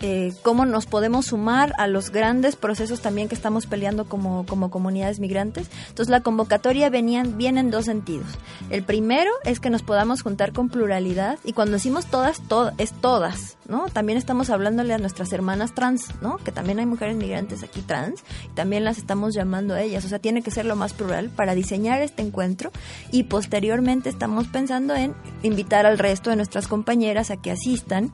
eh, 0.00 0.32
cómo 0.42 0.64
nos 0.64 0.86
podemos 0.86 1.26
sumar 1.26 1.72
a 1.78 1.88
los 1.88 2.10
grandes 2.10 2.54
procesos 2.54 3.00
también 3.00 3.28
que 3.28 3.34
estamos 3.34 3.66
peleando 3.66 4.04
como, 4.04 4.46
como 4.46 4.70
comunidades 4.70 5.18
migrantes. 5.18 5.68
Entonces 5.88 6.08
la 6.08 6.20
convocatoria 6.20 6.88
venían, 6.88 7.36
viene 7.36 7.58
en 7.58 7.72
dos 7.72 7.86
sentidos. 7.86 8.28
El 8.70 8.84
primero 8.84 9.32
es 9.44 9.58
que 9.58 9.70
nos 9.70 9.82
podamos 9.82 10.22
juntar 10.22 10.52
con 10.52 10.68
pluralidad 10.68 11.40
y 11.44 11.52
cuando 11.52 11.72
decimos 11.72 12.06
todas, 12.06 12.40
to- 12.46 12.70
es 12.78 12.92
todas, 12.92 13.56
¿no? 13.68 13.86
También 13.88 14.18
estamos 14.18 14.50
hablándole 14.50 14.94
a 14.94 14.98
nuestras 14.98 15.32
hermanas 15.32 15.74
trans, 15.74 16.08
¿no? 16.22 16.38
Que 16.38 16.50
también 16.50 16.78
hay 16.78 16.86
mujeres 16.86 17.16
migrantes 17.16 17.62
aquí 17.62 17.82
trans 17.82 18.24
y 18.50 18.54
también 18.54 18.82
las 18.82 18.98
estamos 18.98 19.34
llamando 19.34 19.74
a 19.74 19.82
ellas. 19.82 20.04
O 20.04 20.08
sea, 20.08 20.18
tiene 20.18 20.42
que 20.42 20.50
ser 20.50 20.64
lo 20.64 20.74
más 20.74 20.94
plural 20.94 21.28
para 21.28 21.54
diseñar 21.54 22.00
este 22.00 22.22
encuentro 22.22 22.72
y 23.12 23.24
posteriormente 23.24 24.08
estamos 24.08 24.48
pensando 24.48 24.96
en 24.96 25.14
invitar 25.42 25.86
al 25.86 25.98
resto 25.98 26.30
de 26.30 26.36
nuestras 26.36 26.66
compañeras 26.66 27.30
a 27.30 27.36
que 27.36 27.50
asistan 27.50 28.10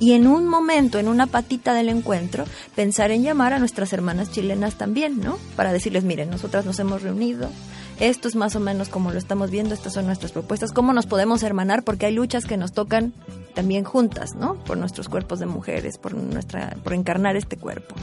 y 0.00 0.12
en 0.12 0.26
un 0.26 0.48
momento, 0.48 0.98
en 0.98 1.08
una 1.08 1.26
patita 1.26 1.72
del 1.72 1.88
encuentro, 1.88 2.44
pensar 2.74 3.12
en 3.12 3.22
llamar 3.22 3.52
a 3.52 3.58
nuestras 3.58 3.92
hermanas 3.92 4.30
chilenas 4.32 4.76
también, 4.76 5.20
¿no? 5.20 5.38
Para 5.54 5.72
decirles, 5.72 6.04
miren, 6.04 6.30
nosotras 6.30 6.66
nos 6.66 6.78
hemos 6.80 7.02
reunido, 7.02 7.48
esto 8.00 8.28
es 8.28 8.36
más 8.36 8.56
o 8.56 8.60
menos 8.60 8.88
como 8.88 9.10
lo 9.10 9.18
estamos 9.18 9.50
viendo, 9.50 9.74
estas 9.74 9.94
son 9.94 10.06
nuestras 10.06 10.32
propuestas, 10.32 10.72
cómo 10.72 10.92
nos 10.92 11.06
podemos 11.06 11.42
hermanar, 11.42 11.82
porque 11.82 12.06
hay 12.06 12.14
luchas 12.14 12.44
que 12.44 12.56
nos 12.56 12.72
tocan 12.72 13.12
también 13.54 13.84
juntas, 13.84 14.34
¿no? 14.34 14.54
Por 14.64 14.76
nuestros 14.76 15.08
cuerpos 15.08 15.38
de 15.38 15.46
mujeres, 15.46 15.98
por 15.98 16.14
nuestra, 16.14 16.76
por 16.84 16.92
encarnar 16.92 17.36
este 17.36 17.56
cuerpo. 17.56 17.94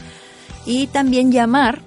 Y 0.65 0.87
también 0.87 1.31
llamar 1.31 1.81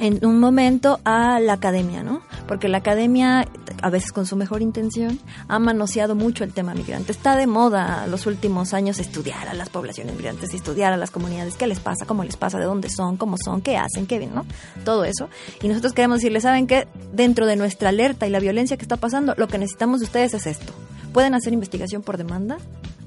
en 0.00 0.24
un 0.24 0.40
momento 0.40 0.98
a 1.04 1.38
la 1.40 1.52
academia, 1.52 2.02
¿no? 2.02 2.22
Porque 2.48 2.68
la 2.68 2.78
academia, 2.78 3.46
a 3.82 3.90
veces 3.90 4.12
con 4.12 4.26
su 4.26 4.34
mejor 4.34 4.62
intención, 4.62 5.20
ha 5.46 5.58
manoseado 5.58 6.14
mucho 6.14 6.42
el 6.42 6.52
tema 6.52 6.74
migrante. 6.74 7.12
Está 7.12 7.36
de 7.36 7.46
moda 7.46 8.06
los 8.06 8.26
últimos 8.26 8.72
años 8.72 8.98
estudiar 8.98 9.48
a 9.48 9.54
las 9.54 9.68
poblaciones 9.68 10.16
migrantes, 10.16 10.54
estudiar 10.54 10.94
a 10.94 10.96
las 10.96 11.10
comunidades, 11.10 11.56
qué 11.56 11.66
les 11.66 11.80
pasa, 11.80 12.06
cómo 12.06 12.24
les 12.24 12.38
pasa, 12.38 12.58
de 12.58 12.64
dónde 12.64 12.88
son, 12.88 13.18
cómo 13.18 13.36
son, 13.36 13.60
qué 13.60 13.76
hacen, 13.76 14.06
qué 14.06 14.18
ven, 14.18 14.34
¿no? 14.34 14.46
Todo 14.84 15.04
eso. 15.04 15.28
Y 15.60 15.68
nosotros 15.68 15.92
queremos 15.92 16.18
decirles, 16.18 16.44
¿saben 16.44 16.66
qué? 16.66 16.88
Dentro 17.12 17.44
de 17.44 17.56
nuestra 17.56 17.90
alerta 17.90 18.26
y 18.26 18.30
la 18.30 18.40
violencia 18.40 18.78
que 18.78 18.82
está 18.82 18.96
pasando, 18.96 19.34
lo 19.36 19.48
que 19.48 19.58
necesitamos 19.58 20.00
de 20.00 20.06
ustedes 20.06 20.32
es 20.32 20.46
esto. 20.46 20.72
¿Pueden 21.12 21.34
hacer 21.34 21.52
investigación 21.52 22.02
por 22.02 22.16
demanda? 22.16 22.56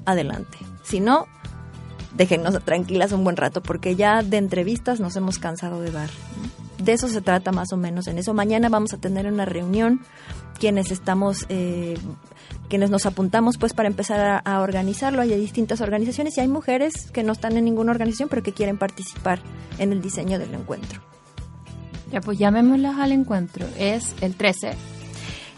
Adelante. 0.04 0.58
Si 0.84 1.00
no, 1.00 1.26
déjennos 2.16 2.62
tranquilas 2.64 3.10
un 3.10 3.24
buen 3.24 3.36
rato, 3.36 3.62
porque 3.62 3.96
ya 3.96 4.22
de 4.22 4.36
entrevistas 4.36 5.00
nos 5.00 5.16
hemos 5.16 5.40
cansado 5.40 5.80
de 5.80 5.90
dar. 5.90 6.08
¿no? 6.08 6.63
De 6.84 6.92
eso 6.92 7.08
se 7.08 7.20
trata 7.22 7.50
más 7.50 7.72
o 7.72 7.76
menos 7.76 8.06
en 8.08 8.18
eso. 8.18 8.34
Mañana 8.34 8.68
vamos 8.68 8.92
a 8.92 8.98
tener 8.98 9.26
una 9.26 9.46
reunión, 9.46 10.00
quienes 10.58 10.90
estamos, 10.90 11.46
eh, 11.48 11.96
quienes 12.68 12.90
nos 12.90 13.06
apuntamos 13.06 13.56
pues 13.56 13.72
para 13.72 13.88
empezar 13.88 14.20
a, 14.20 14.38
a 14.38 14.60
organizarlo. 14.60 15.22
Hay 15.22 15.34
distintas 15.34 15.80
organizaciones 15.80 16.36
y 16.36 16.40
hay 16.40 16.48
mujeres 16.48 17.10
que 17.10 17.22
no 17.22 17.32
están 17.32 17.56
en 17.56 17.64
ninguna 17.64 17.92
organización, 17.92 18.28
pero 18.28 18.42
que 18.42 18.52
quieren 18.52 18.76
participar 18.76 19.40
en 19.78 19.92
el 19.92 20.02
diseño 20.02 20.38
del 20.38 20.52
encuentro. 20.52 21.00
Ya, 22.12 22.20
pues 22.20 22.38
llamémoslas 22.38 22.98
al 22.98 23.12
encuentro. 23.12 23.66
Es 23.78 24.14
el 24.20 24.34
13. 24.34 24.72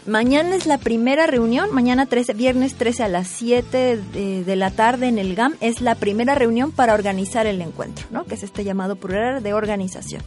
Mañana 0.07 0.55
es 0.55 0.65
la 0.65 0.77
primera 0.77 1.27
reunión, 1.27 1.75
mañana 1.75 2.05
13, 2.05 2.33
viernes 2.33 2.75
13 2.75 3.03
a 3.03 3.07
las 3.09 3.27
7 3.27 3.97
de, 3.97 4.43
de 4.45 4.55
la 4.55 4.71
tarde 4.71 5.09
en 5.09 5.19
el 5.19 5.35
GAM, 5.35 5.55
es 5.59 5.81
la 5.81 5.95
primera 5.95 6.33
reunión 6.33 6.71
para 6.71 6.93
organizar 6.93 7.45
el 7.45 7.61
encuentro, 7.61 8.05
¿no? 8.09 8.23
que 8.23 8.35
es 8.35 8.43
este 8.43 8.63
llamado 8.63 8.95
plural 8.95 9.43
de 9.43 9.53
organización. 9.53 10.21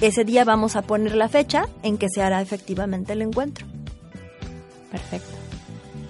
Ese 0.00 0.24
día 0.24 0.44
vamos 0.44 0.74
a 0.74 0.82
poner 0.82 1.14
la 1.14 1.28
fecha 1.28 1.68
en 1.84 1.96
que 1.96 2.08
se 2.12 2.22
hará 2.22 2.42
efectivamente 2.42 3.12
el 3.12 3.22
encuentro. 3.22 3.66
Perfecto. 4.90 5.30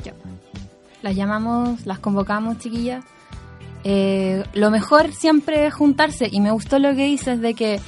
Ya. 0.03 0.15
Las 1.03 1.15
llamamos, 1.15 1.85
las 1.85 1.99
convocamos, 1.99 2.57
chiquillas. 2.57 3.05
Eh, 3.85 4.45
lo 4.55 4.71
mejor 4.71 5.13
siempre 5.13 5.67
es 5.67 5.75
juntarse 5.75 6.27
y 6.31 6.41
me 6.41 6.53
gustó 6.53 6.79
lo 6.79 6.95
que 6.95 7.05
dices 7.05 7.43
de 7.43 7.53
que 7.53 7.81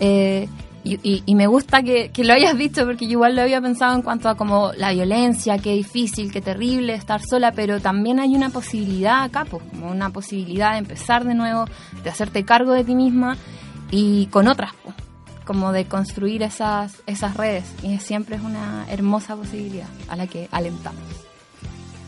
eh, 0.00 0.48
y, 0.84 0.94
y- 1.02 1.22
y 1.26 1.34
me 1.34 1.46
gusta 1.46 1.82
que, 1.82 2.10
lo 2.24 2.32
hayas 2.32 2.56
dicho 2.56 2.84
porque 2.86 3.06
yo 3.06 3.12
igual 3.12 3.36
lo 3.36 3.42
había 3.42 3.60
pensado 3.60 3.94
en 3.94 4.02
cuanto 4.02 4.28
a 4.28 4.34
como 4.36 4.72
la 4.76 4.92
violencia, 4.92 5.58
qué 5.58 5.72
difícil, 5.74 6.32
qué 6.32 6.40
terrible 6.40 6.94
estar 6.94 7.20
sola, 7.22 7.52
pero 7.52 7.80
también 7.80 8.18
hay 8.20 8.34
una 8.34 8.50
posibilidad 8.50 9.22
acá, 9.24 9.44
pues, 9.44 9.62
como 9.70 9.90
una 9.90 10.10
posibilidad 10.10 10.72
de 10.72 10.78
empezar 10.78 11.24
de 11.24 11.34
nuevo, 11.34 11.66
de 12.02 12.10
hacerte 12.10 12.44
cargo 12.44 12.72
de 12.72 12.84
ti 12.84 12.94
misma 12.94 13.36
y 13.90 14.26
con 14.26 14.48
otras, 14.48 14.72
pues, 14.82 14.94
como 15.44 15.72
de 15.72 15.84
construir 15.86 16.42
esas, 16.42 17.02
esas 17.06 17.36
redes. 17.36 17.64
Y 17.82 17.98
siempre 17.98 18.36
es 18.36 18.42
una 18.42 18.86
hermosa 18.88 19.36
posibilidad 19.36 19.88
a 20.08 20.16
la 20.16 20.26
que 20.26 20.48
alentamos. 20.52 21.02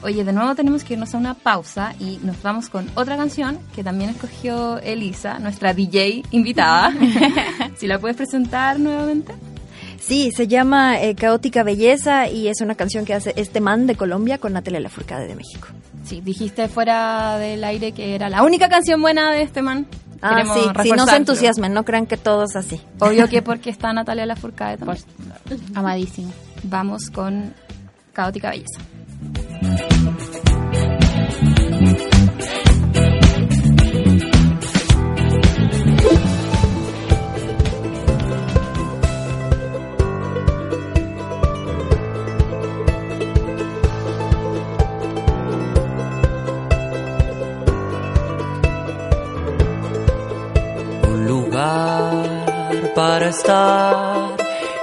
Oye, 0.03 0.25
de 0.25 0.33
nuevo 0.33 0.55
tenemos 0.57 0.83
que 0.83 0.95
irnos 0.95 1.15
a 1.15 1.19
una 1.19 1.35
pausa 1.35 1.95
y 2.01 2.19
nos 2.23 2.43
vamos 2.43 2.69
con 2.69 2.91
otra 2.95 3.17
canción 3.17 3.59
que 3.75 3.85
también 3.85 4.11
escogió 4.11 4.79
Elisa, 4.79 5.39
nuestra 5.39 5.75
DJ 5.75 6.25
invitada. 6.33 6.93
si 7.77 7.87
la 7.87 8.01
puedes 8.01 8.17
presentar 8.17 8.81
nuevamente. 8.81 9.33
Sí, 10.01 10.33
se 10.33 10.49
llama 10.49 11.01
eh, 11.01 11.15
Caótica 11.15 11.63
Belleza 11.63 12.29
y 12.29 12.49
es 12.49 12.61
una 12.61 12.75
canción 12.75 13.05
que 13.05 13.15
hace 13.15 13.33
este 13.37 13.61
man 13.61 13.87
de 13.87 13.95
Colombia 13.95 14.39
con 14.39 14.53
Natalia 14.53 14.81
Lafourcade 14.81 15.29
de 15.29 15.37
México. 15.37 15.69
Sí, 16.05 16.21
dijiste 16.21 16.67
fuera 16.67 17.39
del 17.39 17.63
aire 17.63 17.93
que 17.93 18.17
era 18.17 18.29
la 18.29 18.43
única 18.43 18.69
canción 18.69 19.01
buena 19.01 19.31
de 19.31 19.43
este 19.43 19.63
man. 19.63 19.87
Ah, 20.21 20.31
Queremos 20.31 20.59
sí, 20.59 20.71
sí, 20.83 20.91
no 20.97 21.07
se 21.07 21.17
entusiasmen, 21.17 21.73
no 21.73 21.85
crean 21.85 22.07
que 22.07 22.17
todos 22.17 22.57
así. 22.57 22.81
Obvio 22.99 23.29
que 23.29 23.43
porque 23.43 23.71
está 23.71 23.93
Natalia 23.93 24.27
Lafourcade 24.27 24.79
también. 24.79 25.05
Amadísima. 25.75 26.33
Vamos 26.65 27.09
con 27.11 27.55
Caótica 28.13 28.51
Belleza. 28.51 28.81
Para 53.05 53.31
estar 53.31 54.37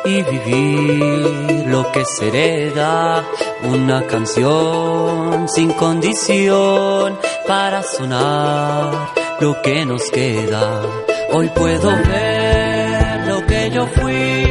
y 0.04 0.22
vivir 0.24 1.68
lo 1.68 1.90
que 1.94 2.04
se 2.04 2.28
hereda. 2.28 3.24
Una 3.64 4.00
canción 4.08 5.48
sin 5.48 5.72
condición 5.84 7.18
para 7.48 7.82
sonar 7.82 8.92
lo 9.40 9.62
que 9.62 9.86
nos 9.86 10.04
queda. 10.12 10.82
Hoy 11.32 11.48
puedo 11.60 11.90
ver 11.90 13.28
lo 13.32 13.38
que 13.50 13.72
yo 13.76 13.88
fui, 13.98 14.44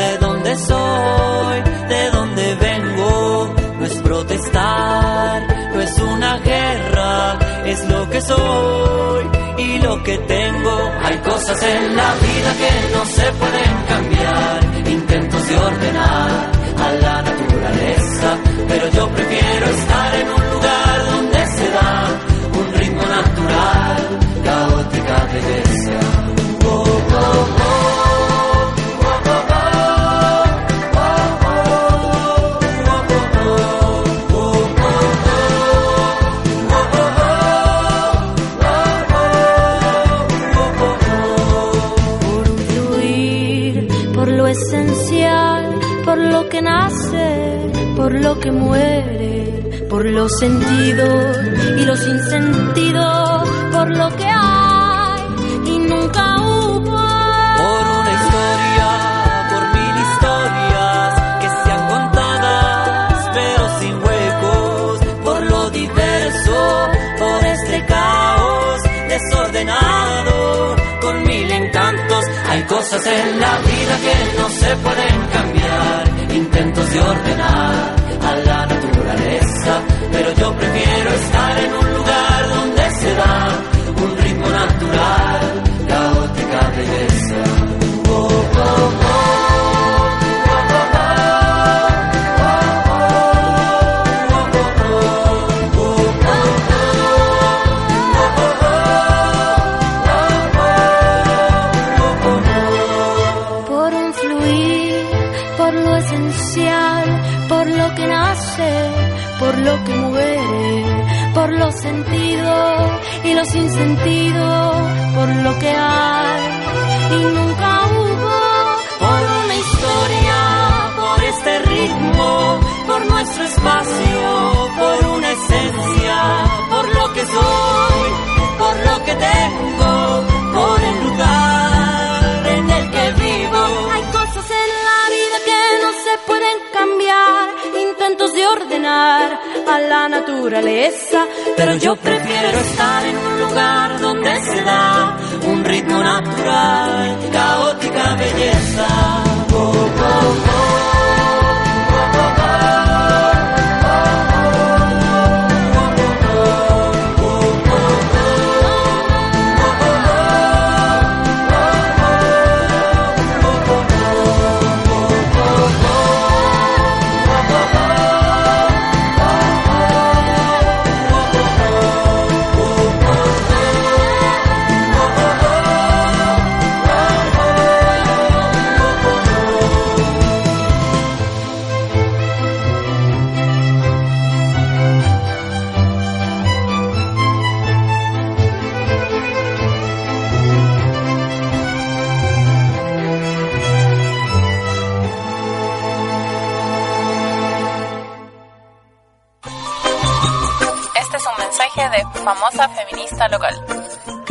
de 0.00 0.10
dónde 0.20 0.52
soy, 0.56 1.58
de 1.92 2.02
dónde 2.16 2.54
vengo. 2.66 3.54
No 3.78 3.86
es 3.86 3.94
protestar, 4.08 5.36
no 5.74 5.80
es 5.80 5.98
una 5.98 6.32
guerra, 6.38 7.38
es 7.64 7.80
lo 7.88 8.10
que 8.10 8.20
soy 8.20 9.09
que 9.98 10.16
tengo. 10.18 10.92
Hay 11.02 11.18
cosas 11.18 11.62
en 11.62 11.96
la 11.96 12.14
vida 12.14 12.50
que 12.60 12.94
no 12.94 13.04
se 13.04 13.32
pueden 13.32 13.72
cambiar, 13.88 14.69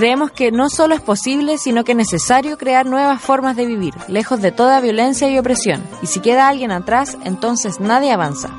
Creemos 0.10 0.32
que 0.32 0.51
no 0.51 0.72
solo 0.72 0.95
es 0.95 1.01
posible, 1.01 1.60
sino 1.60 1.84
que 1.84 1.91
es 1.91 1.95
necesario 1.95 2.57
crear 2.57 2.88
nuevas 2.88 3.22
formas 3.22 3.55
de 3.55 3.68
vivir, 3.68 3.93
lejos 4.07 4.41
de 4.41 4.51
toda 4.51 4.82
violencia 4.82 5.30
y 5.30 5.38
opresión. 5.38 5.84
Y 6.01 6.07
si 6.07 6.20
queda 6.20 6.47
alguien 6.47 6.72
atrás, 6.72 7.16
entonces 7.26 7.80
nadie 7.80 8.12
avanza. 8.12 8.49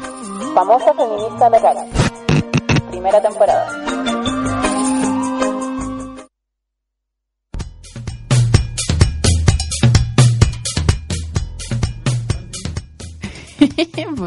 Famosa 0.54 0.94
feminista 0.94 1.50
local. 1.50 1.76
Primera 2.88 3.20
temporada. 3.20 3.66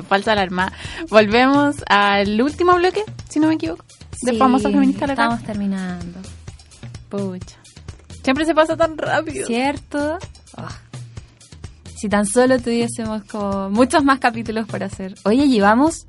Falsa 0.10 0.34
alarma. 0.34 0.74
Volvemos 1.10 1.78
al 1.88 2.42
último 2.42 2.76
bloque, 2.76 3.06
si 3.30 3.40
no 3.40 3.48
me 3.48 3.54
equivoco, 3.54 3.86
de 4.24 4.34
Sí, 4.34 4.38
famosa 4.38 4.70
feminista 4.70 5.08
local. 5.08 5.28
Estamos 5.28 5.46
terminando. 5.46 6.20
Pucha. 7.14 7.58
Siempre 8.24 8.44
se 8.44 8.56
pasa 8.56 8.76
tan 8.76 8.98
rápido. 8.98 9.46
¿Cierto? 9.46 10.18
Ah. 10.58 10.70
Si 11.96 12.10
tan 12.10 12.26
solo 12.26 12.58
tuviésemos 12.60 13.24
como 13.26 13.70
muchos 13.70 14.04
más 14.04 14.18
capítulos 14.18 14.68
por 14.68 14.84
hacer. 14.84 15.14
Oye, 15.24 15.48
llevamos 15.48 16.08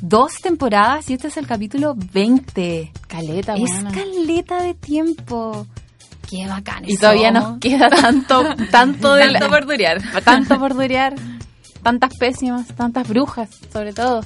dos 0.00 0.34
temporadas 0.40 1.10
y 1.10 1.14
este 1.14 1.28
es 1.28 1.36
el 1.36 1.48
capítulo 1.48 1.96
20. 1.96 2.92
Caleta, 3.08 3.54
Es 3.54 3.60
buena. 3.72 3.90
caleta 3.90 4.62
de 4.62 4.74
tiempo. 4.74 5.66
Qué 6.30 6.46
bacán. 6.46 6.84
Y 6.88 6.96
todavía 6.96 7.32
nos 7.32 7.58
queda 7.58 7.88
tanto, 7.90 8.44
tanto 8.70 9.14
de 9.14 9.32
Tanto 9.32 9.48
por. 9.48 9.66
Tanto 10.24 10.58
por 10.60 10.74
tantas 11.82 12.10
pésimas, 12.18 12.68
tantas 12.68 13.08
brujas, 13.08 13.48
sobre 13.72 13.92
todo. 13.92 14.24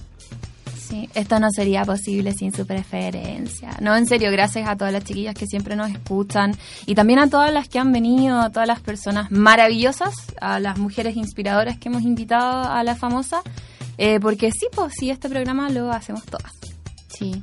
Sí, 0.91 1.09
esto 1.14 1.38
no 1.38 1.53
sería 1.53 1.84
posible 1.84 2.32
sin 2.32 2.53
su 2.53 2.66
preferencia. 2.66 3.76
No, 3.80 3.95
en 3.95 4.07
serio, 4.07 4.32
gracias 4.32 4.68
a 4.68 4.74
todas 4.76 4.93
las 4.93 5.05
chiquillas 5.05 5.36
que 5.36 5.47
siempre 5.47 5.76
nos 5.76 5.88
escuchan 5.88 6.57
y 6.84 6.97
también 6.97 7.20
a 7.20 7.30
todas 7.30 7.53
las 7.53 7.68
que 7.68 7.78
han 7.78 7.93
venido, 7.93 8.41
a 8.41 8.51
todas 8.51 8.66
las 8.66 8.80
personas 8.80 9.30
maravillosas, 9.30 10.14
a 10.41 10.59
las 10.59 10.78
mujeres 10.78 11.14
inspiradoras 11.14 11.78
que 11.78 11.91
hemos 11.91 12.03
invitado 12.03 12.68
a 12.68 12.82
la 12.82 12.97
famosa, 12.97 13.41
eh, 13.99 14.18
porque 14.18 14.51
sí, 14.51 14.66
pues 14.74 14.95
sí, 14.99 15.11
este 15.11 15.28
programa 15.28 15.70
lo 15.70 15.93
hacemos 15.93 16.24
todas. 16.24 16.55
Sí. 17.07 17.41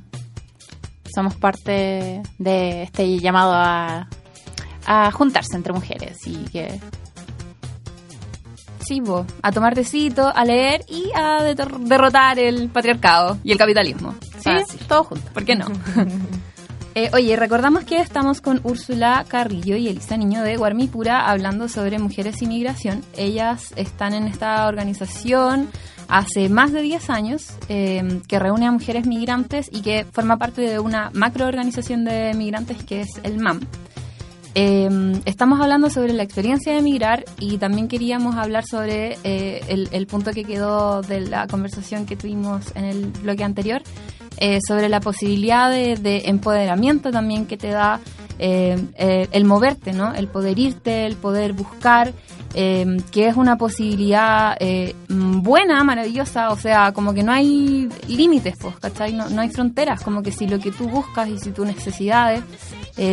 Somos 1.16 1.36
parte 1.36 2.22
de 2.38 2.84
este 2.84 3.18
llamado 3.18 3.54
a, 3.54 4.10
a 4.86 5.12
juntarse 5.12 5.56
entre 5.56 5.72
mujeres 5.72 6.18
y 6.26 6.36
que 6.50 6.82
Sí, 8.88 9.02
vos, 9.02 9.26
a 9.42 9.52
tomar 9.52 9.76
tecito, 9.76 10.32
a 10.34 10.46
leer 10.46 10.86
y 10.88 11.12
a 11.14 11.44
derrotar 11.44 12.40
el 12.40 12.70
patriarcado 12.70 13.38
y 13.44 13.52
el 13.52 13.58
capitalismo. 13.58 14.16
Sí, 14.40 14.52
todo 14.88 15.04
junto. 15.04 15.30
¿Por 15.34 15.44
qué 15.44 15.56
no? 15.56 15.66
Eh, 17.00 17.12
oye, 17.14 17.36
recordamos 17.36 17.84
que 17.84 18.00
estamos 18.00 18.42
con 18.42 18.60
Úrsula 18.64 19.24
Carrillo 19.28 19.76
y 19.76 19.88
Elisa 19.88 20.18
Niño 20.18 20.42
de 20.42 20.58
Guarmipura 20.58 21.30
hablando 21.30 21.70
sobre 21.70 22.00
mujeres 22.00 22.42
y 22.42 22.48
migración. 22.48 23.04
Ellas 23.16 23.72
están 23.76 24.16
en 24.16 24.24
esta 24.24 24.68
organización 24.68 25.70
hace 26.08 26.50
más 26.50 26.72
de 26.72 26.82
10 26.82 27.10
años 27.12 27.52
eh, 27.70 28.22
que 28.28 28.40
reúne 28.40 28.66
a 28.66 28.72
mujeres 28.72 29.06
migrantes 29.06 29.70
y 29.72 29.82
que 29.84 30.08
forma 30.12 30.38
parte 30.38 30.62
de 30.62 30.80
una 30.80 31.12
macroorganización 31.14 32.04
de 32.04 32.34
migrantes 32.34 32.84
que 32.84 33.02
es 33.02 33.10
el 33.22 33.38
MAM. 33.38 33.60
Eh, 34.60 34.90
estamos 35.26 35.62
hablando 35.62 35.92
sobre 35.92 36.14
la 36.14 36.24
experiencia 36.24 36.74
de 36.74 36.80
emigrar 36.80 37.26
y 37.40 37.60
también 37.60 37.88
queríamos 37.88 38.38
hablar 38.38 38.66
sobre 38.66 39.20
eh, 39.24 39.88
el, 39.92 40.08
punto 40.08 40.32
que 40.32 40.44
quedó 40.46 41.04
de 41.04 41.22
la 41.22 41.46
conversación 41.46 42.08
que 42.08 42.16
tuvimos 42.16 42.76
en 42.76 42.86
el 42.86 43.06
bloque 43.22 43.44
anterior, 43.44 43.84
eh, 44.38 44.58
sobre 44.68 44.90
la 44.90 45.00
posibilidad 45.00 45.70
de 45.70 46.24
empoderamiento 46.26 47.12
también 47.12 47.46
que 47.46 47.56
te 47.56 47.68
da 47.68 48.00
eh, 48.40 48.78
eh, 48.98 49.28
el 49.32 49.46
moverte, 49.46 49.94
¿no? 49.94 50.14
El 50.14 50.28
poder 50.28 50.58
irte, 50.60 51.06
el 51.06 51.16
poder 51.16 51.54
buscar, 51.54 52.14
eh, 52.54 52.98
que 53.12 53.28
es 53.28 53.36
una 53.36 53.58
posibilidad 53.58 54.56
eh, 54.60 54.96
mm, 55.10 55.42
buena, 55.42 55.84
maravillosa, 55.84 56.50
o 56.52 56.58
sea, 56.58 56.92
como 56.94 57.14
que 57.14 57.24
no 57.24 57.32
hay 57.32 57.90
límites, 58.08 58.56
pues, 58.60 58.76
¿cachai? 58.78 59.14
No, 59.14 59.30
no 59.30 59.42
hay 59.42 59.50
fronteras, 59.50 60.02
como 60.02 60.22
que 60.24 60.32
si 60.32 60.48
lo 60.48 60.60
que 60.60 60.72
tú 60.72 60.88
buscas 60.88 61.28
y 61.30 61.40
si 61.40 61.52
tus 61.52 61.66
necesidades 61.66 62.42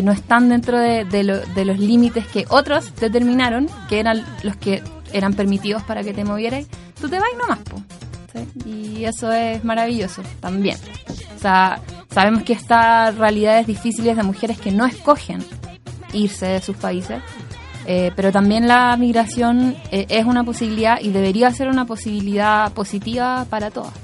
no 0.03 0.13
están 0.13 0.49
dentro 0.49 0.79
de, 0.79 1.05
lo- 1.25 1.41
de 1.41 1.65
los 1.67 1.79
límites 1.79 2.27
que 2.29 2.47
otros 2.49 2.91
determinaron, 2.99 3.69
que 3.91 4.01
eran 4.01 4.25
los 4.43 4.57
que 4.57 4.83
eran 5.13 5.35
permitidos 5.35 5.83
para 5.83 6.03
que 6.03 6.15
te 6.15 6.25
movieras, 6.25 6.65
tú 7.01 7.09
te 7.11 7.19
vas 7.19 7.29
nomás, 7.39 7.59
po, 7.59 7.83
Y 8.65 9.05
eso 9.05 9.33
es 9.33 9.65
maravilloso 9.65 10.23
también. 10.41 10.77
O 11.37 11.39
sea, 11.39 11.81
sabemos 12.11 12.43
que 12.43 12.53
estas 12.53 13.17
realidades 13.17 13.67
difíciles 13.67 14.17
de 14.17 14.23
mujeres 14.23 14.59
que 14.59 14.71
no 14.71 14.87
escogen 14.87 15.45
irse 16.13 16.47
de 16.47 16.61
sus 16.61 16.77
países, 16.77 17.23
eh, 17.87 18.13
pero 18.17 18.33
también 18.33 18.67
la 18.67 18.97
migración 18.97 19.77
eh, 19.91 20.07
es 20.09 20.25
una 20.25 20.45
posibilidad 20.45 21.01
y 21.01 21.11
debería 21.11 21.51
ser 21.53 21.69
una 21.69 21.85
posibilidad 21.85 22.73
positiva 22.73 23.47
para 23.51 23.71
todas. 23.71 23.95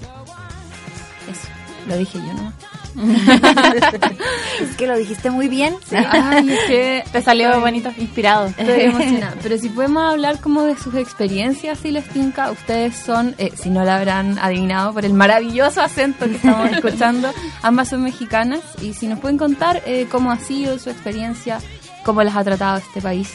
Eso, 1.30 1.48
lo 1.88 1.96
dije 1.96 2.18
yo, 2.18 2.34
¿no? 2.34 2.69
es 4.60 4.76
que 4.76 4.86
lo 4.86 4.96
dijiste 4.96 5.30
muy 5.30 5.48
bien. 5.48 5.74
Ay, 5.90 6.50
es 6.50 6.60
que 6.66 7.04
Te 7.12 7.22
salió 7.22 7.60
bonito, 7.60 7.90
inspirado. 7.98 8.46
Estoy 8.46 8.80
emocionada. 8.82 9.34
Pero 9.42 9.58
si 9.58 9.68
podemos 9.68 10.10
hablar 10.10 10.40
como 10.40 10.62
de 10.62 10.76
sus 10.76 10.94
experiencias, 10.94 11.78
si 11.78 11.90
les 11.90 12.08
tinca, 12.08 12.50
ustedes 12.50 12.96
son, 12.96 13.34
eh, 13.38 13.52
si 13.54 13.70
no 13.70 13.84
la 13.84 13.96
habrán 13.96 14.38
adivinado 14.38 14.92
por 14.92 15.04
el 15.04 15.14
maravilloso 15.14 15.80
acento 15.80 16.26
que 16.26 16.36
estamos 16.36 16.70
escuchando, 16.72 17.32
ambas 17.62 17.88
son 17.88 18.02
mexicanas. 18.02 18.60
Y 18.80 18.94
si 18.94 19.06
nos 19.06 19.18
pueden 19.18 19.38
contar 19.38 19.82
eh, 19.86 20.06
cómo 20.10 20.30
ha 20.30 20.38
sido 20.38 20.78
su 20.78 20.90
experiencia, 20.90 21.58
cómo 22.04 22.22
las 22.22 22.36
ha 22.36 22.44
tratado 22.44 22.78
este 22.78 23.00
país. 23.00 23.32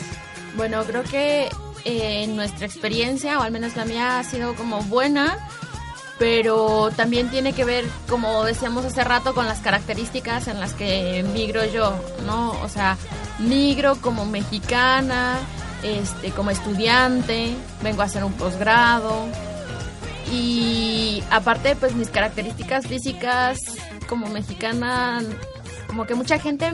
Bueno, 0.55 0.84
creo 0.86 1.03
que 1.03 1.49
eh, 1.86 2.24
en 2.24 2.36
nuestra 2.36 2.66
experiencia, 2.66 3.39
o 3.39 3.41
al 3.41 3.51
menos 3.51 3.76
la 3.76 3.86
mía, 3.86 4.20
ha 4.20 4.24
sido 4.24 4.55
como 4.55 4.82
buena, 4.84 5.38
pero 6.18 6.91
también 6.95 7.30
tiene 7.30 7.53
que 7.53 7.66
ver, 7.66 7.86
como 8.09 8.43
decíamos 8.43 8.86
hace 8.86 9.03
rato, 9.03 9.34
con 9.34 9.47
las 9.47 9.59
características 9.59 10.47
en 10.47 10.59
las 10.59 10.74
que 10.74 11.24
migro 11.34 11.66
yo, 11.66 11.99
¿no? 12.26 12.51
O 12.61 12.70
sea, 12.70 12.97
migro 13.39 13.95
como 14.01 14.26
mexicana, 14.26 15.38
este, 15.84 16.32
como 16.32 16.51
estudiante, 16.51 17.55
vengo 17.84 18.01
a 18.01 18.05
hacer 18.05 18.24
un 18.24 18.34
posgrado 18.34 19.26
y 20.32 21.24
aparte, 21.30 21.76
pues 21.76 21.95
mis 21.95 22.09
características 22.09 22.88
físicas 22.88 23.59
como 24.07 24.28
mexicana 24.28 25.22
como 25.96 26.06
que 26.06 26.16
mucha 26.16 26.38
gente 26.39 26.70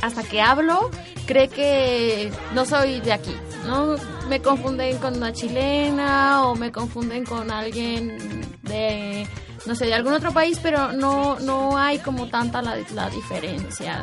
hasta 0.00 0.22
que 0.22 0.40
hablo 0.40 0.90
cree 1.26 1.48
que 1.48 2.32
no 2.54 2.64
soy 2.64 3.02
de 3.02 3.12
aquí, 3.12 3.36
¿no? 3.66 3.96
Me 4.30 4.40
confunden 4.40 4.96
con 4.96 5.18
una 5.18 5.34
chilena 5.34 6.46
o 6.46 6.54
me 6.54 6.72
confunden 6.72 7.26
con 7.26 7.50
alguien 7.50 8.16
de 8.62 9.26
no 9.66 9.74
sé, 9.74 9.84
de 9.84 9.92
algún 9.92 10.14
otro 10.14 10.32
país, 10.32 10.58
pero 10.62 10.92
no 10.92 11.38
no 11.40 11.76
hay 11.76 11.98
como 11.98 12.28
tanta 12.28 12.62
la, 12.62 12.78
la 12.94 13.10
diferencia. 13.10 14.02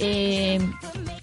Eh, 0.00 0.58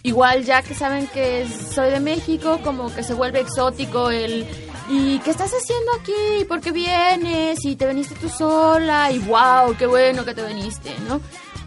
igual 0.03 0.45
ya 0.45 0.61
que 0.61 0.73
saben 0.73 1.07
que 1.07 1.45
soy 1.49 1.89
de 1.89 1.99
México, 1.99 2.61
como 2.63 2.93
que 2.95 3.03
se 3.03 3.13
vuelve 3.13 3.41
exótico 3.41 4.11
el 4.11 4.47
¿Y 4.87 5.17
qué 5.19 5.31
estás 5.31 5.51
haciendo 5.51 5.91
aquí? 5.99 6.45
¿Por 6.45 6.61
qué 6.61 6.71
vienes? 6.71 7.65
Y 7.65 7.75
te 7.75 7.87
viniste 7.87 8.13
tú 8.15 8.29
sola 8.29 9.11
y 9.11 9.17
wow, 9.19 9.75
qué 9.77 9.87
bueno 9.87 10.23
que 10.23 10.35
te 10.35 10.45
viniste, 10.45 10.91
¿no? 11.09 11.19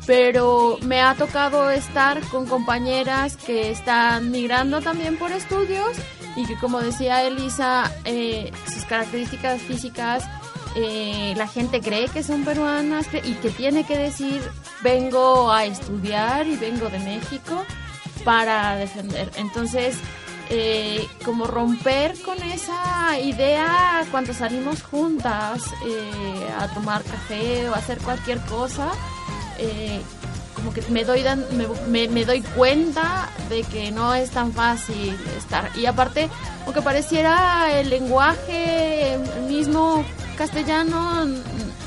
Pero 0.08 0.78
me 0.80 1.02
ha 1.02 1.14
tocado 1.14 1.70
estar 1.70 2.22
con 2.28 2.46
compañeras 2.46 3.36
que 3.36 3.70
están 3.70 4.30
migrando 4.30 4.80
también 4.80 5.18
por 5.18 5.32
estudios 5.32 5.98
y 6.34 6.46
que 6.46 6.56
como 6.56 6.80
decía 6.80 7.22
Elisa, 7.24 7.92
eh, 8.06 8.50
sus 8.72 8.86
características 8.86 9.60
físicas, 9.60 10.24
eh, 10.76 11.34
la 11.36 11.46
gente 11.46 11.82
cree 11.82 12.08
que 12.08 12.22
son 12.22 12.46
peruanas 12.46 13.06
y 13.22 13.34
que 13.34 13.50
tiene 13.50 13.84
que 13.84 13.98
decir 13.98 14.40
vengo 14.82 15.52
a 15.52 15.66
estudiar 15.66 16.46
y 16.46 16.56
vengo 16.56 16.88
de 16.88 17.00
México 17.00 17.66
para 18.24 18.76
defender. 18.76 19.30
Entonces, 19.36 19.98
eh, 20.48 21.06
como 21.22 21.46
romper 21.46 22.18
con 22.22 22.42
esa 22.42 23.20
idea 23.20 24.06
cuando 24.10 24.32
salimos 24.32 24.82
juntas 24.82 25.60
eh, 25.84 26.48
a 26.58 26.66
tomar 26.68 27.04
café 27.04 27.68
o 27.68 27.74
a 27.74 27.76
hacer 27.76 27.98
cualquier 27.98 28.40
cosa, 28.46 28.90
eh, 29.58 30.00
como 30.54 30.72
que 30.72 30.82
me 30.90 31.04
doy, 31.04 31.22
dan- 31.22 31.44
me, 31.52 31.66
me- 31.88 32.08
me 32.08 32.24
doy 32.24 32.40
cuenta 32.42 33.28
de 33.48 33.62
que 33.62 33.90
no 33.92 34.14
es 34.14 34.30
tan 34.30 34.52
fácil 34.52 35.16
estar. 35.36 35.70
Y 35.76 35.86
aparte, 35.86 36.28
aunque 36.64 36.82
pareciera 36.82 37.70
el 37.78 37.90
lenguaje 37.90 39.18
mismo 39.48 40.04
castellano, 40.36 41.26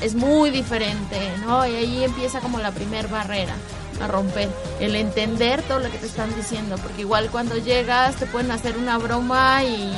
es 0.00 0.14
muy 0.14 0.50
diferente, 0.50 1.18
¿no? 1.46 1.66
Y 1.66 1.74
ahí 1.74 2.04
empieza 2.04 2.40
como 2.40 2.58
la 2.58 2.70
primer 2.72 3.08
barrera 3.08 3.54
a 4.02 4.06
romper, 4.08 4.48
el 4.80 4.96
entender 4.96 5.62
todo 5.62 5.78
lo 5.78 5.90
que 5.90 5.98
te 5.98 6.06
están 6.06 6.34
diciendo, 6.34 6.76
porque 6.82 7.02
igual 7.02 7.30
cuando 7.30 7.56
llegas 7.58 8.16
te 8.16 8.26
pueden 8.26 8.50
hacer 8.50 8.76
una 8.76 8.98
broma 8.98 9.62
y 9.64 9.92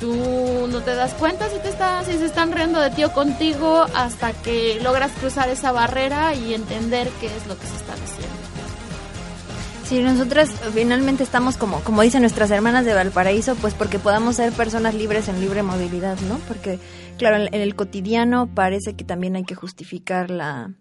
tú 0.00 0.66
no 0.70 0.80
te 0.80 0.94
das 0.94 1.14
cuenta 1.14 1.48
si 1.48 1.58
te 1.58 1.68
están, 1.68 2.04
si 2.04 2.12
se 2.12 2.26
están 2.26 2.52
riendo 2.52 2.80
de 2.80 2.90
ti 2.90 3.02
contigo 3.14 3.86
hasta 3.94 4.32
que 4.32 4.80
logras 4.82 5.12
cruzar 5.12 5.48
esa 5.48 5.72
barrera 5.72 6.34
y 6.34 6.54
entender 6.54 7.08
qué 7.20 7.26
es 7.26 7.46
lo 7.46 7.58
que 7.58 7.66
se 7.66 7.76
está 7.76 7.94
diciendo. 7.94 8.36
Sí, 9.84 10.00
nosotras 10.00 10.50
finalmente 10.74 11.22
estamos 11.22 11.56
como, 11.56 11.80
como 11.80 12.02
dicen 12.02 12.20
nuestras 12.20 12.50
hermanas 12.50 12.84
de 12.84 12.92
Valparaíso, 12.92 13.54
pues 13.56 13.72
porque 13.72 13.98
podamos 13.98 14.36
ser 14.36 14.52
personas 14.52 14.94
libres 14.94 15.28
en 15.28 15.40
libre 15.40 15.62
movilidad, 15.62 16.18
¿no? 16.28 16.36
Porque, 16.46 16.78
claro, 17.16 17.36
en 17.50 17.54
el 17.54 17.74
cotidiano 17.74 18.48
parece 18.54 18.94
que 18.94 19.04
también 19.04 19.34
hay 19.34 19.44
que 19.44 19.54
justificar 19.54 20.30
la, 20.30 20.72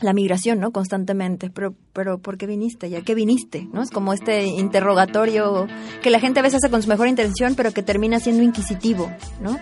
la 0.00 0.12
migración, 0.12 0.60
¿no? 0.60 0.70
Constantemente. 0.72 1.50
Pero, 1.50 1.74
pero, 1.92 2.18
¿por 2.18 2.38
qué 2.38 2.46
viniste? 2.46 2.88
¿Ya 2.90 3.02
qué 3.02 3.14
viniste? 3.14 3.68
¿No? 3.72 3.82
Es 3.82 3.90
como 3.90 4.12
este 4.12 4.44
interrogatorio 4.46 5.66
que 6.02 6.10
la 6.10 6.20
gente 6.20 6.40
a 6.40 6.42
veces 6.42 6.56
hace 6.62 6.70
con 6.70 6.82
su 6.82 6.88
mejor 6.88 7.08
intención, 7.08 7.54
pero 7.54 7.72
que 7.72 7.82
termina 7.82 8.18
siendo 8.20 8.42
inquisitivo, 8.42 9.10
¿no? 9.40 9.58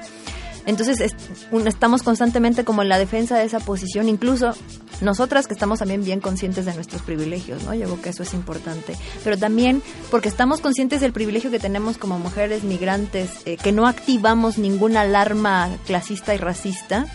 Entonces 0.66 1.00
es- 1.00 1.14
un- 1.50 1.66
estamos 1.66 2.02
constantemente 2.02 2.62
como 2.62 2.82
en 2.82 2.90
la 2.90 2.98
defensa 2.98 3.38
de 3.38 3.44
esa 3.44 3.58
posición, 3.58 4.06
incluso 4.08 4.52
nosotras 5.00 5.46
que 5.46 5.54
estamos 5.54 5.78
también 5.78 6.04
bien 6.04 6.20
conscientes 6.20 6.66
de 6.66 6.74
nuestros 6.74 7.00
privilegios, 7.02 7.62
¿no? 7.64 7.72
Yo 7.74 7.84
creo 7.86 8.02
que 8.02 8.10
eso 8.10 8.22
es 8.22 8.34
importante. 8.34 8.94
Pero 9.24 9.38
también 9.38 9.80
porque 10.10 10.28
estamos 10.28 10.60
conscientes 10.60 11.00
del 11.00 11.12
privilegio 11.12 11.50
que 11.50 11.58
tenemos 11.58 11.96
como 11.96 12.18
mujeres 12.18 12.64
migrantes, 12.64 13.30
eh, 13.46 13.56
que 13.56 13.72
no 13.72 13.86
activamos 13.86 14.58
ninguna 14.58 15.02
alarma 15.02 15.70
clasista 15.86 16.34
y 16.34 16.38
racista, 16.38 17.06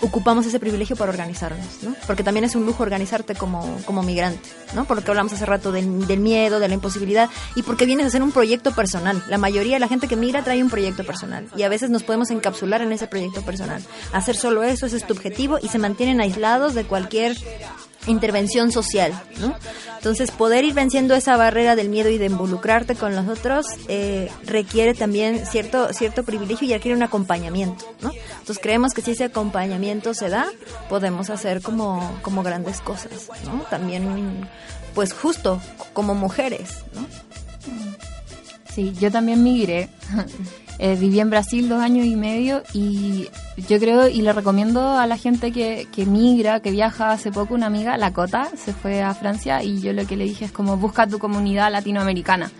ocupamos 0.00 0.46
ese 0.46 0.58
privilegio 0.58 0.96
para 0.96 1.10
organizarnos, 1.10 1.82
¿no? 1.82 1.94
Porque 2.06 2.22
también 2.22 2.44
es 2.44 2.54
un 2.54 2.64
lujo 2.66 2.82
organizarte 2.82 3.34
como, 3.34 3.78
como 3.84 4.02
migrante, 4.02 4.48
¿no? 4.74 4.84
Por 4.84 4.96
lo 4.96 5.04
que 5.04 5.10
hablamos 5.10 5.32
hace 5.32 5.46
rato 5.46 5.72
del, 5.72 6.06
del 6.06 6.20
miedo, 6.20 6.60
de 6.60 6.68
la 6.68 6.74
imposibilidad, 6.74 7.28
y 7.54 7.62
porque 7.62 7.86
vienes 7.86 8.04
a 8.04 8.08
hacer 8.08 8.22
un 8.22 8.32
proyecto 8.32 8.72
personal. 8.72 9.22
La 9.28 9.38
mayoría 9.38 9.74
de 9.74 9.80
la 9.80 9.88
gente 9.88 10.08
que 10.08 10.16
migra 10.16 10.42
trae 10.42 10.62
un 10.62 10.70
proyecto 10.70 11.04
personal, 11.04 11.46
y 11.56 11.62
a 11.62 11.68
veces 11.68 11.90
nos 11.90 12.02
podemos 12.02 12.30
encapsular 12.30 12.82
en 12.82 12.92
ese 12.92 13.06
proyecto 13.06 13.42
personal. 13.42 13.82
Hacer 14.12 14.36
solo 14.36 14.62
eso, 14.62 14.86
ese 14.86 14.96
es 14.96 15.06
tu 15.06 15.12
objetivo, 15.12 15.58
y 15.62 15.68
se 15.68 15.78
mantienen 15.78 16.20
aislados 16.20 16.74
de 16.74 16.84
cualquier 16.84 17.36
intervención 18.06 18.72
social, 18.72 19.12
¿no? 19.40 19.54
Entonces, 19.96 20.30
poder 20.30 20.64
ir 20.64 20.74
venciendo 20.74 21.14
esa 21.14 21.36
barrera 21.36 21.76
del 21.76 21.88
miedo 21.88 22.10
y 22.10 22.18
de 22.18 22.26
involucrarte 22.26 22.94
con 22.94 23.16
los 23.16 23.26
otros 23.26 23.66
eh, 23.88 24.30
requiere 24.44 24.92
también 24.92 25.46
cierto 25.46 25.92
cierto 25.92 26.24
privilegio 26.24 26.68
y 26.68 26.72
requiere 26.72 26.96
un 26.96 27.02
acompañamiento, 27.02 27.84
¿no? 28.02 28.10
Entonces, 28.12 28.58
creemos 28.60 28.92
que 28.92 29.02
si 29.02 29.12
ese 29.12 29.24
acompañamiento 29.24 30.12
se 30.12 30.28
da, 30.28 30.46
podemos 30.88 31.30
hacer 31.30 31.62
como, 31.62 32.18
como 32.22 32.42
grandes 32.42 32.80
cosas, 32.80 33.30
¿no? 33.46 33.62
También, 33.70 34.48
pues 34.94 35.12
justo, 35.12 35.60
como 35.92 36.14
mujeres, 36.14 36.84
¿no? 36.94 37.06
Sí, 38.74 38.92
yo 38.98 39.10
también 39.10 39.42
migré. 39.42 39.88
Eh, 40.78 40.96
viví 40.96 41.20
en 41.20 41.30
Brasil 41.30 41.68
dos 41.68 41.80
años 41.80 42.04
y 42.04 42.16
medio 42.16 42.62
y 42.72 43.28
yo 43.68 43.78
creo 43.78 44.08
y 44.08 44.22
le 44.22 44.32
recomiendo 44.32 44.98
a 44.98 45.06
la 45.06 45.16
gente 45.16 45.52
que, 45.52 45.86
que 45.92 46.04
migra, 46.04 46.60
que 46.60 46.72
viaja 46.72 47.12
hace 47.12 47.30
poco, 47.30 47.54
una 47.54 47.66
amiga, 47.66 47.96
la 47.96 48.12
Cota, 48.12 48.48
se 48.56 48.72
fue 48.72 49.00
a 49.00 49.14
Francia 49.14 49.62
y 49.62 49.80
yo 49.80 49.92
lo 49.92 50.04
que 50.04 50.16
le 50.16 50.24
dije 50.24 50.46
es 50.46 50.52
como 50.52 50.76
busca 50.76 51.06
tu 51.06 51.18
comunidad 51.18 51.70
latinoamericana. 51.70 52.50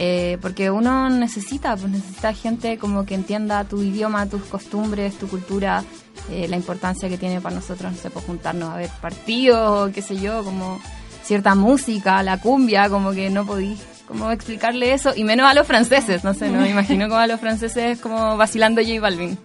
Eh, 0.00 0.38
porque 0.40 0.70
uno 0.70 1.10
necesita, 1.10 1.76
pues 1.76 1.90
necesita 1.90 2.32
gente 2.32 2.78
como 2.78 3.04
que 3.04 3.16
entienda 3.16 3.64
tu 3.64 3.82
idioma, 3.82 4.26
tus 4.26 4.42
costumbres, 4.42 5.18
tu 5.18 5.26
cultura, 5.26 5.82
eh, 6.30 6.46
la 6.46 6.54
importancia 6.54 7.08
que 7.08 7.18
tiene 7.18 7.40
para 7.40 7.56
nosotros, 7.56 7.90
no 7.90 7.98
sé, 7.98 8.08
pues 8.08 8.24
juntarnos 8.24 8.70
a 8.70 8.76
ver 8.76 8.90
partidos 9.00 9.90
qué 9.92 10.00
sé 10.00 10.16
yo, 10.20 10.44
como 10.44 10.78
cierta 11.24 11.56
música, 11.56 12.22
la 12.22 12.40
cumbia, 12.40 12.88
como 12.88 13.10
que 13.10 13.28
no 13.28 13.44
podí 13.44 13.76
como 14.08 14.30
explicarle 14.32 14.94
eso, 14.94 15.12
y 15.14 15.22
menos 15.22 15.46
a 15.46 15.54
los 15.54 15.66
franceses, 15.66 16.24
no 16.24 16.34
sé, 16.34 16.48
no 16.48 16.60
me 16.62 16.70
imagino 16.76 17.08
como 17.08 17.20
a 17.20 17.26
los 17.26 17.38
franceses 17.38 18.00
como 18.00 18.36
vacilando 18.36 18.80
J 18.82 19.00
Balvin. 19.00 19.38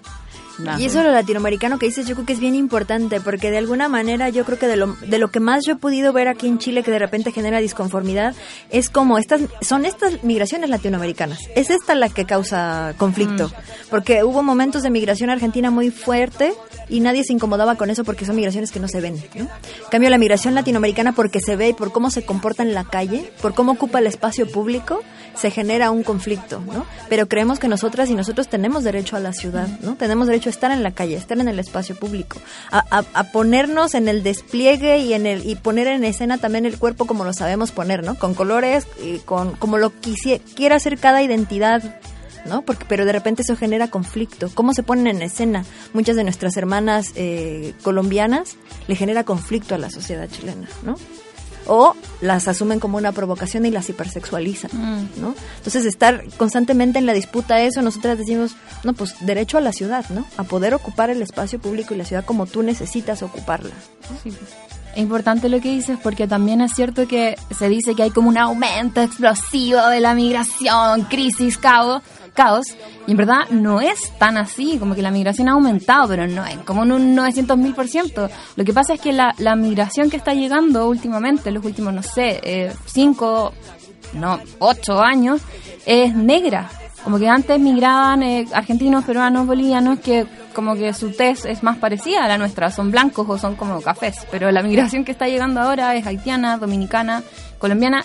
Y 0.77 0.85
eso 0.85 1.03
lo 1.03 1.11
latinoamericano 1.11 1.79
que 1.79 1.87
dices, 1.87 2.07
yo 2.07 2.15
creo 2.15 2.25
que 2.25 2.33
es 2.33 2.39
bien 2.39 2.55
importante, 2.55 3.19
porque 3.19 3.51
de 3.51 3.57
alguna 3.57 3.87
manera 3.87 4.29
yo 4.29 4.45
creo 4.45 4.59
que 4.59 4.67
de 4.67 4.75
lo, 4.75 4.93
de 4.93 5.17
lo 5.17 5.31
que 5.31 5.39
más 5.39 5.65
yo 5.65 5.73
he 5.73 5.75
podido 5.75 6.13
ver 6.13 6.27
aquí 6.27 6.47
en 6.47 6.59
Chile 6.59 6.83
que 6.83 6.91
de 6.91 6.99
repente 6.99 7.31
genera 7.31 7.59
disconformidad, 7.59 8.35
es 8.69 8.89
como 8.89 9.17
estas, 9.17 9.41
son 9.61 9.85
estas 9.85 10.23
migraciones 10.23 10.69
latinoamericanas. 10.69 11.39
Es 11.55 11.69
esta 11.69 11.95
la 11.95 12.09
que 12.09 12.25
causa 12.25 12.93
conflicto, 12.97 13.51
porque 13.89 14.23
hubo 14.23 14.43
momentos 14.43 14.83
de 14.83 14.89
migración 14.89 15.29
argentina 15.29 15.71
muy 15.71 15.89
fuerte 15.89 16.53
y 16.89 16.99
nadie 16.99 17.23
se 17.23 17.33
incomodaba 17.33 17.75
con 17.75 17.89
eso 17.89 18.03
porque 18.03 18.25
son 18.25 18.35
migraciones 18.35 18.71
que 18.71 18.79
no 18.79 18.87
se 18.87 19.01
ven. 19.01 19.15
¿no? 19.35 19.41
En 19.41 19.89
cambio, 19.89 20.09
la 20.09 20.17
migración 20.17 20.53
latinoamericana 20.53 21.13
porque 21.13 21.39
se 21.39 21.55
ve 21.55 21.69
y 21.69 21.73
por 21.73 21.91
cómo 21.91 22.11
se 22.11 22.23
comporta 22.23 22.63
en 22.63 22.73
la 22.73 22.83
calle, 22.83 23.31
por 23.41 23.53
cómo 23.53 23.71
ocupa 23.73 23.99
el 23.99 24.07
espacio 24.07 24.49
público, 24.49 25.01
se 25.35 25.51
genera 25.51 25.91
un 25.91 26.03
conflicto, 26.03 26.59
¿no? 26.59 26.85
Pero 27.09 27.27
creemos 27.27 27.59
que 27.59 27.67
nosotras 27.67 28.09
y 28.09 28.15
nosotros 28.15 28.47
tenemos 28.47 28.83
derecho 28.83 29.15
a 29.15 29.19
la 29.19 29.33
ciudad, 29.33 29.67
¿no? 29.81 29.95
Tenemos 29.95 30.27
derecho 30.27 30.42
a 30.49 30.51
estar 30.51 30.71
en 30.71 30.83
la 30.83 30.91
calle, 30.91 31.15
a 31.15 31.19
estar 31.19 31.39
en 31.39 31.47
el 31.47 31.59
espacio 31.59 31.95
público, 31.95 32.37
a, 32.71 32.83
a- 32.99 33.05
a 33.13 33.23
ponernos 33.31 33.93
en 33.95 34.07
el 34.07 34.23
despliegue 34.23 34.97
y 34.99 35.13
en 35.13 35.25
el 35.25 35.45
y 35.49 35.55
poner 35.55 35.87
en 35.87 36.03
escena 36.03 36.37
también 36.37 36.65
el 36.65 36.77
cuerpo 36.77 37.05
como 37.05 37.23
lo 37.23 37.33
sabemos 37.33 37.71
poner, 37.71 38.03
¿no? 38.03 38.15
Con 38.15 38.33
colores 38.33 38.85
y 39.03 39.19
con 39.19 39.55
como 39.55 39.77
lo 39.77 39.91
quiera 40.55 40.75
hacer 40.75 40.97
cada 40.97 41.21
identidad 41.23 41.99
¿no? 42.45 42.61
Porque, 42.63 42.83
pero 42.89 43.05
de 43.05 43.13
repente 43.13 43.41
eso 43.43 43.55
genera 43.55 43.87
conflicto. 43.87 44.51
¿Cómo 44.53 44.73
se 44.73 44.83
ponen 44.83 45.07
en 45.07 45.21
escena? 45.21 45.63
Muchas 45.93 46.17
de 46.17 46.25
nuestras 46.25 46.57
hermanas 46.57 47.13
eh, 47.15 47.73
colombianas 47.83 48.57
le 48.87 48.97
genera 48.97 49.23
conflicto 49.23 49.75
a 49.75 49.77
la 49.77 49.89
sociedad 49.89 50.27
chilena, 50.29 50.67
¿no? 50.83 50.97
O 51.67 51.95
las 52.21 52.47
asumen 52.47 52.79
como 52.79 52.97
una 52.97 53.11
provocación 53.11 53.65
y 53.65 53.71
las 53.71 53.89
hipersexualizan, 53.89 54.71
¿no? 55.17 55.35
Entonces 55.57 55.85
estar 55.85 56.23
constantemente 56.37 56.99
en 56.99 57.05
la 57.05 57.13
disputa 57.13 57.61
eso, 57.61 57.81
nosotras 57.81 58.17
decimos, 58.17 58.55
no, 58.83 58.93
pues 58.93 59.15
derecho 59.21 59.57
a 59.57 59.61
la 59.61 59.71
ciudad, 59.71 60.05
¿no? 60.09 60.25
A 60.37 60.43
poder 60.43 60.73
ocupar 60.73 61.09
el 61.09 61.21
espacio 61.21 61.59
público 61.59 61.93
y 61.93 61.97
la 61.97 62.05
ciudad 62.05 62.25
como 62.25 62.45
tú 62.45 62.63
necesitas 62.63 63.23
ocuparla. 63.23 63.71
Es 64.93 64.99
importante 64.99 65.49
lo 65.49 65.59
que 65.59 65.69
dices 65.69 65.97
porque 66.01 66.27
también 66.27 66.61
es 66.61 66.73
cierto 66.73 67.07
que 67.07 67.35
se 67.57 67.69
dice 67.69 67.95
que 67.95 68.03
hay 68.03 68.11
como 68.11 68.29
un 68.29 68.37
aumento 68.37 69.01
explosivo 69.01 69.87
de 69.87 69.99
la 69.99 70.13
migración, 70.13 71.03
crisis, 71.05 71.57
caos, 71.57 72.03
caos, 72.33 72.65
y 73.07 73.11
en 73.11 73.17
verdad 73.17 73.49
no 73.49 73.81
es 73.81 74.11
tan 74.17 74.37
así, 74.37 74.77
como 74.77 74.95
que 74.95 75.01
la 75.01 75.11
migración 75.11 75.49
ha 75.49 75.53
aumentado, 75.53 76.07
pero 76.07 76.27
no 76.27 76.45
es 76.45 76.57
como 76.59 76.83
en 76.83 76.91
un 76.91 77.15
900 77.15 77.57
mil 77.57 77.73
por 77.73 77.87
ciento. 77.87 78.29
Lo 78.55 78.65
que 78.65 78.73
pasa 78.73 78.93
es 78.93 79.01
que 79.01 79.13
la, 79.13 79.33
la 79.37 79.55
migración 79.55 80.09
que 80.09 80.17
está 80.17 80.33
llegando 80.33 80.87
últimamente, 80.87 81.51
los 81.51 81.63
últimos, 81.63 81.93
no 81.93 82.03
sé, 82.03 82.39
eh, 82.43 82.73
cinco, 82.85 83.53
no, 84.13 84.39
ocho 84.59 85.01
años, 85.01 85.41
es 85.85 86.13
negra. 86.15 86.69
Como 87.03 87.19
que 87.19 87.27
antes 87.27 87.59
migraban 87.59 88.23
eh, 88.23 88.47
argentinos, 88.53 89.03
peruanos, 89.03 89.45
bolivianos, 89.45 89.99
que 89.99 90.25
como 90.53 90.75
que 90.75 90.93
su 90.93 91.11
tez 91.11 91.45
es 91.45 91.63
más 91.63 91.77
parecida 91.77 92.23
a 92.23 92.27
la 92.27 92.37
nuestra, 92.37 92.71
son 92.71 92.91
blancos 92.91 93.27
o 93.27 93.37
son 93.37 93.55
como 93.55 93.81
cafés, 93.81 94.25
pero 94.31 94.51
la 94.51 94.63
migración 94.63 95.03
que 95.03 95.11
está 95.11 95.27
llegando 95.27 95.59
ahora 95.59 95.95
es 95.95 96.05
haitiana, 96.05 96.57
dominicana, 96.57 97.23
colombiana, 97.57 98.03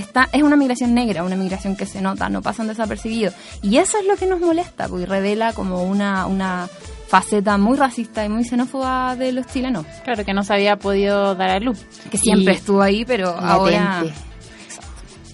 está 0.00 0.28
es 0.32 0.42
una 0.42 0.56
migración 0.56 0.94
negra, 0.94 1.22
una 1.24 1.36
migración 1.36 1.76
que 1.76 1.86
se 1.86 2.00
nota, 2.00 2.28
no 2.28 2.42
pasan 2.42 2.66
desapercibidos. 2.68 3.34
Y 3.62 3.76
eso 3.78 3.98
es 3.98 4.06
lo 4.06 4.16
que 4.16 4.26
nos 4.26 4.40
molesta, 4.40 4.88
porque 4.88 5.06
revela 5.06 5.52
como 5.52 5.82
una, 5.84 6.26
una 6.26 6.68
faceta 7.08 7.56
muy 7.58 7.76
racista 7.76 8.24
y 8.24 8.28
muy 8.28 8.44
xenófoba 8.44 9.16
de 9.16 9.32
los 9.32 9.46
chilenos. 9.46 9.86
Claro, 10.04 10.24
que 10.24 10.32
no 10.34 10.42
se 10.44 10.54
había 10.54 10.76
podido 10.76 11.34
dar 11.34 11.50
a 11.50 11.58
luz. 11.60 11.78
Que 12.10 12.18
siempre 12.18 12.54
Y- 12.54 12.56
estuvo 12.56 12.82
ahí, 12.82 13.04
pero 13.04 13.28
ahora... 13.30 14.02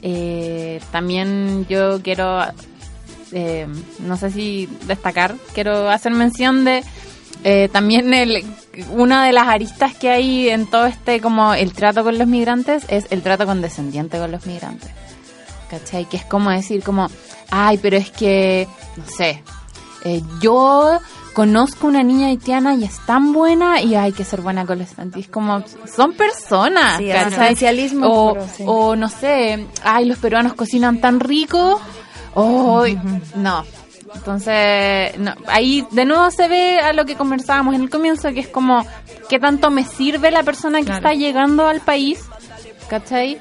Eh, 0.03 0.81
también 0.93 1.67
yo 1.69 2.01
quiero, 2.03 2.41
eh, 3.33 3.67
no 4.01 4.17
sé 4.17 4.31
si 4.31 4.69
destacar, 4.87 5.35
quiero 5.55 5.89
hacer 5.91 6.13
mención 6.13 6.65
de 6.65 6.85
eh, 7.45 7.69
también 7.73 8.13
el, 8.15 8.45
una 8.91 9.25
de 9.25 9.33
las 9.33 9.49
aristas 9.49 9.95
que 9.95 10.11
hay 10.11 10.49
en 10.49 10.67
todo 10.67 10.87
este 10.87 11.21
como 11.21 11.55
el 11.55 11.73
trato 11.73 12.03
con 12.05 12.19
los 12.19 12.27
migrantes 12.27 12.85
es 12.89 13.07
el 13.11 13.23
trato 13.23 13.47
condescendiente 13.47 14.19
con 14.19 14.33
los 14.33 14.47
migrantes. 14.47 14.91
¿Cachai? 15.71 16.05
Que 16.09 16.17
es 16.19 16.25
como 16.25 16.51
decir 16.51 16.83
como, 16.83 17.09
ay, 17.51 17.79
pero 17.79 17.97
es 17.97 18.11
que, 18.11 18.69
no 18.97 19.05
sé, 19.07 19.43
eh, 20.05 20.23
yo 20.41 21.01
conozco 21.35 21.89
una 21.89 22.03
niña 22.05 22.29
haitiana 22.29 22.75
y 22.75 22.85
es 22.85 23.05
tan 23.05 23.33
buena 23.33 23.83
y 23.83 23.95
hay 23.97 24.13
que 24.13 24.25
ser 24.25 24.41
buena 24.43 24.65
con 24.65 24.79
los. 24.79 24.89
Es 25.17 25.29
como, 25.29 25.63
son 25.95 26.13
personas, 26.15 26.99
Sí, 26.99 27.11
O, 28.09 28.35
puro, 28.35 28.47
sí. 28.57 28.63
o 28.67 28.97
no 28.97 29.09
sé, 29.09 29.67
ay, 29.83 30.05
los 30.05 30.19
peruanos 30.19 30.55
cocinan 30.55 31.01
tan 31.01 31.19
rico. 31.21 31.81
Ay, 32.37 32.99
no. 33.35 33.65
Entonces, 34.17 35.19
no, 35.19 35.35
ahí 35.47 35.87
de 35.91 36.05
nuevo 36.05 36.31
se 36.31 36.49
ve 36.49 36.81
a 36.81 36.93
lo 36.93 37.05
que 37.05 37.15
conversábamos 37.15 37.75
en 37.75 37.83
el 37.83 37.91
comienzo, 37.91 38.33
que 38.33 38.41
es 38.41 38.49
como, 38.49 38.85
¿qué 39.29 39.39
tanto 39.39 39.71
me 39.71 39.85
sirve 39.85 40.31
la 40.31 40.43
persona 40.43 40.79
que 40.79 40.87
Claro. 40.87 40.99
está 40.99 41.15
llegando 41.15 41.67
al 41.67 41.81
país? 41.81 42.21
¿Cachai? 42.89 43.39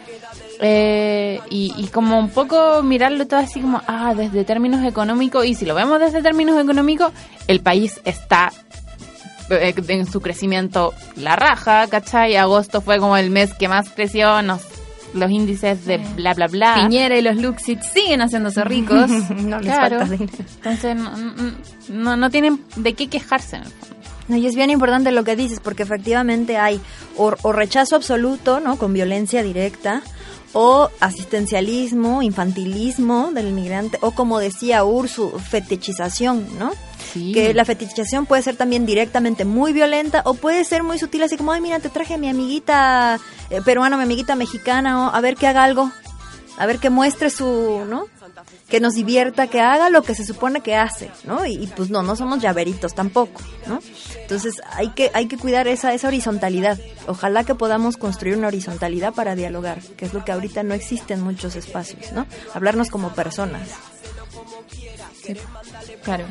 Eh, 0.61 1.39
y, 1.49 1.73
y 1.78 1.88
como 1.88 2.17
un 2.17 2.30
poco 2.30 2.82
mirarlo 2.82 3.28
todo 3.28 3.39
así 3.39 3.59
como, 3.61 3.82
ah, 3.88 4.13
desde 4.15 4.45
términos 4.45 4.86
económicos, 4.86 5.45
y 5.45 5.53
si 5.55 5.65
lo 5.65 5.76
vemos 5.76 5.99
desde 5.99 6.21
términos 6.21 6.61
económicos, 6.61 7.11
el 7.47 7.59
país 7.61 7.99
está 8.05 8.51
eh, 9.49 9.73
en 9.89 10.05
su 10.05 10.21
crecimiento 10.21 10.93
la 11.17 11.36
raja, 11.36 11.88
¿cachai? 11.88 12.36
Agosto 12.38 12.82
fue 12.82 12.99
como 12.99 13.17
el 13.17 13.30
mes 13.32 13.53
que 13.53 13.67
más 13.67 13.89
creció, 13.89 14.41
nos, 14.41 14.61
los 15.16 15.32
índices 15.32 15.86
de 15.86 15.97
bla, 16.16 16.34
bla, 16.34 16.47
bla. 16.47 16.76
Piñera 16.76 17.18
y 17.18 17.22
los 17.22 17.38
Luxit 17.38 17.82
siguen 17.82 18.22
haciéndose 18.22 18.63
ricos. 18.63 19.09
no 19.30 19.59
les 19.59 19.72
Claro. 19.74 19.99
falta 19.99 20.13
dinero. 20.13 20.34
Entonces, 20.63 20.95
no, 21.89 22.16
no, 22.18 22.30
tienen 22.30 22.61
de 22.76 22.93
qué 22.93 23.07
quejarse 23.07 23.55
en 23.57 23.63
el 23.63 23.70
fondo. 23.72 23.95
No, 24.28 24.38
y 24.38 24.47
es 24.47 24.55
bien 24.55 24.70
importante 24.72 25.11
lo 25.11 25.24
que 25.24 25.36
dices, 25.36 25.59
porque 25.59 25.84
efectivamente 25.84 26.57
hay 26.57 26.82
o, 27.16 27.34
o 27.43 27.51
rechazo 27.51 27.95
absoluto, 27.95 28.59
¿no? 28.59 28.78
Con 28.78 28.91
violencia 28.93 29.43
directa, 29.43 30.01
o 30.58 30.89
asistencialismo, 31.01 32.22
infantilismo 32.22 33.32
del 33.34 33.49
inmigrante, 33.49 33.97
o 33.99 34.12
como 34.12 34.39
decía 34.39 34.86
Ursu, 34.86 35.32
fetichización, 35.38 36.47
¿no? 36.58 36.72
Sí. 37.12 37.34
Que 37.34 37.53
la 37.53 37.66
fetichización 37.66 38.26
puede 38.26 38.41
ser 38.41 38.56
también 38.56 38.86
directamente 38.86 39.43
muy 39.43 39.74
violenta 39.74 40.22
o 40.24 40.34
puede 40.34 40.64
ser 40.64 40.82
muy 40.82 40.97
sutil, 40.97 41.24
así 41.24 41.36
como, 41.36 41.51
ay, 41.51 41.60
mira, 41.60 41.80
te 41.80 41.89
traje 41.89 42.14
a 42.14 42.18
mi 42.18 42.30
amiguita 42.30 43.20
eh, 43.49 43.62
peruana, 43.66 43.97
mi 43.97 44.03
amiguita 44.03 44.38
mexicana, 44.38 45.08
o 45.08 45.14
a 45.14 45.20
ver 45.20 45.36
que 45.36 45.45
haga 45.45 45.66
algo, 45.66 45.91
a 46.58 46.66
ver 46.66 46.80
que 46.80 46.89
muestre 46.89 47.30
su, 47.30 47.86
¿no? 47.88 48.08
Que 48.70 48.80
nos 48.80 48.93
divierta, 48.93 49.47
que 49.47 49.62
haga 49.62 49.89
lo 49.89 50.03
que 50.03 50.16
se 50.16 50.26
supone 50.26 50.62
que 50.62 50.76
hace, 50.76 51.12
¿no? 51.24 51.45
Y, 51.45 51.68
pues 51.76 51.89
no, 51.89 52.03
no 52.03 52.16
somos 52.16 52.41
llaveritos 52.41 52.93
tampoco, 52.93 53.41
¿no? 53.68 53.80
Entonces 54.18 54.62
hay 54.72 54.89
que, 54.89 55.12
hay 55.14 55.28
que 55.28 55.38
cuidar 55.38 55.68
esa, 55.68 55.93
esa 55.93 56.08
horizontalidad. 56.08 56.80
Ojalá 57.08 57.43
que 57.43 57.56
podamos 57.56 57.97
construir 57.97 58.38
una 58.38 58.47
horizontalidad 58.47 59.14
para 59.14 59.36
dialogar, 59.36 59.82
que 59.82 60.06
es 60.06 60.14
lo 60.14 60.24
que 60.24 60.32
ahorita 60.32 60.64
no 60.64 60.74
existe 60.74 61.14
en 61.14 61.22
muchos 61.22 61.56
espacios, 61.56 62.12
¿no? 62.14 62.26
Hablarnos 62.53 62.89
como 62.89 63.14
personas. 63.14 63.70
Claro. 66.03 66.26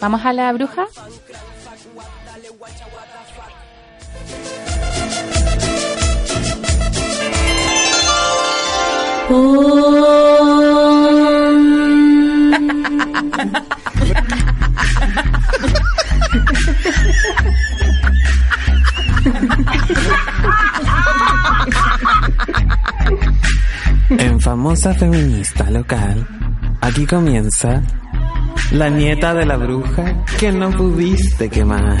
¿Vamos 0.00 0.24
a 0.24 0.32
la 0.32 0.52
bruja? 0.52 0.86
En 24.10 24.40
famosa 24.40 24.94
feminista 24.94 25.70
local, 25.70 26.26
aquí 26.80 27.04
comienza 27.04 27.82
la 28.72 28.88
nieta 28.88 29.34
de 29.34 29.44
la 29.44 29.58
bruja 29.58 30.24
que 30.38 30.52
no 30.52 30.70
pudiste 30.70 31.50
quemar. 31.50 31.98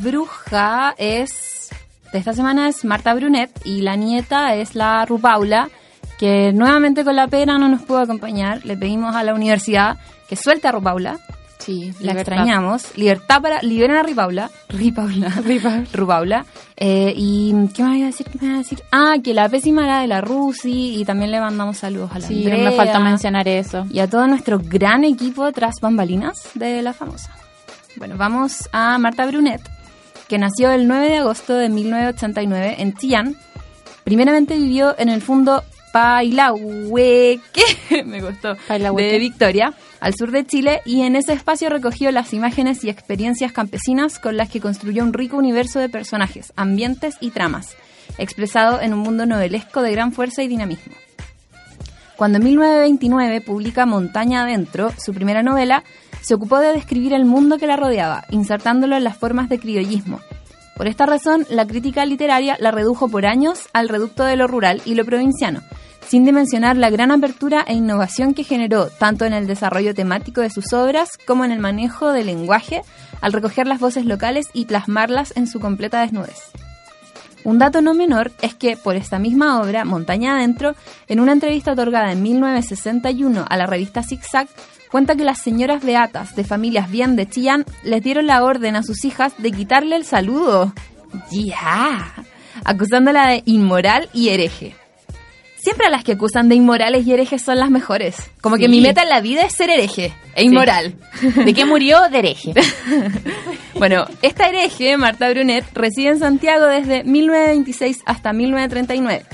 Bruja 0.00 0.94
es, 0.96 1.70
de 2.12 2.18
esta 2.18 2.32
semana 2.32 2.68
es 2.68 2.84
Marta 2.84 3.14
Brunet 3.14 3.50
y 3.64 3.82
la 3.82 3.96
nieta 3.96 4.54
es 4.54 4.74
la 4.74 5.04
Rupaula, 5.04 5.68
que 6.18 6.52
nuevamente 6.52 7.04
con 7.04 7.16
la 7.16 7.28
pena 7.28 7.58
no 7.58 7.68
nos 7.68 7.82
pudo 7.82 7.98
acompañar. 7.98 8.64
Le 8.64 8.76
pedimos 8.76 9.14
a 9.16 9.22
la 9.24 9.34
universidad 9.34 9.98
que 10.28 10.36
suelte 10.36 10.68
a 10.68 10.72
Rupaula. 10.72 11.18
Sí, 11.58 11.92
la 12.00 12.12
libertad. 12.12 12.34
extrañamos. 12.34 12.96
Libertad 12.96 13.40
para, 13.40 13.62
liberen 13.62 13.96
a 13.96 14.02
Ripaula. 14.02 14.50
Ripaula. 14.68 15.32
Rupaula. 15.92 16.44
Eh, 16.76 17.12
y, 17.16 17.54
¿qué 17.74 17.84
me 17.84 17.98
iba 17.98 18.06
a 18.06 18.10
decir? 18.10 18.26
¿Qué 18.26 18.38
me 18.40 18.46
iba 18.46 18.54
a 18.56 18.58
decir? 18.58 18.82
Ah, 18.90 19.14
que 19.22 19.32
la 19.32 19.48
pésima 19.48 19.84
era 19.84 20.00
de 20.00 20.08
la 20.08 20.20
Rusi 20.20 20.96
y 20.96 21.04
también 21.04 21.30
le 21.30 21.38
mandamos 21.38 21.78
saludos 21.78 22.10
a 22.12 22.18
la 22.18 22.26
Sí, 22.26 22.44
Andrea 22.44 22.70
me 22.70 22.76
falta 22.76 22.98
mencionar 22.98 23.46
eso. 23.46 23.86
y 23.90 24.00
a 24.00 24.08
todo 24.08 24.26
nuestro 24.26 24.58
gran 24.58 25.04
equipo 25.04 25.52
tras 25.52 25.80
bambalinas 25.80 26.50
de 26.54 26.82
la 26.82 26.92
famosa. 26.92 27.30
Bueno, 27.96 28.16
vamos 28.16 28.68
a 28.72 28.98
Marta 28.98 29.26
Brunet, 29.26 29.60
que 30.32 30.38
nació 30.38 30.70
el 30.70 30.88
9 30.88 31.10
de 31.10 31.18
agosto 31.18 31.54
de 31.56 31.68
1989 31.68 32.76
en 32.78 32.94
Chillán. 32.94 33.36
Primeramente 34.02 34.56
vivió 34.56 34.98
en 34.98 35.10
el 35.10 35.20
fondo 35.20 35.62
Pailahueque, 35.92 37.62
me 38.06 38.22
gustó, 38.22 38.56
de 38.70 39.18
Victoria, 39.18 39.74
al 40.00 40.14
sur 40.14 40.30
de 40.30 40.46
Chile, 40.46 40.80
y 40.86 41.02
en 41.02 41.16
ese 41.16 41.34
espacio 41.34 41.68
recogió 41.68 42.10
las 42.12 42.32
imágenes 42.32 42.82
y 42.82 42.88
experiencias 42.88 43.52
campesinas 43.52 44.18
con 44.18 44.38
las 44.38 44.48
que 44.48 44.62
construyó 44.62 45.02
un 45.02 45.12
rico 45.12 45.36
universo 45.36 45.80
de 45.80 45.90
personajes, 45.90 46.54
ambientes 46.56 47.16
y 47.20 47.28
tramas, 47.28 47.76
expresado 48.16 48.80
en 48.80 48.94
un 48.94 49.00
mundo 49.00 49.26
novelesco 49.26 49.82
de 49.82 49.92
gran 49.92 50.12
fuerza 50.12 50.42
y 50.42 50.48
dinamismo. 50.48 50.94
Cuando 52.16 52.38
en 52.38 52.44
1929 52.44 53.42
publica 53.42 53.84
Montaña 53.84 54.44
Adentro, 54.44 54.92
su 54.96 55.12
primera 55.12 55.42
novela, 55.42 55.84
se 56.22 56.34
ocupó 56.34 56.58
de 56.58 56.72
describir 56.72 57.12
el 57.12 57.26
mundo 57.26 57.58
que 57.58 57.66
la 57.66 57.76
rodeaba, 57.76 58.24
insertándolo 58.30 58.96
en 58.96 59.04
las 59.04 59.16
formas 59.16 59.48
de 59.48 59.58
criollismo. 59.58 60.20
Por 60.76 60.86
esta 60.86 61.04
razón, 61.04 61.46
la 61.50 61.66
crítica 61.66 62.06
literaria 62.06 62.56
la 62.58 62.70
redujo 62.70 63.08
por 63.08 63.26
años 63.26 63.68
al 63.72 63.88
reducto 63.88 64.24
de 64.24 64.36
lo 64.36 64.46
rural 64.46 64.80
y 64.84 64.94
lo 64.94 65.04
provinciano, 65.04 65.60
sin 66.08 66.24
dimensionar 66.24 66.76
la 66.76 66.90
gran 66.90 67.10
apertura 67.10 67.64
e 67.66 67.74
innovación 67.74 68.34
que 68.34 68.44
generó 68.44 68.86
tanto 68.86 69.24
en 69.24 69.32
el 69.32 69.46
desarrollo 69.46 69.94
temático 69.94 70.40
de 70.40 70.50
sus 70.50 70.72
obras 70.72 71.10
como 71.26 71.44
en 71.44 71.52
el 71.52 71.58
manejo 71.58 72.12
del 72.12 72.26
lenguaje 72.26 72.82
al 73.20 73.32
recoger 73.32 73.66
las 73.66 73.80
voces 73.80 74.06
locales 74.06 74.46
y 74.52 74.64
plasmarlas 74.64 75.36
en 75.36 75.46
su 75.46 75.60
completa 75.60 76.00
desnudez. 76.00 76.52
Un 77.44 77.58
dato 77.58 77.80
no 77.80 77.92
menor 77.92 78.30
es 78.40 78.54
que 78.54 78.76
por 78.76 78.94
esta 78.94 79.18
misma 79.18 79.60
obra, 79.60 79.84
Montaña 79.84 80.36
Adentro, 80.36 80.74
en 81.08 81.18
una 81.18 81.32
entrevista 81.32 81.72
otorgada 81.72 82.12
en 82.12 82.22
1961 82.22 83.44
a 83.48 83.56
la 83.56 83.66
revista 83.66 84.02
Zigzag, 84.02 84.48
cuenta 84.92 85.16
que 85.16 85.24
las 85.24 85.42
señoras 85.42 85.82
beatas 85.82 86.36
de 86.36 86.44
familias 86.44 86.90
bien 86.90 87.16
de 87.16 87.26
Chillán 87.28 87.64
les 87.82 88.02
dieron 88.02 88.26
la 88.26 88.44
orden 88.44 88.76
a 88.76 88.82
sus 88.82 89.04
hijas 89.06 89.32
de 89.38 89.50
quitarle 89.50 89.96
el 89.96 90.04
saludo. 90.04 90.74
¡Ya! 91.30 92.12
Acusándola 92.62 93.28
de 93.28 93.42
inmoral 93.46 94.10
y 94.12 94.28
hereje. 94.28 94.76
Siempre 95.56 95.86
a 95.86 95.90
las 95.90 96.04
que 96.04 96.12
acusan 96.12 96.48
de 96.48 96.56
inmorales 96.56 97.06
y 97.06 97.12
herejes 97.12 97.40
son 97.40 97.58
las 97.58 97.70
mejores. 97.70 98.16
Como 98.42 98.56
que 98.56 98.68
mi 98.68 98.80
meta 98.80 99.02
en 99.02 99.08
la 99.08 99.20
vida 99.20 99.42
es 99.42 99.54
ser 99.54 99.70
hereje 99.70 100.12
e 100.34 100.44
inmoral. 100.44 100.94
¿De 101.44 101.54
qué 101.54 101.64
murió? 101.64 101.98
De 102.10 102.18
hereje. 102.18 102.52
Bueno, 103.74 104.04
esta 104.20 104.46
hereje, 104.46 104.96
Marta 104.96 105.28
Brunet, 105.28 105.64
reside 105.74 106.10
en 106.10 106.20
Santiago 106.20 106.66
desde 106.66 107.02
1926 107.02 108.02
hasta 108.06 108.32
1939. 108.32 109.24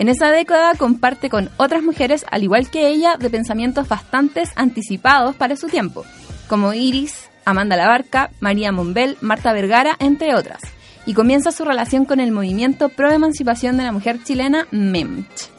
En 0.00 0.08
esa 0.08 0.30
década 0.30 0.72
comparte 0.78 1.28
con 1.28 1.50
otras 1.58 1.82
mujeres, 1.82 2.24
al 2.30 2.42
igual 2.42 2.70
que 2.70 2.88
ella, 2.88 3.18
de 3.18 3.28
pensamientos 3.28 3.86
bastante 3.86 4.44
anticipados 4.56 5.36
para 5.36 5.56
su 5.56 5.66
tiempo, 5.66 6.06
como 6.48 6.72
Iris, 6.72 7.28
Amanda 7.44 7.76
Labarca, 7.76 8.30
María 8.40 8.72
Monbel, 8.72 9.18
Marta 9.20 9.52
Vergara, 9.52 9.96
entre 9.98 10.34
otras, 10.34 10.62
y 11.04 11.12
comienza 11.12 11.52
su 11.52 11.66
relación 11.66 12.06
con 12.06 12.18
el 12.18 12.32
movimiento 12.32 12.88
pro 12.88 13.10
emancipación 13.10 13.76
de 13.76 13.82
la 13.82 13.92
mujer 13.92 14.24
chilena, 14.24 14.66
MEMCH. 14.70 15.50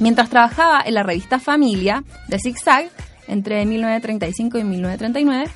Mientras 0.00 0.30
trabajaba 0.30 0.82
en 0.84 0.94
la 0.94 1.04
revista 1.04 1.38
Familia 1.38 2.02
de 2.26 2.40
Zigzag, 2.40 2.90
entre 3.28 3.64
1935 3.66 4.58
y 4.58 4.64
1939, 4.64 5.48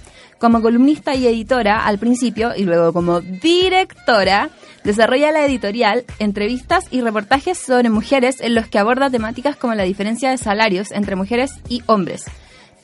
como 0.44 0.60
columnista 0.60 1.14
y 1.14 1.26
editora 1.26 1.86
al 1.86 1.96
principio 1.96 2.52
y 2.54 2.64
luego 2.64 2.92
como 2.92 3.22
directora, 3.22 4.50
desarrolla 4.84 5.32
la 5.32 5.46
editorial 5.46 6.04
entrevistas 6.18 6.84
y 6.90 7.00
reportajes 7.00 7.56
sobre 7.56 7.88
mujeres 7.88 8.42
en 8.42 8.54
los 8.54 8.66
que 8.66 8.78
aborda 8.78 9.08
temáticas 9.08 9.56
como 9.56 9.74
la 9.74 9.84
diferencia 9.84 10.28
de 10.28 10.36
salarios 10.36 10.90
entre 10.90 11.16
mujeres 11.16 11.52
y 11.70 11.82
hombres, 11.86 12.24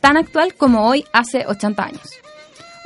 tan 0.00 0.16
actual 0.16 0.54
como 0.54 0.88
hoy 0.88 1.04
hace 1.12 1.44
80 1.46 1.84
años. 1.84 2.10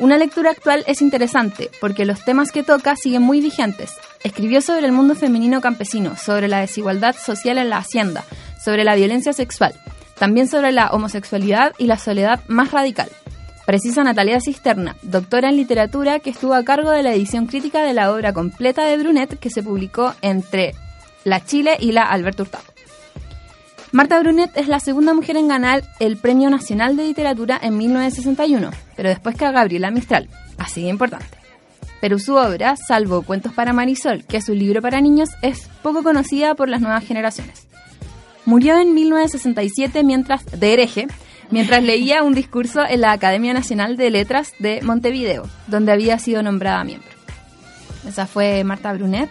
Una 0.01 0.19
lectura 0.19 0.51
actual 0.51 0.83
es 0.89 1.03
interesante 1.03 1.71
porque 1.81 2.05
los 2.05 2.25
temas 2.25 2.51
que 2.51 2.65
toca 2.65 2.97
siguen 2.97 3.23
muy 3.23 3.41
vigentes. 3.41 3.93
Escribió 4.25 4.61
sobre 4.61 4.87
el 4.87 4.93
mundo 4.93 5.15
femenino 5.15 5.61
campesino, 5.61 6.17
sobre 6.17 6.49
la 6.49 6.59
desigualdad 6.59 7.15
social 7.15 7.59
en 7.59 7.71
la 7.71 7.77
hacienda, 7.77 8.25
sobre 8.61 8.83
la 8.83 8.97
violencia 8.97 9.33
sexual, 9.33 9.73
también 10.19 10.49
sobre 10.49 10.73
la 10.73 10.89
homosexualidad 10.89 11.75
y 11.79 11.87
la 11.87 11.97
soledad 11.97 12.41
más 12.49 12.73
radical. 12.73 13.09
Precisa 13.67 14.05
Natalia 14.05 14.41
Cisterna, 14.41 14.97
doctora 15.03 15.49
en 15.49 15.57
literatura 15.57 16.21
que 16.21 16.31
estuvo 16.31 16.53
a 16.53 16.65
cargo 16.65 16.91
de 16.91 17.03
la 17.03 17.15
edición 17.15 17.47
crítica 17.47 17.83
de 17.83 17.95
la 17.95 18.13
obra 18.13 18.35
completa 18.35 18.85
de 18.85 18.99
Brunet 18.99 19.39
que 19.39 19.49
se 19.49 19.63
publicó 19.63 20.15
entre 20.21 20.75
la 21.25 21.43
Chile 21.43 21.77
y 21.81 21.93
la 21.93 22.03
Alberto 22.03 22.43
Hurtado. 22.43 22.65
Marta 23.91 24.21
Brunet 24.21 24.51
es 24.55 24.69
la 24.69 24.81
segunda 24.81 25.15
mujer 25.15 25.39
en 25.39 25.49
ganar 25.49 25.83
el 25.99 26.19
Premio 26.19 26.51
Nacional 26.51 26.97
de 26.97 27.05
Literatura 27.05 27.59
en 27.63 27.79
1961, 27.79 28.71
pero 28.97 29.09
después 29.09 29.35
que 29.35 29.47
a 29.47 29.53
Gabriela 29.53 29.91
Mistral, 29.91 30.29
así 30.59 30.83
de 30.83 30.89
importante. 30.89 31.39
Pero 32.03 32.19
su 32.19 32.35
obra, 32.35 32.77
salvo 32.77 33.23
Cuentos 33.23 33.55
para 33.55 33.73
Marisol, 33.73 34.25
que 34.25 34.37
es 34.37 34.49
un 34.51 34.59
libro 34.59 34.83
para 34.83 35.01
niños, 35.01 35.31
es 35.41 35.71
poco 35.83 36.03
conocida 36.03 36.55
por 36.55 36.69
las 36.69 36.83
nuevas 36.83 37.05
generaciones. 37.07 37.67
Murió 38.45 38.79
en 38.79 38.93
1967 38.93 40.05
mientras, 40.05 40.45
de 40.45 40.73
hereje, 40.75 41.07
mientras 41.55 41.85
leía 41.85 42.25
un 42.25 42.35
discurso 42.35 42.81
en 42.85 43.01
la 43.01 43.13
Academia 43.13 43.55
Nacional 43.55 43.97
de 43.97 44.11
Letras 44.11 44.55
de 44.59 44.83
Montevideo, 44.83 45.45
donde 45.69 45.93
había 45.93 46.19
sido 46.19 46.43
nombrada 46.43 46.83
miembro. 46.83 47.09
Esa 48.09 48.27
fue 48.27 48.65
Marta 48.65 48.93
Brunet, 48.93 49.31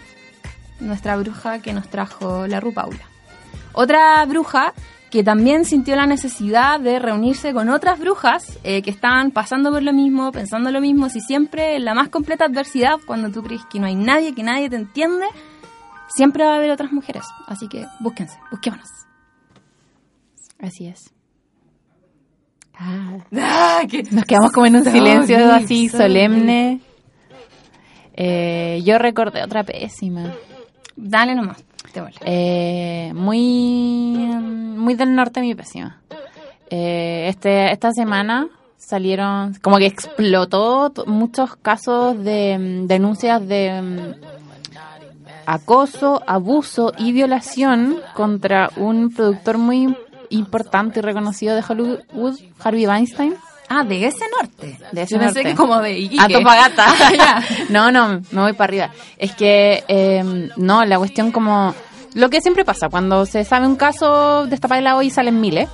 nuestra 0.80 1.18
bruja 1.18 1.60
que 1.60 1.74
nos 1.74 1.90
trajo 1.90 2.48
la 2.48 2.62
Rupaula. 2.62 3.06
Otra 3.74 4.24
bruja 4.26 4.74
que 5.12 5.22
también 5.22 5.66
sintió 5.66 5.98
la 5.98 6.06
necesidad 6.06 6.80
de 6.80 6.98
reunirse 6.98 7.54
con 7.54 7.68
otras 7.68 8.00
brujas 8.00 8.58
eh, 8.64 8.82
que 8.84 8.90
estaban 8.90 9.32
pasando 9.32 9.70
por 9.70 9.84
lo 9.84 9.92
mismo, 9.92 10.32
pensando 10.32 10.72
lo 10.72 10.80
mismo, 10.80 11.10
si 11.10 11.20
siempre 11.20 11.76
en 11.76 11.84
la 11.84 11.94
más 11.94 12.08
completa 12.08 12.46
adversidad, 12.46 13.00
cuando 13.06 13.32
tú 13.32 13.44
crees 13.44 13.66
que 13.66 13.82
no 13.82 13.86
hay 13.86 13.96
nadie, 13.96 14.34
que 14.34 14.44
nadie 14.44 14.70
te 14.70 14.78
entiende, 14.78 15.26
siempre 16.08 16.46
va 16.46 16.54
a 16.54 16.56
haber 16.56 16.72
otras 16.72 16.94
mujeres. 16.94 17.26
Así 17.48 17.68
que 17.68 17.86
búsquense, 18.00 18.40
busquémonos. 18.50 18.88
Así 20.58 20.88
es. 20.88 21.13
Ah, 22.78 23.18
Ah, 23.36 23.82
que- 23.90 24.04
Nos 24.12 24.26
quedamos 24.26 24.52
como 24.52 24.66
en 24.66 24.76
un 24.78 24.86
silencio 24.86 25.52
así 25.54 25.90
solemne. 25.90 26.80
Eh, 28.16 28.82
yo 28.86 28.98
recordé 29.00 29.44
otra 29.44 29.64
pésima. 29.64 30.34
Dale 30.96 31.36
nomás. 31.36 31.64
Eh, 32.26 33.12
muy, 33.16 34.18
muy 34.78 34.96
del 34.96 35.16
norte 35.16 35.42
mi 35.42 35.54
pésima. 35.56 36.02
Eh, 36.70 37.28
este, 37.30 37.72
esta 37.72 37.92
semana 37.92 38.48
salieron, 38.78 39.54
como 39.62 39.78
que 39.78 39.86
explotó 39.86 40.92
muchos 41.06 41.56
casos 41.58 42.22
de 42.24 42.58
mm, 42.84 42.88
denuncias 42.88 43.48
de 43.48 43.82
mm, 43.82 44.14
acoso, 45.46 46.22
abuso 46.26 46.94
y 46.98 47.12
violación 47.12 47.98
contra 48.16 48.70
un 48.78 49.12
productor 49.14 49.58
muy 49.58 49.96
importante 50.34 51.00
y 51.00 51.02
reconocido 51.02 51.56
de 51.56 51.64
Hollywood, 51.68 52.38
Harvey 52.64 52.88
Weinstein. 52.88 53.36
Ah, 53.70 53.84
de 53.84 54.06
ese 54.06 54.26
norte. 54.40 54.78
De 54.92 55.02
ese 55.02 55.16
Yo 55.16 55.20
pensé 55.20 55.36
norte. 55.36 55.44
que 55.44 55.56
como 55.56 55.80
de 55.80 55.98
Iquique. 55.98 56.24
Antofagasta. 56.24 56.86
Ah, 57.00 57.12
ya. 57.16 57.44
no, 57.70 57.92
no, 57.92 58.22
me 58.32 58.42
voy 58.42 58.54
para 58.54 58.66
arriba. 58.66 58.90
Es 59.18 59.34
que, 59.34 59.84
eh, 59.88 60.50
no, 60.58 60.86
la 60.86 60.98
cuestión 60.98 61.32
como... 61.32 61.74
Lo 62.14 62.30
que 62.30 62.42
siempre 62.42 62.64
pasa, 62.64 62.90
cuando 62.90 63.26
se 63.26 63.44
sabe 63.44 63.66
un 63.66 63.76
caso, 63.76 64.46
destapáis 64.46 64.86
hoy 64.92 65.08
y 65.08 65.10
salen 65.10 65.42
miles. 65.42 65.68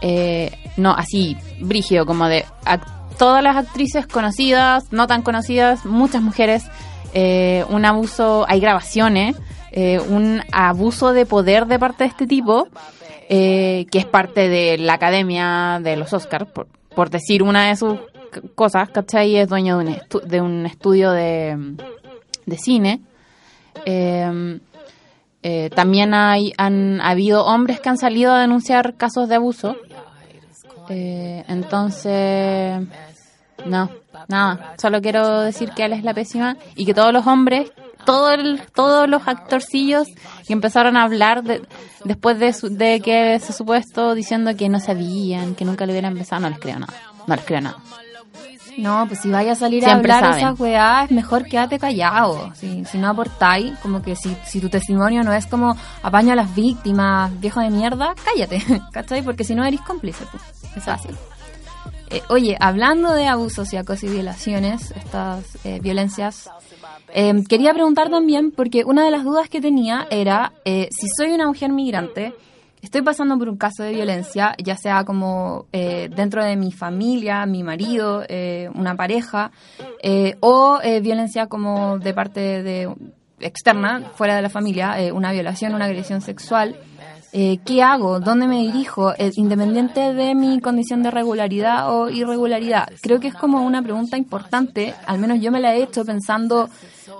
Eh, 0.00 0.50
no, 0.76 0.92
así, 0.92 1.36
brígido, 1.60 2.06
como 2.06 2.26
de 2.26 2.44
todas 3.18 3.42
las 3.42 3.56
actrices 3.56 4.06
conocidas, 4.06 4.84
no 4.92 5.06
tan 5.06 5.22
conocidas, 5.22 5.84
muchas 5.84 6.22
mujeres, 6.22 6.64
eh, 7.12 7.64
un 7.68 7.84
abuso, 7.84 8.46
hay 8.48 8.60
grabaciones, 8.60 9.36
eh, 9.72 10.00
un 10.00 10.42
abuso 10.52 11.12
de 11.12 11.26
poder 11.26 11.66
de 11.66 11.78
parte 11.78 12.04
de 12.04 12.08
este 12.08 12.26
tipo, 12.26 12.68
eh, 13.30 13.86
que 13.90 13.98
es 13.98 14.04
parte 14.06 14.48
de 14.50 14.76
la 14.76 14.94
academia 14.94 15.78
de 15.82 15.96
los 15.96 16.12
Oscars, 16.12 16.50
por, 16.50 16.66
por 16.94 17.08
decir 17.08 17.42
una 17.42 17.68
de 17.68 17.76
sus 17.76 17.98
cosas, 18.54 18.90
¿cachai? 18.90 19.36
Es 19.36 19.48
dueño 19.48 19.78
de 19.78 19.84
un, 19.84 19.94
estu- 19.94 20.22
de 20.22 20.40
un 20.40 20.66
estudio 20.66 21.12
de, 21.12 21.76
de 22.44 22.58
cine. 22.58 23.00
Eh, 23.86 24.58
eh, 25.42 25.70
también 25.74 26.12
hay, 26.12 26.52
han 26.58 27.00
habido 27.00 27.46
hombres 27.46 27.80
que 27.80 27.88
han 27.88 27.96
salido 27.96 28.32
a 28.32 28.40
denunciar 28.40 28.94
casos 28.96 29.28
de 29.28 29.36
abuso. 29.36 29.76
Eh, 30.90 31.44
entonces, 31.48 32.80
no, 33.64 33.88
nada. 34.28 34.74
Solo 34.76 35.00
quiero 35.00 35.40
decir 35.40 35.70
que 35.70 35.84
él 35.84 35.92
es 35.92 36.02
la 36.02 36.14
pésima 36.14 36.56
y 36.74 36.84
que 36.84 36.94
todos 36.94 37.12
los 37.12 37.26
hombres, 37.26 37.72
todo 38.04 38.30
el- 38.32 38.60
todos 38.74 39.08
los 39.08 39.26
actorcillos 39.26 40.06
que 40.46 40.52
empezaron 40.52 40.96
a 40.96 41.02
hablar 41.04 41.42
de- 41.42 41.62
después 42.04 42.38
de, 42.38 42.52
su- 42.52 42.68
de 42.74 43.00
que 43.00 43.38
se 43.40 43.52
supuesto 43.52 44.14
diciendo 44.14 44.54
que 44.56 44.68
no 44.68 44.80
sabían, 44.80 45.54
que 45.54 45.64
nunca 45.64 45.86
le 45.86 45.92
hubieran 45.92 46.12
empezado, 46.12 46.42
no 46.42 46.50
les 46.50 46.58
creo 46.58 46.78
nada. 46.78 46.94
No 47.26 47.34
les 47.36 47.44
creo 47.44 47.60
nada. 47.60 47.76
No, 48.78 49.04
pues 49.08 49.20
si 49.20 49.30
vaya 49.30 49.52
a 49.52 49.56
salir 49.56 49.82
Siempre 49.84 50.12
a 50.12 50.16
hablar 50.18 50.32
saben. 50.32 50.46
esas 50.46 50.60
weá, 50.60 51.04
es 51.04 51.10
mejor 51.10 51.44
quédate 51.44 51.78
callado. 51.78 52.52
Si, 52.54 52.84
si 52.86 52.98
no 52.98 53.08
aportáis, 53.08 53.76
como 53.80 54.00
que 54.00 54.16
si, 54.16 54.34
si 54.46 54.60
tu 54.60 54.70
testimonio 54.70 55.22
no 55.22 55.32
es 55.34 55.46
como 55.46 55.76
apaño 56.02 56.32
a 56.32 56.36
las 56.36 56.54
víctimas, 56.54 57.38
viejo 57.40 57.60
de 57.60 57.68
mierda, 57.68 58.14
cállate, 58.24 58.62
¿cachai? 58.92 59.22
Porque 59.22 59.44
si 59.44 59.54
no 59.54 59.64
eres 59.64 59.80
cómplice, 59.82 60.24
pues, 60.30 60.42
es 60.76 60.82
fácil. 60.84 61.14
Eh, 62.08 62.22
oye, 62.28 62.56
hablando 62.58 63.12
de 63.12 63.26
abusos 63.28 63.72
y 63.72 63.76
acoso 63.76 64.06
y 64.06 64.10
violaciones, 64.10 64.92
estas 64.92 65.44
eh, 65.64 65.78
violencias, 65.82 66.48
eh, 67.14 67.32
quería 67.48 67.72
preguntar 67.72 68.10
también, 68.10 68.50
porque 68.50 68.84
una 68.84 69.04
de 69.04 69.10
las 69.10 69.24
dudas 69.24 69.48
que 69.48 69.60
tenía 69.60 70.06
era, 70.10 70.52
eh, 70.64 70.88
si 70.90 71.06
soy 71.16 71.32
una 71.32 71.46
mujer 71.46 71.70
migrante, 71.70 72.34
estoy 72.82 73.02
pasando 73.02 73.38
por 73.38 73.48
un 73.48 73.56
caso 73.56 73.82
de 73.82 73.92
violencia, 73.92 74.54
ya 74.62 74.76
sea 74.76 75.04
como 75.04 75.66
eh, 75.72 76.08
dentro 76.14 76.44
de 76.44 76.56
mi 76.56 76.72
familia, 76.72 77.44
mi 77.46 77.62
marido, 77.62 78.22
eh, 78.28 78.68
una 78.74 78.94
pareja, 78.96 79.50
eh, 80.02 80.36
o 80.40 80.78
eh, 80.82 81.00
violencia 81.00 81.46
como 81.46 81.98
de 81.98 82.14
parte 82.14 82.62
de 82.62 82.94
externa, 83.40 84.10
fuera 84.14 84.36
de 84.36 84.42
la 84.42 84.50
familia, 84.50 84.96
una 85.14 85.32
violación, 85.32 85.74
una 85.74 85.86
agresión 85.86 86.20
sexual. 86.20 86.76
Eh, 87.32 87.60
¿Qué 87.64 87.82
hago? 87.82 88.18
¿Dónde 88.18 88.48
me 88.48 88.58
dirijo? 88.58 89.12
Eh, 89.16 89.30
independiente 89.36 90.12
de 90.14 90.34
mi 90.34 90.60
condición 90.60 91.02
de 91.02 91.12
regularidad 91.12 91.94
o 91.94 92.10
irregularidad. 92.10 92.88
Creo 93.00 93.20
que 93.20 93.28
es 93.28 93.34
como 93.34 93.62
una 93.62 93.82
pregunta 93.82 94.16
importante, 94.16 94.94
al 95.06 95.18
menos 95.18 95.40
yo 95.40 95.52
me 95.52 95.60
la 95.60 95.74
he 95.74 95.82
hecho 95.82 96.04
pensando, 96.04 96.68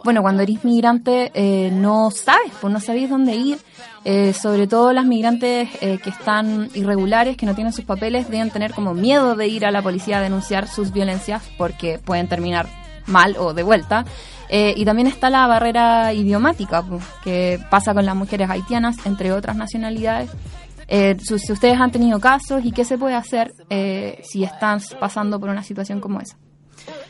bueno, 0.05 0.23
cuando 0.23 0.43
eres 0.43 0.65
migrante 0.65 1.31
eh, 1.35 1.71
no 1.73 2.11
sabes, 2.11 2.53
pues 2.61 2.73
no 2.73 2.81
sabéis 2.81 3.09
dónde 3.09 3.37
ir. 3.37 3.59
Eh, 4.05 4.33
sobre 4.33 4.67
todo 4.67 4.95
las 4.95 5.05
migrantes 5.05 5.69
eh, 5.83 5.99
que 6.03 6.09
están 6.09 6.71
irregulares, 6.75 7.37
que 7.37 7.45
no 7.45 7.55
tienen 7.55 7.73
sus 7.73 7.85
papeles, 7.85 8.31
deben 8.31 8.51
tener 8.51 8.73
como 8.73 8.95
miedo 8.95 9.37
de 9.37 9.47
ir 9.47 9.67
a 9.67 9.71
la 9.71 9.83
policía 9.83 10.19
a 10.19 10.23
denunciar 10.23 10.69
sus 10.69 10.91
violencias 10.91 11.43
porque 11.59 11.99
pueden 11.99 12.27
terminar 12.27 12.80
mal 13.07 13.37
o 13.39 13.55
de 13.55 13.63
vuelta. 13.63 14.05
Eh, 14.49 14.75
y 14.77 14.85
también 14.85 15.07
está 15.07 15.31
la 15.31 15.47
barrera 15.47 16.13
idiomática, 16.13 16.83
pues, 16.83 17.05
que 17.23 17.61
pasa 17.71 17.95
con 17.95 18.05
las 18.05 18.17
mujeres 18.17 18.51
haitianas, 18.51 18.97
entre 19.07 19.33
otras 19.33 19.57
nacionalidades. 19.57 20.31
Eh, 20.89 21.17
si 21.21 21.53
ustedes 21.53 21.79
han 21.79 21.93
tenido 21.93 22.19
casos 22.19 22.65
y 22.65 22.73
qué 22.73 22.85
se 22.85 22.99
puede 22.99 23.15
hacer 23.15 23.55
eh, 23.71 24.21
si 24.25 24.43
están 24.43 24.81
pasando 24.99 25.39
por 25.39 25.49
una 25.49 25.63
situación 25.63 26.01
como 26.01 26.21
esa. 26.21 26.37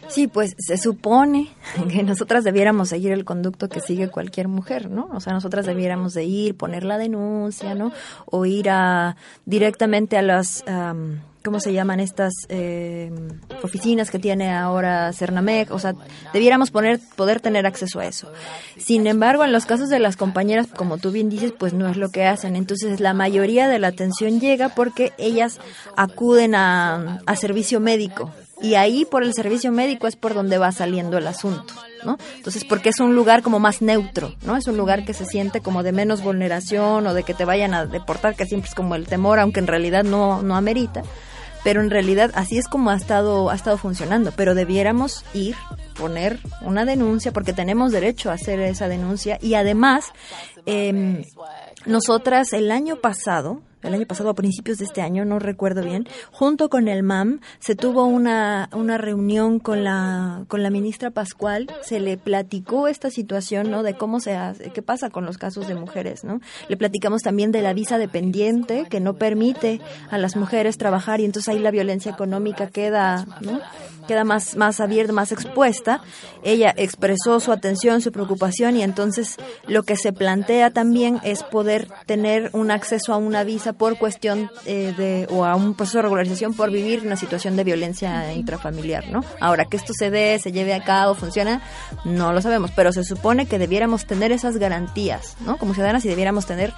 Sí, 0.09 0.26
pues 0.26 0.55
se 0.59 0.76
supone 0.76 1.49
que 1.88 2.03
nosotras 2.03 2.45
debiéramos 2.45 2.91
seguir 2.91 3.12
el 3.12 3.24
conducto 3.24 3.70
que 3.70 3.80
sigue 3.80 4.11
cualquier 4.11 4.49
mujer, 4.49 4.91
¿no? 4.91 5.09
O 5.14 5.20
sea, 5.20 5.32
nosotras 5.32 5.64
debiéramos 5.64 6.12
de 6.12 6.24
ir, 6.24 6.57
poner 6.57 6.84
la 6.84 6.99
denuncia, 6.99 7.74
¿no? 7.74 7.93
O 8.26 8.45
ir 8.45 8.68
a 8.68 9.16
directamente 9.47 10.18
a 10.18 10.22
las, 10.22 10.62
¿cómo 11.45 11.61
se 11.61 11.72
llaman 11.72 12.01
estas 12.01 12.32
eh, 12.49 13.11
oficinas 13.62 14.11
que 14.11 14.18
tiene 14.18 14.53
ahora 14.53 15.12
Cernamec? 15.12 15.70
O 15.70 15.78
sea, 15.78 15.95
debiéramos 16.32 16.70
poner, 16.70 17.01
poder 17.16 17.41
tener 17.41 17.66
acceso 17.66 18.01
a 18.01 18.07
eso. 18.07 18.32
Sin 18.76 19.07
embargo, 19.07 19.45
en 19.45 19.53
los 19.53 19.66
casos 19.66 19.88
de 19.88 19.99
las 19.99 20.16
compañeras, 20.16 20.66
como 20.68 20.99
tú 20.99 21.11
bien 21.11 21.28
dices, 21.28 21.53
pues 21.57 21.72
no 21.72 21.88
es 21.88 21.97
lo 21.97 22.11
que 22.11 22.26
hacen. 22.26 22.57
Entonces, 22.57 23.01
la 23.01 23.14
mayoría 23.14 23.68
de 23.68 23.78
la 23.78 23.88
atención 23.88 24.41
llega 24.41 24.70
porque 24.70 25.12
ellas 25.18 25.59
acuden 25.97 26.55
a, 26.55 27.20
a 27.26 27.36
servicio 27.36 27.80
médico. 27.80 28.30
Y 28.62 28.74
ahí 28.74 29.07
por 29.07 29.22
el 29.24 29.32
servicio 29.32 29.72
médico 29.72 30.07
es 30.07 30.16
por 30.16 30.34
donde 30.34 30.59
va 30.59 30.70
saliendo 30.70 31.16
el 31.16 31.26
asunto, 31.26 31.72
¿no? 32.05 32.18
Entonces, 32.36 32.64
porque 32.64 32.91
es 32.91 33.01
un 33.01 33.14
lugar 33.14 33.43
como 33.43 33.59
más 33.59 33.80
neutro, 33.80 34.34
¿no? 34.43 34.55
Es 34.55 34.66
un 34.66 34.76
lugar 34.76 35.07
que 35.07 35.14
se 35.14 35.24
siente 35.24 35.62
como 35.62 35.82
de 35.82 35.93
menos 35.93 36.22
vulneración 36.22 37.07
o 37.07 37.14
de 37.14 37.22
que 37.22 37.32
te 37.32 37.47
vayan 37.47 37.72
a 37.72 37.86
deportar, 37.86 38.36
que 38.36 38.45
siempre 38.45 38.68
es 38.68 38.74
como 38.74 38.97
el 38.97 39.07
temor, 39.07 39.38
aunque 39.38 39.61
en 39.61 39.66
realidad 39.66 40.05
no, 40.05 40.43
no 40.43 40.57
amerita. 40.57 41.03
Pero 41.63 41.81
en 41.81 41.91
realidad 41.91 42.31
así 42.35 42.59
es 42.59 42.69
como 42.69 42.91
ha 42.91 42.97
estado, 42.97 43.51
ha 43.51 43.55
estado 43.55 43.77
funcionando. 43.79 44.33
Pero 44.37 44.55
debiéramos 44.55 45.25
ir, 45.35 45.57
poner 45.99 46.39
una 46.63 46.85
denuncia, 46.85 47.33
porque 47.33 47.53
tenemos 47.53 47.93
derecho 47.93 48.31
a 48.31 48.35
hacer 48.35 48.61
esa 48.61 48.89
denuncia. 48.89 49.39
Y 49.41 49.55
además, 49.55 50.13
em, 50.67 51.23
nosotras 51.87 52.53
el 52.53 52.71
año 52.71 52.97
pasado, 52.97 53.63
el 53.83 53.95
año 53.95 54.07
pasado 54.07 54.31
a 54.31 54.35
principios 54.35 54.78
de 54.78 54.85
este 54.85 55.03
año, 55.03 55.24
no 55.24 55.39
recuerdo 55.39 55.83
bien, 55.83 56.07
junto 56.31 56.68
con 56.68 56.89
el 56.89 57.03
MAM 57.03 57.41
se 57.59 57.74
tuvo 57.74 58.05
una, 58.05 58.68
una 58.72 58.99
reunión 58.99 59.59
con 59.59 59.85
la, 59.85 60.45
con 60.49 60.62
la 60.62 60.70
ministra 60.70 61.11
Pascual, 61.11 61.66
se 61.83 62.01
le 62.01 62.16
platicó 62.16 62.89
esta 62.89 63.11
situación, 63.11 63.70
¿no? 63.70 63.83
De 63.83 63.95
cómo 63.95 64.20
se 64.20 64.35
hace, 64.35 64.70
qué 64.70 64.83
pasa 64.83 65.11
con 65.11 65.24
los 65.24 65.39
casos 65.39 65.68
de 65.68 65.74
mujeres, 65.74 66.24
¿no? 66.24 66.41
Le 66.68 66.76
platicamos 66.76 67.22
también 67.22 67.53
de 67.53 67.62
la 67.62 67.72
visa 67.72 67.99
dependiente 67.99 68.87
que 68.89 69.01
no 69.01 69.14
permite 69.14 69.81
a 70.11 70.18
las 70.18 70.37
mujeres 70.37 70.78
trabajar 70.78 71.20
y 71.20 71.24
entonces 71.24 71.49
ahí 71.49 71.59
la 71.59 71.70
violencia 71.70 72.12
económica 72.12 72.68
queda, 72.68 73.26
¿no? 73.41 73.61
Queda 74.07 74.24
más, 74.24 74.57
más 74.57 74.81
abierta, 74.81 75.12
más 75.12 75.31
expuesta. 75.31 76.03
Ella 76.43 76.74
expresó 76.76 77.39
su 77.39 77.53
atención, 77.53 78.01
su 78.01 78.12
preocupación 78.12 78.76
y 78.76 78.83
entonces 78.83 79.37
lo 79.66 79.85
que 79.85 79.97
se 79.97 80.12
plantea 80.12 80.70
también 80.70 81.20
es 81.22 81.43
poder 81.45 81.89
tener 82.07 82.51
un 82.53 82.70
acceso 82.70 83.12
a 83.12 83.18
una 83.18 83.45
visa 83.45 83.70
por 83.73 83.99
cuestión 83.99 84.51
eh, 84.66 84.95
de, 84.97 85.27
o 85.31 85.45
a 85.45 85.55
un 85.55 85.75
proceso 85.75 85.99
de 85.99 86.03
regularización 86.03 86.55
por 86.55 86.71
vivir 86.71 87.03
una 87.05 87.16
situación 87.16 87.57
de 87.57 87.64
violencia 87.64 88.33
intrafamiliar, 88.33 89.09
¿no? 89.09 89.25
Ahora, 89.41 89.64
que 89.64 89.77
esto 89.77 89.93
se 89.93 90.11
dé, 90.11 90.39
se 90.39 90.53
lleve 90.53 90.75
a 90.75 90.83
cabo, 90.83 91.14
funciona, 91.14 91.62
no 92.05 92.33
lo 92.33 92.43
sabemos, 92.43 92.71
pero 92.75 92.93
se 92.93 93.05
supone 93.05 93.47
que 93.47 93.59
debiéramos 93.59 94.07
tener 94.07 94.33
esas 94.33 94.57
garantías, 94.57 95.37
¿no? 95.41 95.57
Como 95.59 95.75
ciudadanas 95.75 96.05
y 96.05 96.09
debiéramos 96.09 96.47
tener 96.47 96.73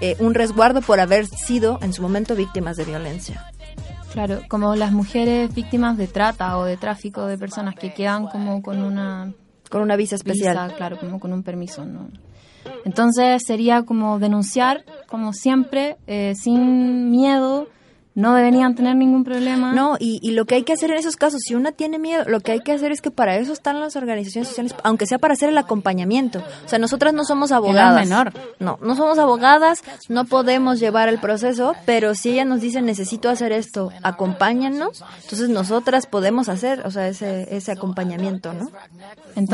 eh, 0.00 0.16
un 0.18 0.34
resguardo 0.34 0.82
por 0.82 1.00
haber 1.00 1.26
sido 1.26 1.78
en 1.82 1.92
su 1.92 2.02
momento 2.02 2.34
víctimas 2.34 2.76
de 2.76 2.84
violencia. 2.84 3.50
Claro, 4.12 4.40
como 4.48 4.74
las 4.76 4.92
mujeres 4.92 5.54
víctimas 5.54 5.98
de 5.98 6.06
trata 6.06 6.56
o 6.58 6.64
de 6.64 6.76
tráfico 6.76 7.26
de 7.26 7.36
personas 7.36 7.74
que 7.74 7.92
quedan 7.92 8.28
como 8.28 8.62
con 8.62 8.82
una 8.82 9.32
con 9.70 9.82
una 9.82 9.96
visa 9.96 10.16
especial. 10.16 10.74
Claro, 10.76 10.98
como 10.98 11.20
con 11.20 11.32
un 11.32 11.42
permiso, 11.42 11.84
¿no? 11.84 12.08
Entonces 12.84 13.42
sería 13.46 13.82
como 13.82 14.18
denunciar, 14.18 14.84
como 15.08 15.32
siempre, 15.32 15.96
eh, 16.06 16.34
sin 16.36 17.10
miedo, 17.10 17.68
no 18.16 18.34
deberían 18.34 18.74
tener 18.74 18.96
ningún 18.96 19.24
problema. 19.24 19.74
No, 19.74 19.96
y, 20.00 20.18
y 20.22 20.32
lo 20.32 20.46
que 20.46 20.54
hay 20.54 20.62
que 20.64 20.72
hacer 20.72 20.90
en 20.90 20.96
esos 20.96 21.16
casos, 21.16 21.42
si 21.44 21.54
una 21.54 21.72
tiene 21.72 21.98
miedo, 21.98 22.24
lo 22.26 22.40
que 22.40 22.52
hay 22.52 22.60
que 22.60 22.72
hacer 22.72 22.90
es 22.90 23.02
que 23.02 23.10
para 23.10 23.36
eso 23.36 23.52
están 23.52 23.78
las 23.78 23.94
organizaciones 23.94 24.48
sociales, 24.48 24.74
aunque 24.84 25.06
sea 25.06 25.18
para 25.18 25.34
hacer 25.34 25.50
el 25.50 25.58
acompañamiento. 25.58 26.42
O 26.64 26.68
sea, 26.68 26.78
nosotras 26.78 27.12
no 27.12 27.24
somos 27.24 27.52
abogadas. 27.52 27.94
menor. 27.94 28.32
No, 28.58 28.78
no 28.80 28.96
somos 28.96 29.18
abogadas, 29.18 29.82
no 30.08 30.24
podemos 30.24 30.80
llevar 30.80 31.10
el 31.10 31.18
proceso, 31.18 31.74
pero 31.84 32.14
si 32.14 32.30
ella 32.30 32.46
nos 32.46 32.62
dice 32.62 32.80
necesito 32.80 33.28
hacer 33.28 33.52
esto, 33.52 33.92
acompáñanos, 34.02 35.04
entonces 35.22 35.50
nosotras 35.50 36.06
podemos 36.06 36.48
hacer, 36.48 36.86
o 36.86 36.90
sea, 36.90 37.08
ese, 37.08 37.54
ese 37.54 37.70
acompañamiento, 37.70 38.54
¿no? 38.54 38.64
de 38.64 38.70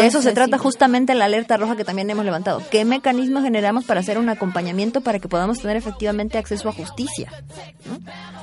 eso 0.07 0.23
se 0.23 0.29
Entonces, 0.29 0.35
trata 0.35 0.59
justamente 0.59 1.15
la 1.15 1.25
alerta 1.25 1.57
roja 1.57 1.75
que 1.75 1.85
también 1.85 2.09
hemos 2.11 2.25
levantado. 2.25 2.63
¿Qué 2.71 2.85
mecanismos 2.85 3.43
generamos 3.43 3.85
para 3.85 3.99
hacer 3.99 4.19
un 4.19 4.29
acompañamiento 4.29 5.01
para 5.01 5.19
que 5.19 5.27
podamos 5.27 5.59
tener 5.59 5.77
efectivamente 5.77 6.39
acceso 6.39 6.69
a 6.69 6.73
justicia? 6.73 7.33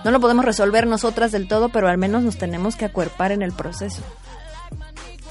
¿no? 0.04 0.09
No 0.10 0.14
lo 0.14 0.22
podemos 0.22 0.44
resolver 0.44 0.88
nosotras 0.88 1.32
del 1.32 1.48
todo, 1.48 1.70
pero 1.70 1.88
al 1.88 2.00
menos 2.00 2.24
nos 2.24 2.40
tenemos 2.40 2.76
que 2.76 2.86
acuerpar 2.86 3.32
en 3.32 3.44
el 3.44 3.52
proceso. 3.52 4.02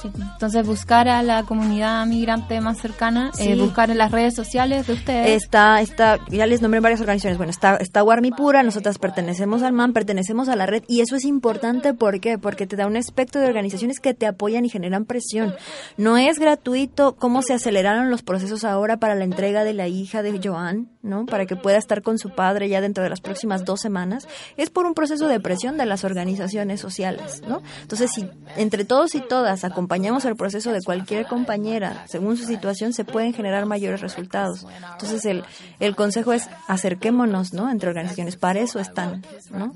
Sí, 0.00 0.12
entonces 0.14 0.64
buscar 0.64 1.08
a 1.08 1.22
la 1.24 1.42
comunidad 1.42 2.06
migrante 2.06 2.60
más 2.60 2.78
cercana, 2.78 3.32
eh, 3.38 3.56
buscar 3.56 3.90
en 3.90 3.98
las 3.98 4.12
redes 4.12 4.34
sociales 4.34 4.86
de 4.86 4.92
ustedes. 4.92 5.42
Está, 5.42 5.80
está, 5.80 6.20
ya 6.28 6.46
les 6.46 6.62
nombré 6.62 6.78
varias 6.78 7.00
organizaciones. 7.00 7.36
Bueno, 7.36 7.50
está, 7.50 7.76
está 7.76 8.00
Guarmipura, 8.02 8.62
nosotras 8.62 8.98
pertenecemos 8.98 9.64
al 9.64 9.72
MAN, 9.72 9.92
pertenecemos 9.92 10.48
a 10.48 10.54
la 10.54 10.66
red, 10.66 10.84
y 10.86 11.00
eso 11.00 11.16
es 11.16 11.24
importante, 11.24 11.94
¿por 11.94 12.20
qué? 12.20 12.38
Porque 12.38 12.68
te 12.68 12.76
da 12.76 12.86
un 12.86 12.96
aspecto 12.96 13.40
de 13.40 13.46
organizaciones 13.46 13.98
que 13.98 14.14
te 14.14 14.26
apoyan 14.26 14.64
y 14.64 14.68
generan 14.68 15.04
presión. 15.04 15.54
No 15.96 16.16
es 16.16 16.38
gratuito 16.38 17.16
cómo 17.16 17.42
se 17.42 17.54
aceleraron 17.54 18.08
los 18.08 18.22
procesos 18.22 18.62
ahora 18.62 18.98
para 18.98 19.16
la 19.16 19.24
entrega 19.24 19.64
de 19.64 19.74
la 19.74 19.88
hija 19.88 20.22
de 20.22 20.40
Joan, 20.42 20.90
¿no? 21.02 21.26
Para 21.26 21.46
que 21.46 21.56
pueda 21.56 21.76
estar 21.76 22.02
con 22.02 22.18
su 22.18 22.30
padre 22.30 22.68
ya 22.68 22.80
dentro 22.80 23.02
de 23.02 23.10
las 23.10 23.20
próximas 23.20 23.64
dos 23.64 23.80
semanas. 23.80 24.28
Es 24.56 24.70
por 24.70 24.86
un 24.86 24.94
proceso 24.94 25.26
de 25.26 25.40
presión 25.40 25.76
de 25.76 25.86
las 25.86 26.04
organizaciones 26.04 26.80
sociales, 26.80 27.42
¿no? 27.48 27.62
Entonces, 27.82 28.12
si 28.12 28.28
entre 28.56 28.84
todos 28.84 29.16
y 29.16 29.20
todas 29.20 29.64
acompañamos 29.64 29.87
el 30.24 30.36
proceso 30.36 30.72
de 30.72 30.82
cualquier 30.82 31.26
compañera 31.26 32.04
según 32.06 32.36
su 32.36 32.44
situación, 32.44 32.92
se 32.92 33.04
pueden 33.04 33.32
generar 33.32 33.66
mayores 33.66 34.00
resultados. 34.00 34.66
Entonces, 34.92 35.24
el, 35.24 35.44
el 35.80 35.96
consejo 35.96 36.32
es 36.32 36.48
acerquémonos, 36.66 37.52
¿no? 37.52 37.70
Entre 37.70 37.88
organizaciones. 37.88 38.36
Para 38.36 38.60
eso 38.60 38.78
están, 38.78 39.24
¿no? 39.50 39.74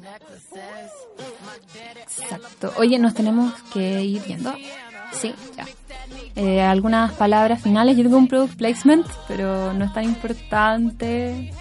Exacto. 2.03 2.73
Oye, 2.79 2.99
nos 2.99 3.15
tenemos 3.15 3.53
que 3.73 4.03
ir 4.03 4.23
viendo. 4.23 4.53
Sí, 5.13 5.35
ya. 5.57 5.67
Eh, 6.35 6.63
algunas 6.63 7.13
palabras 7.13 7.63
finales. 7.63 7.97
Yo 7.97 8.05
tengo 8.05 8.17
un 8.17 8.29
product 8.29 8.57
placement, 8.57 9.07
pero 9.29 9.73
no 9.75 9.85
es 9.85 9.93
tan 9.93 10.05
importante. 10.05 11.53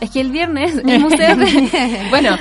Es 0.00 0.10
que 0.10 0.20
el 0.20 0.30
viernes 0.30 0.74
es 0.86 1.00
museo 1.00 1.36
de, 1.36 2.06
bueno, 2.10 2.36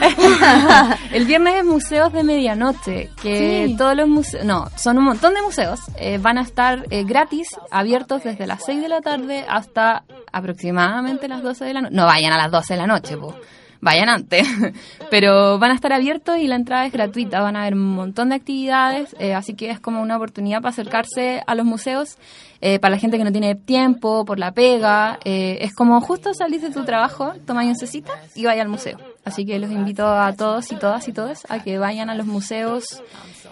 el 1.11 1.25
viernes 1.25 1.55
es 1.55 1.65
museos 1.65 2.13
de 2.13 2.23
medianoche, 2.23 3.09
que 3.21 3.65
Sí. 3.69 3.75
todos 3.77 3.95
los 3.95 4.07
museos, 4.07 4.45
no, 4.45 4.67
son 4.75 4.97
un 4.97 5.05
montón 5.05 5.33
de 5.33 5.41
museos, 5.41 5.79
eh, 5.97 6.17
van 6.21 6.37
a 6.37 6.41
estar 6.41 6.85
eh, 6.89 7.03
gratis, 7.03 7.47
abiertos 7.71 8.23
desde 8.23 8.45
las 8.47 8.63
6 8.65 8.81
de 8.81 8.89
la 8.89 9.01
tarde 9.01 9.45
hasta 9.49 10.03
aproximadamente 10.31 11.27
las 11.27 11.41
12 11.43 11.65
de 11.65 11.73
la 11.73 11.81
noche. 11.81 11.95
No 11.95 12.05
vayan 12.05 12.33
a 12.33 12.37
las 12.37 12.51
12 12.51 12.73
de 12.73 12.79
la 12.79 12.87
noche, 12.87 13.17
po. 13.17 13.35
Vayan 13.81 14.09
antes, 14.09 14.47
pero 15.09 15.57
van 15.59 15.71
a 15.71 15.75
estar 15.75 15.93
abiertos 15.93 16.37
y 16.37 16.47
la 16.47 16.55
entrada 16.55 16.85
es 16.85 16.91
gratuita, 16.91 17.41
van 17.41 17.55
a 17.55 17.61
haber 17.61 17.73
un 17.73 17.95
montón 17.95 18.29
de 18.29 18.35
actividades, 18.35 19.15
eh, 19.19 19.33
así 19.33 19.53
que 19.53 19.69
es 19.69 19.79
como 19.79 20.01
una 20.01 20.17
oportunidad 20.17 20.61
para 20.61 20.69
acercarse 20.69 21.41
a 21.45 21.55
los 21.55 21.65
museos, 21.65 22.17
eh, 22.61 22.79
para 22.79 22.95
la 22.95 22.99
gente 22.99 23.17
que 23.17 23.23
no 23.23 23.31
tiene 23.31 23.55
tiempo, 23.55 24.25
por 24.25 24.39
la 24.39 24.51
pega, 24.51 25.19
eh, 25.23 25.59
es 25.61 25.73
como 25.73 26.01
justo 26.01 26.33
salir 26.33 26.61
de 26.61 26.71
tu 26.71 26.83
trabajo, 26.83 27.33
toma 27.45 27.63
un 27.63 27.75
cecita 27.75 28.13
y 28.35 28.45
vaya 28.45 28.61
al 28.61 28.69
museo. 28.69 28.97
Así 29.23 29.45
que 29.45 29.59
los 29.59 29.71
invito 29.71 30.07
a 30.07 30.33
todos 30.33 30.71
y 30.71 30.75
todas 30.75 31.07
y 31.07 31.13
todos 31.13 31.45
a 31.49 31.61
que 31.63 31.77
vayan 31.77 32.09
a 32.09 32.15
los 32.15 32.25
museos 32.25 33.03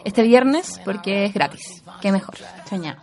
este 0.03 0.23
viernes 0.23 0.81
porque 0.83 1.25
es 1.25 1.33
gratis. 1.33 1.83
Qué 2.01 2.11
mejor. 2.11 2.35
Soñado. 2.69 2.99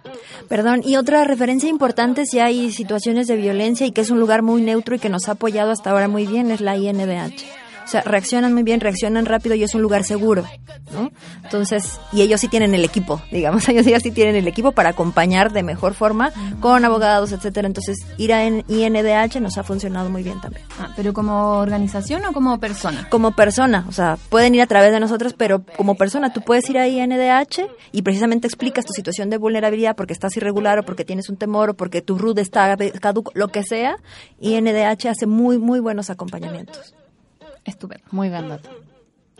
Perdón, 0.48 0.82
y 0.84 0.96
otra 0.96 1.24
referencia 1.24 1.68
importante 1.68 2.26
si 2.26 2.38
hay 2.38 2.70
situaciones 2.70 3.26
de 3.26 3.36
violencia 3.36 3.86
y 3.86 3.92
que 3.92 4.02
es 4.02 4.10
un 4.10 4.20
lugar 4.20 4.42
muy 4.42 4.62
neutro 4.62 4.94
y 4.94 4.98
que 4.98 5.08
nos 5.08 5.28
ha 5.28 5.32
apoyado 5.32 5.70
hasta 5.70 5.90
ahora 5.90 6.08
muy 6.08 6.26
bien 6.26 6.50
es 6.50 6.60
la 6.60 6.76
INDH. 6.76 7.63
O 7.84 7.86
sea, 7.86 8.00
reaccionan 8.00 8.54
muy 8.54 8.62
bien, 8.62 8.80
reaccionan 8.80 9.26
rápido 9.26 9.54
y 9.54 9.62
es 9.62 9.74
un 9.74 9.82
lugar 9.82 10.04
seguro, 10.04 10.44
¿no? 10.92 11.10
Entonces, 11.42 12.00
y 12.12 12.22
ellos 12.22 12.40
sí 12.40 12.48
tienen 12.48 12.74
el 12.74 12.82
equipo, 12.84 13.20
digamos, 13.30 13.68
ellos 13.68 13.84
ya 13.84 14.00
sí 14.00 14.10
tienen 14.10 14.36
el 14.36 14.48
equipo 14.48 14.72
para 14.72 14.90
acompañar 14.90 15.52
de 15.52 15.62
mejor 15.62 15.94
forma 15.94 16.32
con 16.60 16.84
abogados, 16.84 17.32
etcétera. 17.32 17.66
Entonces, 17.66 17.98
ir 18.16 18.32
a 18.32 18.44
INDH 18.46 19.40
nos 19.40 19.58
ha 19.58 19.62
funcionado 19.62 20.08
muy 20.08 20.22
bien 20.22 20.40
también. 20.40 20.64
Ah, 20.80 20.92
pero 20.96 21.12
como 21.12 21.58
organización 21.58 22.24
o 22.24 22.32
como 22.32 22.58
persona? 22.58 23.06
Como 23.10 23.32
persona, 23.32 23.84
o 23.88 23.92
sea, 23.92 24.16
pueden 24.30 24.54
ir 24.54 24.62
a 24.62 24.66
través 24.66 24.90
de 24.90 25.00
nosotros, 25.00 25.34
pero 25.36 25.62
como 25.76 25.94
persona 25.96 26.32
tú 26.32 26.40
puedes 26.40 26.68
ir 26.70 26.78
a 26.78 26.88
INDH 26.88 27.68
y 27.92 28.02
precisamente 28.02 28.46
explicas 28.46 28.86
tu 28.86 28.92
situación 28.94 29.28
de 29.28 29.36
vulnerabilidad 29.36 29.94
porque 29.94 30.14
estás 30.14 30.36
irregular 30.36 30.78
o 30.78 30.84
porque 30.84 31.04
tienes 31.04 31.28
un 31.28 31.36
temor 31.36 31.70
o 31.70 31.74
porque 31.74 32.00
tu 32.00 32.16
RUD 32.16 32.38
está 32.38 32.76
caduco, 33.00 33.30
lo 33.34 33.48
que 33.48 33.62
sea. 33.62 33.96
INDH 34.40 35.08
hace 35.08 35.26
muy, 35.26 35.58
muy 35.58 35.80
buenos 35.80 36.08
acompañamientos. 36.08 36.94
Estupendo. 37.64 38.04
Muy 38.10 38.28
buen 38.28 38.48
dato. 38.48 38.70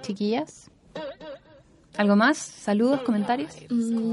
Chiquillas, 0.03 0.71
¿Algo 1.97 2.17
más? 2.17 2.39
¿Saludos? 2.39 3.03
¿Comentarios? 3.03 3.53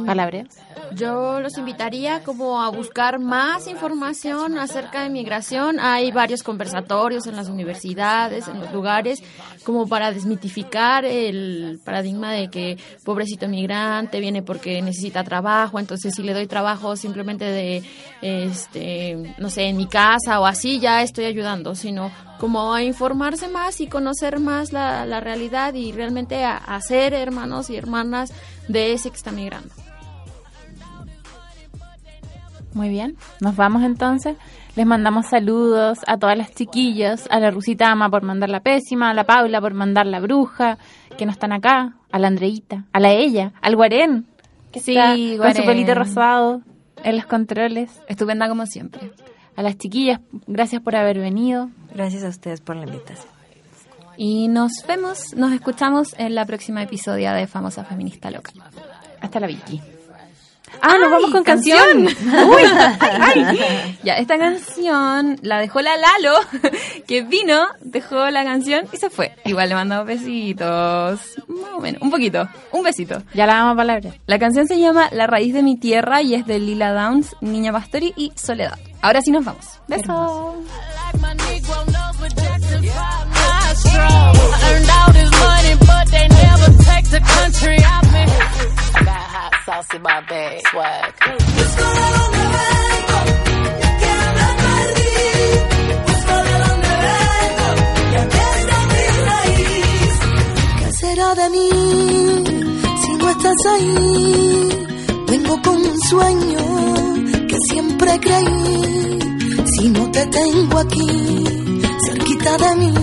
palabras. 0.06 0.48
Yo 0.94 1.40
los 1.40 1.58
invitaría 1.58 2.24
como 2.24 2.62
a 2.62 2.70
buscar 2.70 3.18
más 3.20 3.68
información 3.68 4.60
acerca 4.60 5.04
de 5.04 5.10
migración. 5.10 5.80
Hay 5.80 6.12
varios 6.12 6.44
conversatorios 6.44 7.26
en 7.26 7.36
las 7.36 7.50
universidades, 7.50 8.48
en 8.48 8.60
los 8.60 8.72
lugares, 8.72 9.24
como 9.64 9.88
para 9.88 10.12
desmitificar 10.12 11.06
el 11.06 11.80
paradigma 11.84 12.32
de 12.32 12.50
que 12.50 12.78
pobrecito 13.04 13.48
migrante 13.48 14.20
viene 14.20 14.44
porque 14.44 14.82
necesita 14.82 15.24
trabajo, 15.24 15.80
entonces 15.80 16.14
si 16.16 16.24
le 16.24 16.34
doy 16.34 16.48
trabajo 16.48 16.96
simplemente 16.96 17.46
de, 17.46 17.84
este, 18.22 19.36
no 19.40 19.50
sé, 19.50 19.64
en 19.64 19.78
mi 19.78 19.88
casa 19.88 20.40
o 20.40 20.46
así, 20.46 20.80
ya 20.80 21.02
estoy 21.02 21.26
ayudando, 21.26 21.74
sino 21.76 22.12
como 22.40 22.74
a 22.74 22.84
informarse 22.84 23.48
más 23.48 23.82
y 23.82 23.88
conocer 23.88 24.40
más 24.40 24.74
la, 24.74 25.06
la 25.06 25.20
realidad 25.20 25.76
y 25.76 25.92
realmente 25.92 26.44
a, 26.44 26.58
a 26.58 26.82
ser 26.82 27.14
hermanos 27.14 27.70
y 27.72 27.78
hermanas 27.78 28.34
de 28.68 28.94
ese 28.94 29.10
que 29.10 29.16
está 29.18 29.32
migrando. 29.32 29.70
Muy 32.74 32.90
bien, 32.90 33.18
nos 33.42 33.56
vamos 33.56 33.84
entonces. 33.84 34.38
Les 34.78 34.86
mandamos 34.86 35.26
saludos 35.26 36.00
a 36.08 36.18
todas 36.18 36.38
las 36.38 36.52
chiquillas, 36.56 37.28
a 37.30 37.40
la 37.42 37.52
Rusitama 37.52 38.10
por 38.10 38.24
mandar 38.24 38.50
la 38.50 38.62
pésima, 38.62 39.10
a 39.10 39.14
la 39.14 39.26
Paula 39.26 39.60
por 39.60 39.74
mandar 39.74 40.06
la 40.06 40.22
bruja, 40.22 40.78
que 41.18 41.26
no 41.26 41.34
están 41.34 41.52
acá, 41.52 41.96
a 42.10 42.20
la 42.20 42.28
Andreita, 42.28 42.86
a 42.94 43.02
la 43.02 43.12
ella, 43.12 43.52
al 43.62 43.76
Guarén, 43.76 44.26
que 44.72 44.80
Sí, 44.80 44.96
está 44.96 45.10
con 45.10 45.18
su 45.18 45.38
Guarén. 45.38 45.66
pelito 45.66 45.94
rosado 45.96 46.62
en 47.04 47.18
los 47.18 47.26
controles. 47.26 47.92
Estupenda 48.08 48.48
como 48.48 48.66
siempre. 48.66 49.12
A 49.58 49.62
las 49.64 49.78
chiquillas, 49.78 50.22
gracias 50.48 50.82
por 50.82 50.96
haber 50.96 51.20
venido. 51.20 51.70
Gracias 51.94 52.24
a 52.24 52.30
ustedes 52.30 52.62
por 52.62 52.78
la 52.78 52.86
invitación. 52.86 53.31
Y 54.18 54.48
nos 54.48 54.86
vemos, 54.88 55.34
nos 55.36 55.52
escuchamos 55.54 56.16
en 56.18 56.36
la 56.36 56.46
próxima 56.46 56.84
episodio 56.84 57.32
de 57.34 57.48
Famosa 57.48 57.84
Feminista 57.84 58.30
Local. 58.32 58.54
Hasta 59.22 59.40
la 59.40 59.48
Vicky. 59.48 59.82
Ah, 60.82 60.98
nos 61.00 61.12
vamos 61.12 61.32
con 61.32 61.44
canción. 61.44 62.06
Uy, 62.06 62.64
ay, 63.00 63.20
ay. 63.20 63.98
Ya, 64.04 64.16
esta 64.16 64.38
canción 64.38 65.38
la 65.42 65.60
dejó 65.60 65.82
la 65.82 65.92
Lalo, 65.96 66.40
que 67.08 67.22
vino, 67.22 67.68
dejó 67.82 68.30
la 68.30 68.44
canción 68.44 68.88
y 68.92 68.98
se 68.98 69.10
fue. 69.10 69.36
Igual 69.46 69.70
le 69.70 69.76
mandamos 69.76 70.08
besitos. 70.08 71.20
Más 71.48 71.74
o 71.76 71.82
menos, 71.82 72.02
un 72.02 72.10
poquito, 72.10 72.48
un 72.72 72.84
besito. 72.84 73.22
Ya 73.34 73.46
la 73.46 73.56
damos 73.56 73.76
palabra. 73.76 74.12
La 74.26 74.40
canción 74.40 74.68
se 74.68 74.80
llama 74.80 75.10
La 75.12 75.28
raíz 75.28 75.54
de 75.54 75.62
mi 75.62 75.78
tierra 75.78 76.22
y 76.22 76.34
es 76.34 76.48
de 76.48 76.60
Lila 76.60 76.94
Downs, 76.94 77.36
Niña 77.42 77.72
Pastori 77.72 78.14
y 78.16 78.32
Soledad. 78.36 78.80
Ahora 79.02 79.22
sí 79.22 79.32
nos 79.32 79.46
vamos. 79.46 79.66
Besos. 79.88 80.56
Earned 83.72 84.90
all 84.98 85.12
this 85.14 85.32
money, 85.32 85.76
but 85.80 86.06
they 86.12 86.28
never 86.28 86.70
take 86.84 87.06
the 87.10 87.22
country 87.22 87.78
out 87.84 88.04
me. 88.12 88.26
I 88.96 89.04
got 89.06 89.24
hot 89.34 89.54
sauce 89.66 89.94
in 89.96 90.02
my 90.02 90.20
bag, 90.30 90.62
swag. 90.68 91.14
¿Qué 100.80 100.92
será 101.00 101.36
de 101.36 101.50
mí 101.50 101.70
si 103.04 103.14
no 103.14 103.30
estás 103.30 103.56
ahí? 103.74 104.88
Vengo 105.28 105.62
con 105.62 105.78
un 105.78 106.02
sueño 106.10 106.66
que 107.48 107.58
siempre 107.70 108.20
creí. 108.20 109.20
Si 109.66 109.90
no 109.90 110.12
te 110.12 110.26
tengo 110.26 110.78
aquí, 110.78 111.46
cerquita 112.06 112.58
de 112.58 112.76
mí, 112.76 112.94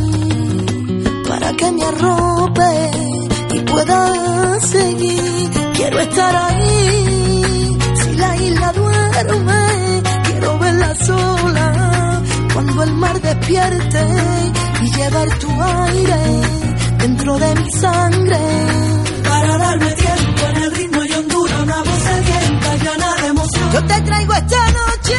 para 1.49 1.57
que 1.57 1.73
me 1.73 1.83
arrope 1.83 2.91
y 3.55 3.61
pueda 3.61 4.61
seguir. 4.61 5.51
Quiero 5.73 6.01
estar 6.01 6.37
ahí. 6.37 7.79
Si 8.03 8.13
la 8.17 8.37
isla 8.37 8.73
duerme, 8.73 10.03
quiero 10.25 10.59
verla 10.59 10.95
sola. 10.97 12.23
Cuando 12.53 12.83
el 12.83 12.93
mar 12.95 13.21
despierte 13.21 14.07
y 14.83 14.91
llevar 14.93 15.39
tu 15.39 15.51
aire 15.63 16.21
dentro 16.99 17.39
de 17.39 17.55
mi 17.55 17.71
sangre. 17.73 18.41
Para 19.27 19.59
darme 19.59 19.93
tiempo 19.93 20.43
en 20.51 20.63
el 20.65 20.75
ritmo 20.75 21.05
y 21.05 21.13
hondura, 21.13 21.63
una 21.63 21.79
voz 21.83 22.03
sedienta 22.09 22.77
llena 22.77 23.15
de 23.23 23.27
emoción. 23.29 23.73
Yo 23.73 23.85
te 23.85 24.01
traigo 24.03 24.33
esta 24.35 24.71
noche 24.81 25.19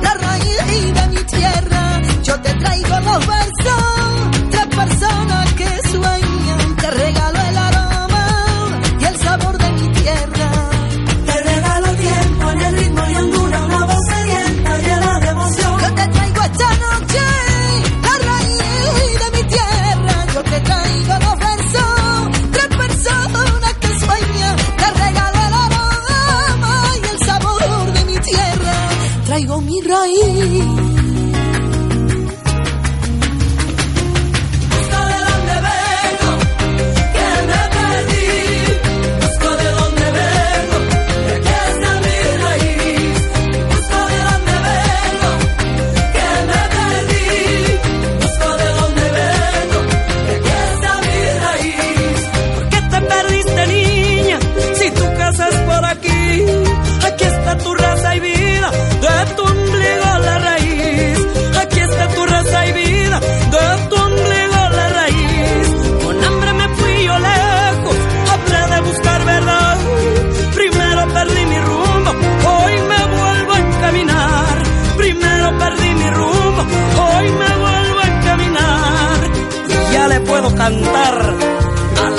la 0.00 0.14
raíz 0.14 0.94
de 0.94 1.06
mi 1.08 1.24
tierra. 1.24 2.02
Yo 2.22 2.40
te 2.40 2.54
traigo 2.54 3.00
dos 3.00 3.26
versos, 4.84 4.98
tres 4.98 5.08
personas 5.08 5.54
que 5.54 5.88
sueñan. 5.88 6.31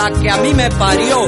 La 0.03 0.19
que 0.19 0.29
a 0.29 0.37
mí 0.37 0.53
me 0.53 0.69
parió. 0.71 1.27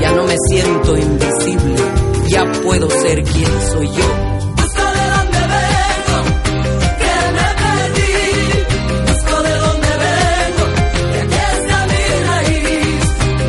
Ya 0.00 0.12
no 0.12 0.24
me 0.24 0.36
siento 0.48 0.96
invisible, 0.96 1.82
ya 2.28 2.44
puedo 2.62 2.88
ser 2.90 3.22
quien 3.24 3.52
soy 3.70 3.88
yo. 3.88 4.08
Busco 4.58 4.84
de 4.96 5.04
dónde 5.14 5.40
vengo, 5.54 6.18
que 7.00 7.14
me 7.36 7.48
perdí. 7.62 8.14
Busco 9.08 9.42
de 9.42 9.54
dónde 9.64 9.92
vengo, 10.04 10.64
que 11.12 11.20
aquí 11.24 11.40
está 11.56 11.78
mi 11.90 12.04
raíz. 12.28 13.04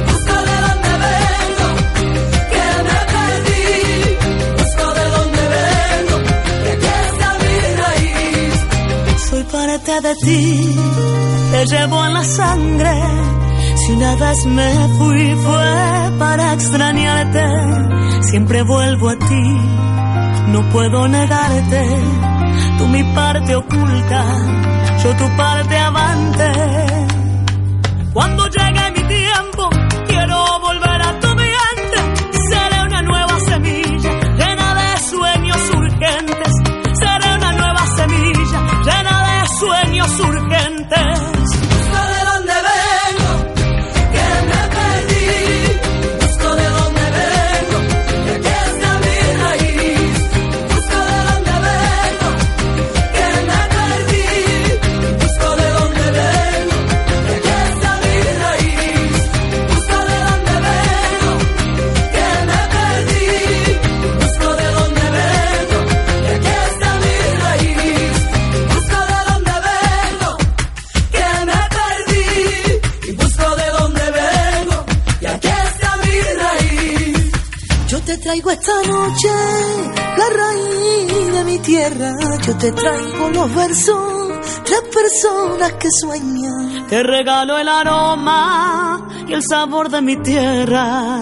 Busco 0.09 0.35
de 0.49 0.55
dónde 0.65 0.91
vengo, 1.05 1.67
que 2.51 2.65
me 2.87 2.99
perdí. 3.13 3.67
Busco 4.59 4.85
de 4.97 5.05
dónde 5.15 5.43
vengo, 5.55 6.15
que 6.63 6.71
aquí 6.75 6.91
está 7.09 7.29
mi 7.43 7.55
raíz. 7.83 8.55
Soy 9.29 9.43
parte 9.43 9.93
de 10.07 10.13
ti, 10.15 10.75
te 11.51 11.65
llevo 11.65 12.05
en 12.05 12.13
la 12.13 12.23
sangre. 12.23 12.93
Vez 13.97 14.45
me 14.45 14.89
fui 14.97 15.35
fue 15.35 16.11
para 16.19 16.53
extrañarte, 16.53 17.43
siempre 18.21 18.61
vuelvo 18.63 19.09
a 19.09 19.15
ti, 19.15 19.57
no 20.47 20.69
puedo 20.69 21.07
negarte. 21.07 21.81
Tú 22.77 22.87
mi 22.87 23.03
parte 23.15 23.55
oculta, 23.55 24.25
yo 25.03 25.15
tu 25.15 25.37
parte 25.37 25.77
avante. 25.77 26.51
Cuando 28.13 28.45
llegue 28.47 28.91
mi 28.91 29.07
tiempo, 29.07 29.69
quiero 30.07 30.45
volver 30.59 31.01
a 31.01 31.19
tu 31.19 31.27
vientre. 31.35 31.99
Seré 32.49 32.83
una 32.83 33.01
nueva 33.01 33.39
semilla 33.39 34.11
llena 34.37 34.75
de 34.75 34.97
sueños 35.01 35.69
urgentes. 35.75 36.53
Seré 36.93 37.35
una 37.35 37.51
nueva 37.53 37.87
semilla 37.95 38.59
llena 38.85 39.41
de 39.41 39.47
sueños 39.59 40.19
urgentes. 40.19 41.38
Traigo 78.29 78.51
esta 78.51 78.83
noche 78.83 79.29
la 80.15 80.29
raíz 80.29 81.33
de 81.33 81.43
mi 81.45 81.57
tierra. 81.57 82.13
Yo 82.45 82.55
te 82.57 82.71
traigo 82.73 83.29
los 83.29 83.55
versos, 83.55 84.61
tres 84.65 84.81
personas 84.93 85.73
que 85.73 85.87
sueñan. 85.89 86.85
Te 86.87 87.01
regalo 87.01 87.57
el 87.57 87.67
aroma 87.67 89.25
y 89.27 89.33
el 89.33 89.41
sabor 89.41 89.89
de 89.89 90.01
mi 90.03 90.15
tierra. 90.17 91.21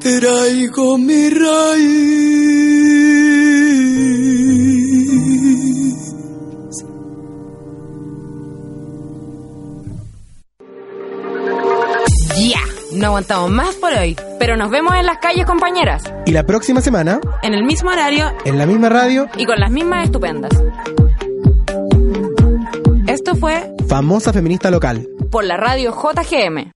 Te 0.00 0.18
traigo 0.18 0.98
mi 0.98 1.30
raíz. 1.30 2.37
No 12.98 13.06
aguantamos 13.06 13.50
más 13.50 13.76
por 13.76 13.92
hoy, 13.92 14.16
pero 14.38 14.56
nos 14.56 14.70
vemos 14.70 14.94
en 14.94 15.06
las 15.06 15.18
calles, 15.18 15.46
compañeras, 15.46 16.02
Y 16.26 16.32
la 16.32 16.44
próxima 16.44 16.80
semana, 16.80 17.20
en 17.42 17.54
el 17.54 17.64
mismo 17.64 17.90
horario 17.90 18.32
en 18.44 18.58
la 18.58 18.66
misma 18.66 18.88
radio, 18.88 19.28
y 19.36 19.44
con 19.46 19.58
las 19.58 19.70
mismas 19.70 20.04
estupendas. 20.04 20.52
Esto 23.06 23.34
fue 23.36 23.72
famosa 23.88 24.32
feminista 24.32 24.70
local. 24.70 25.08
por 25.30 25.44
la 25.44 25.56
radio 25.56 25.92
JGM. 25.92 26.72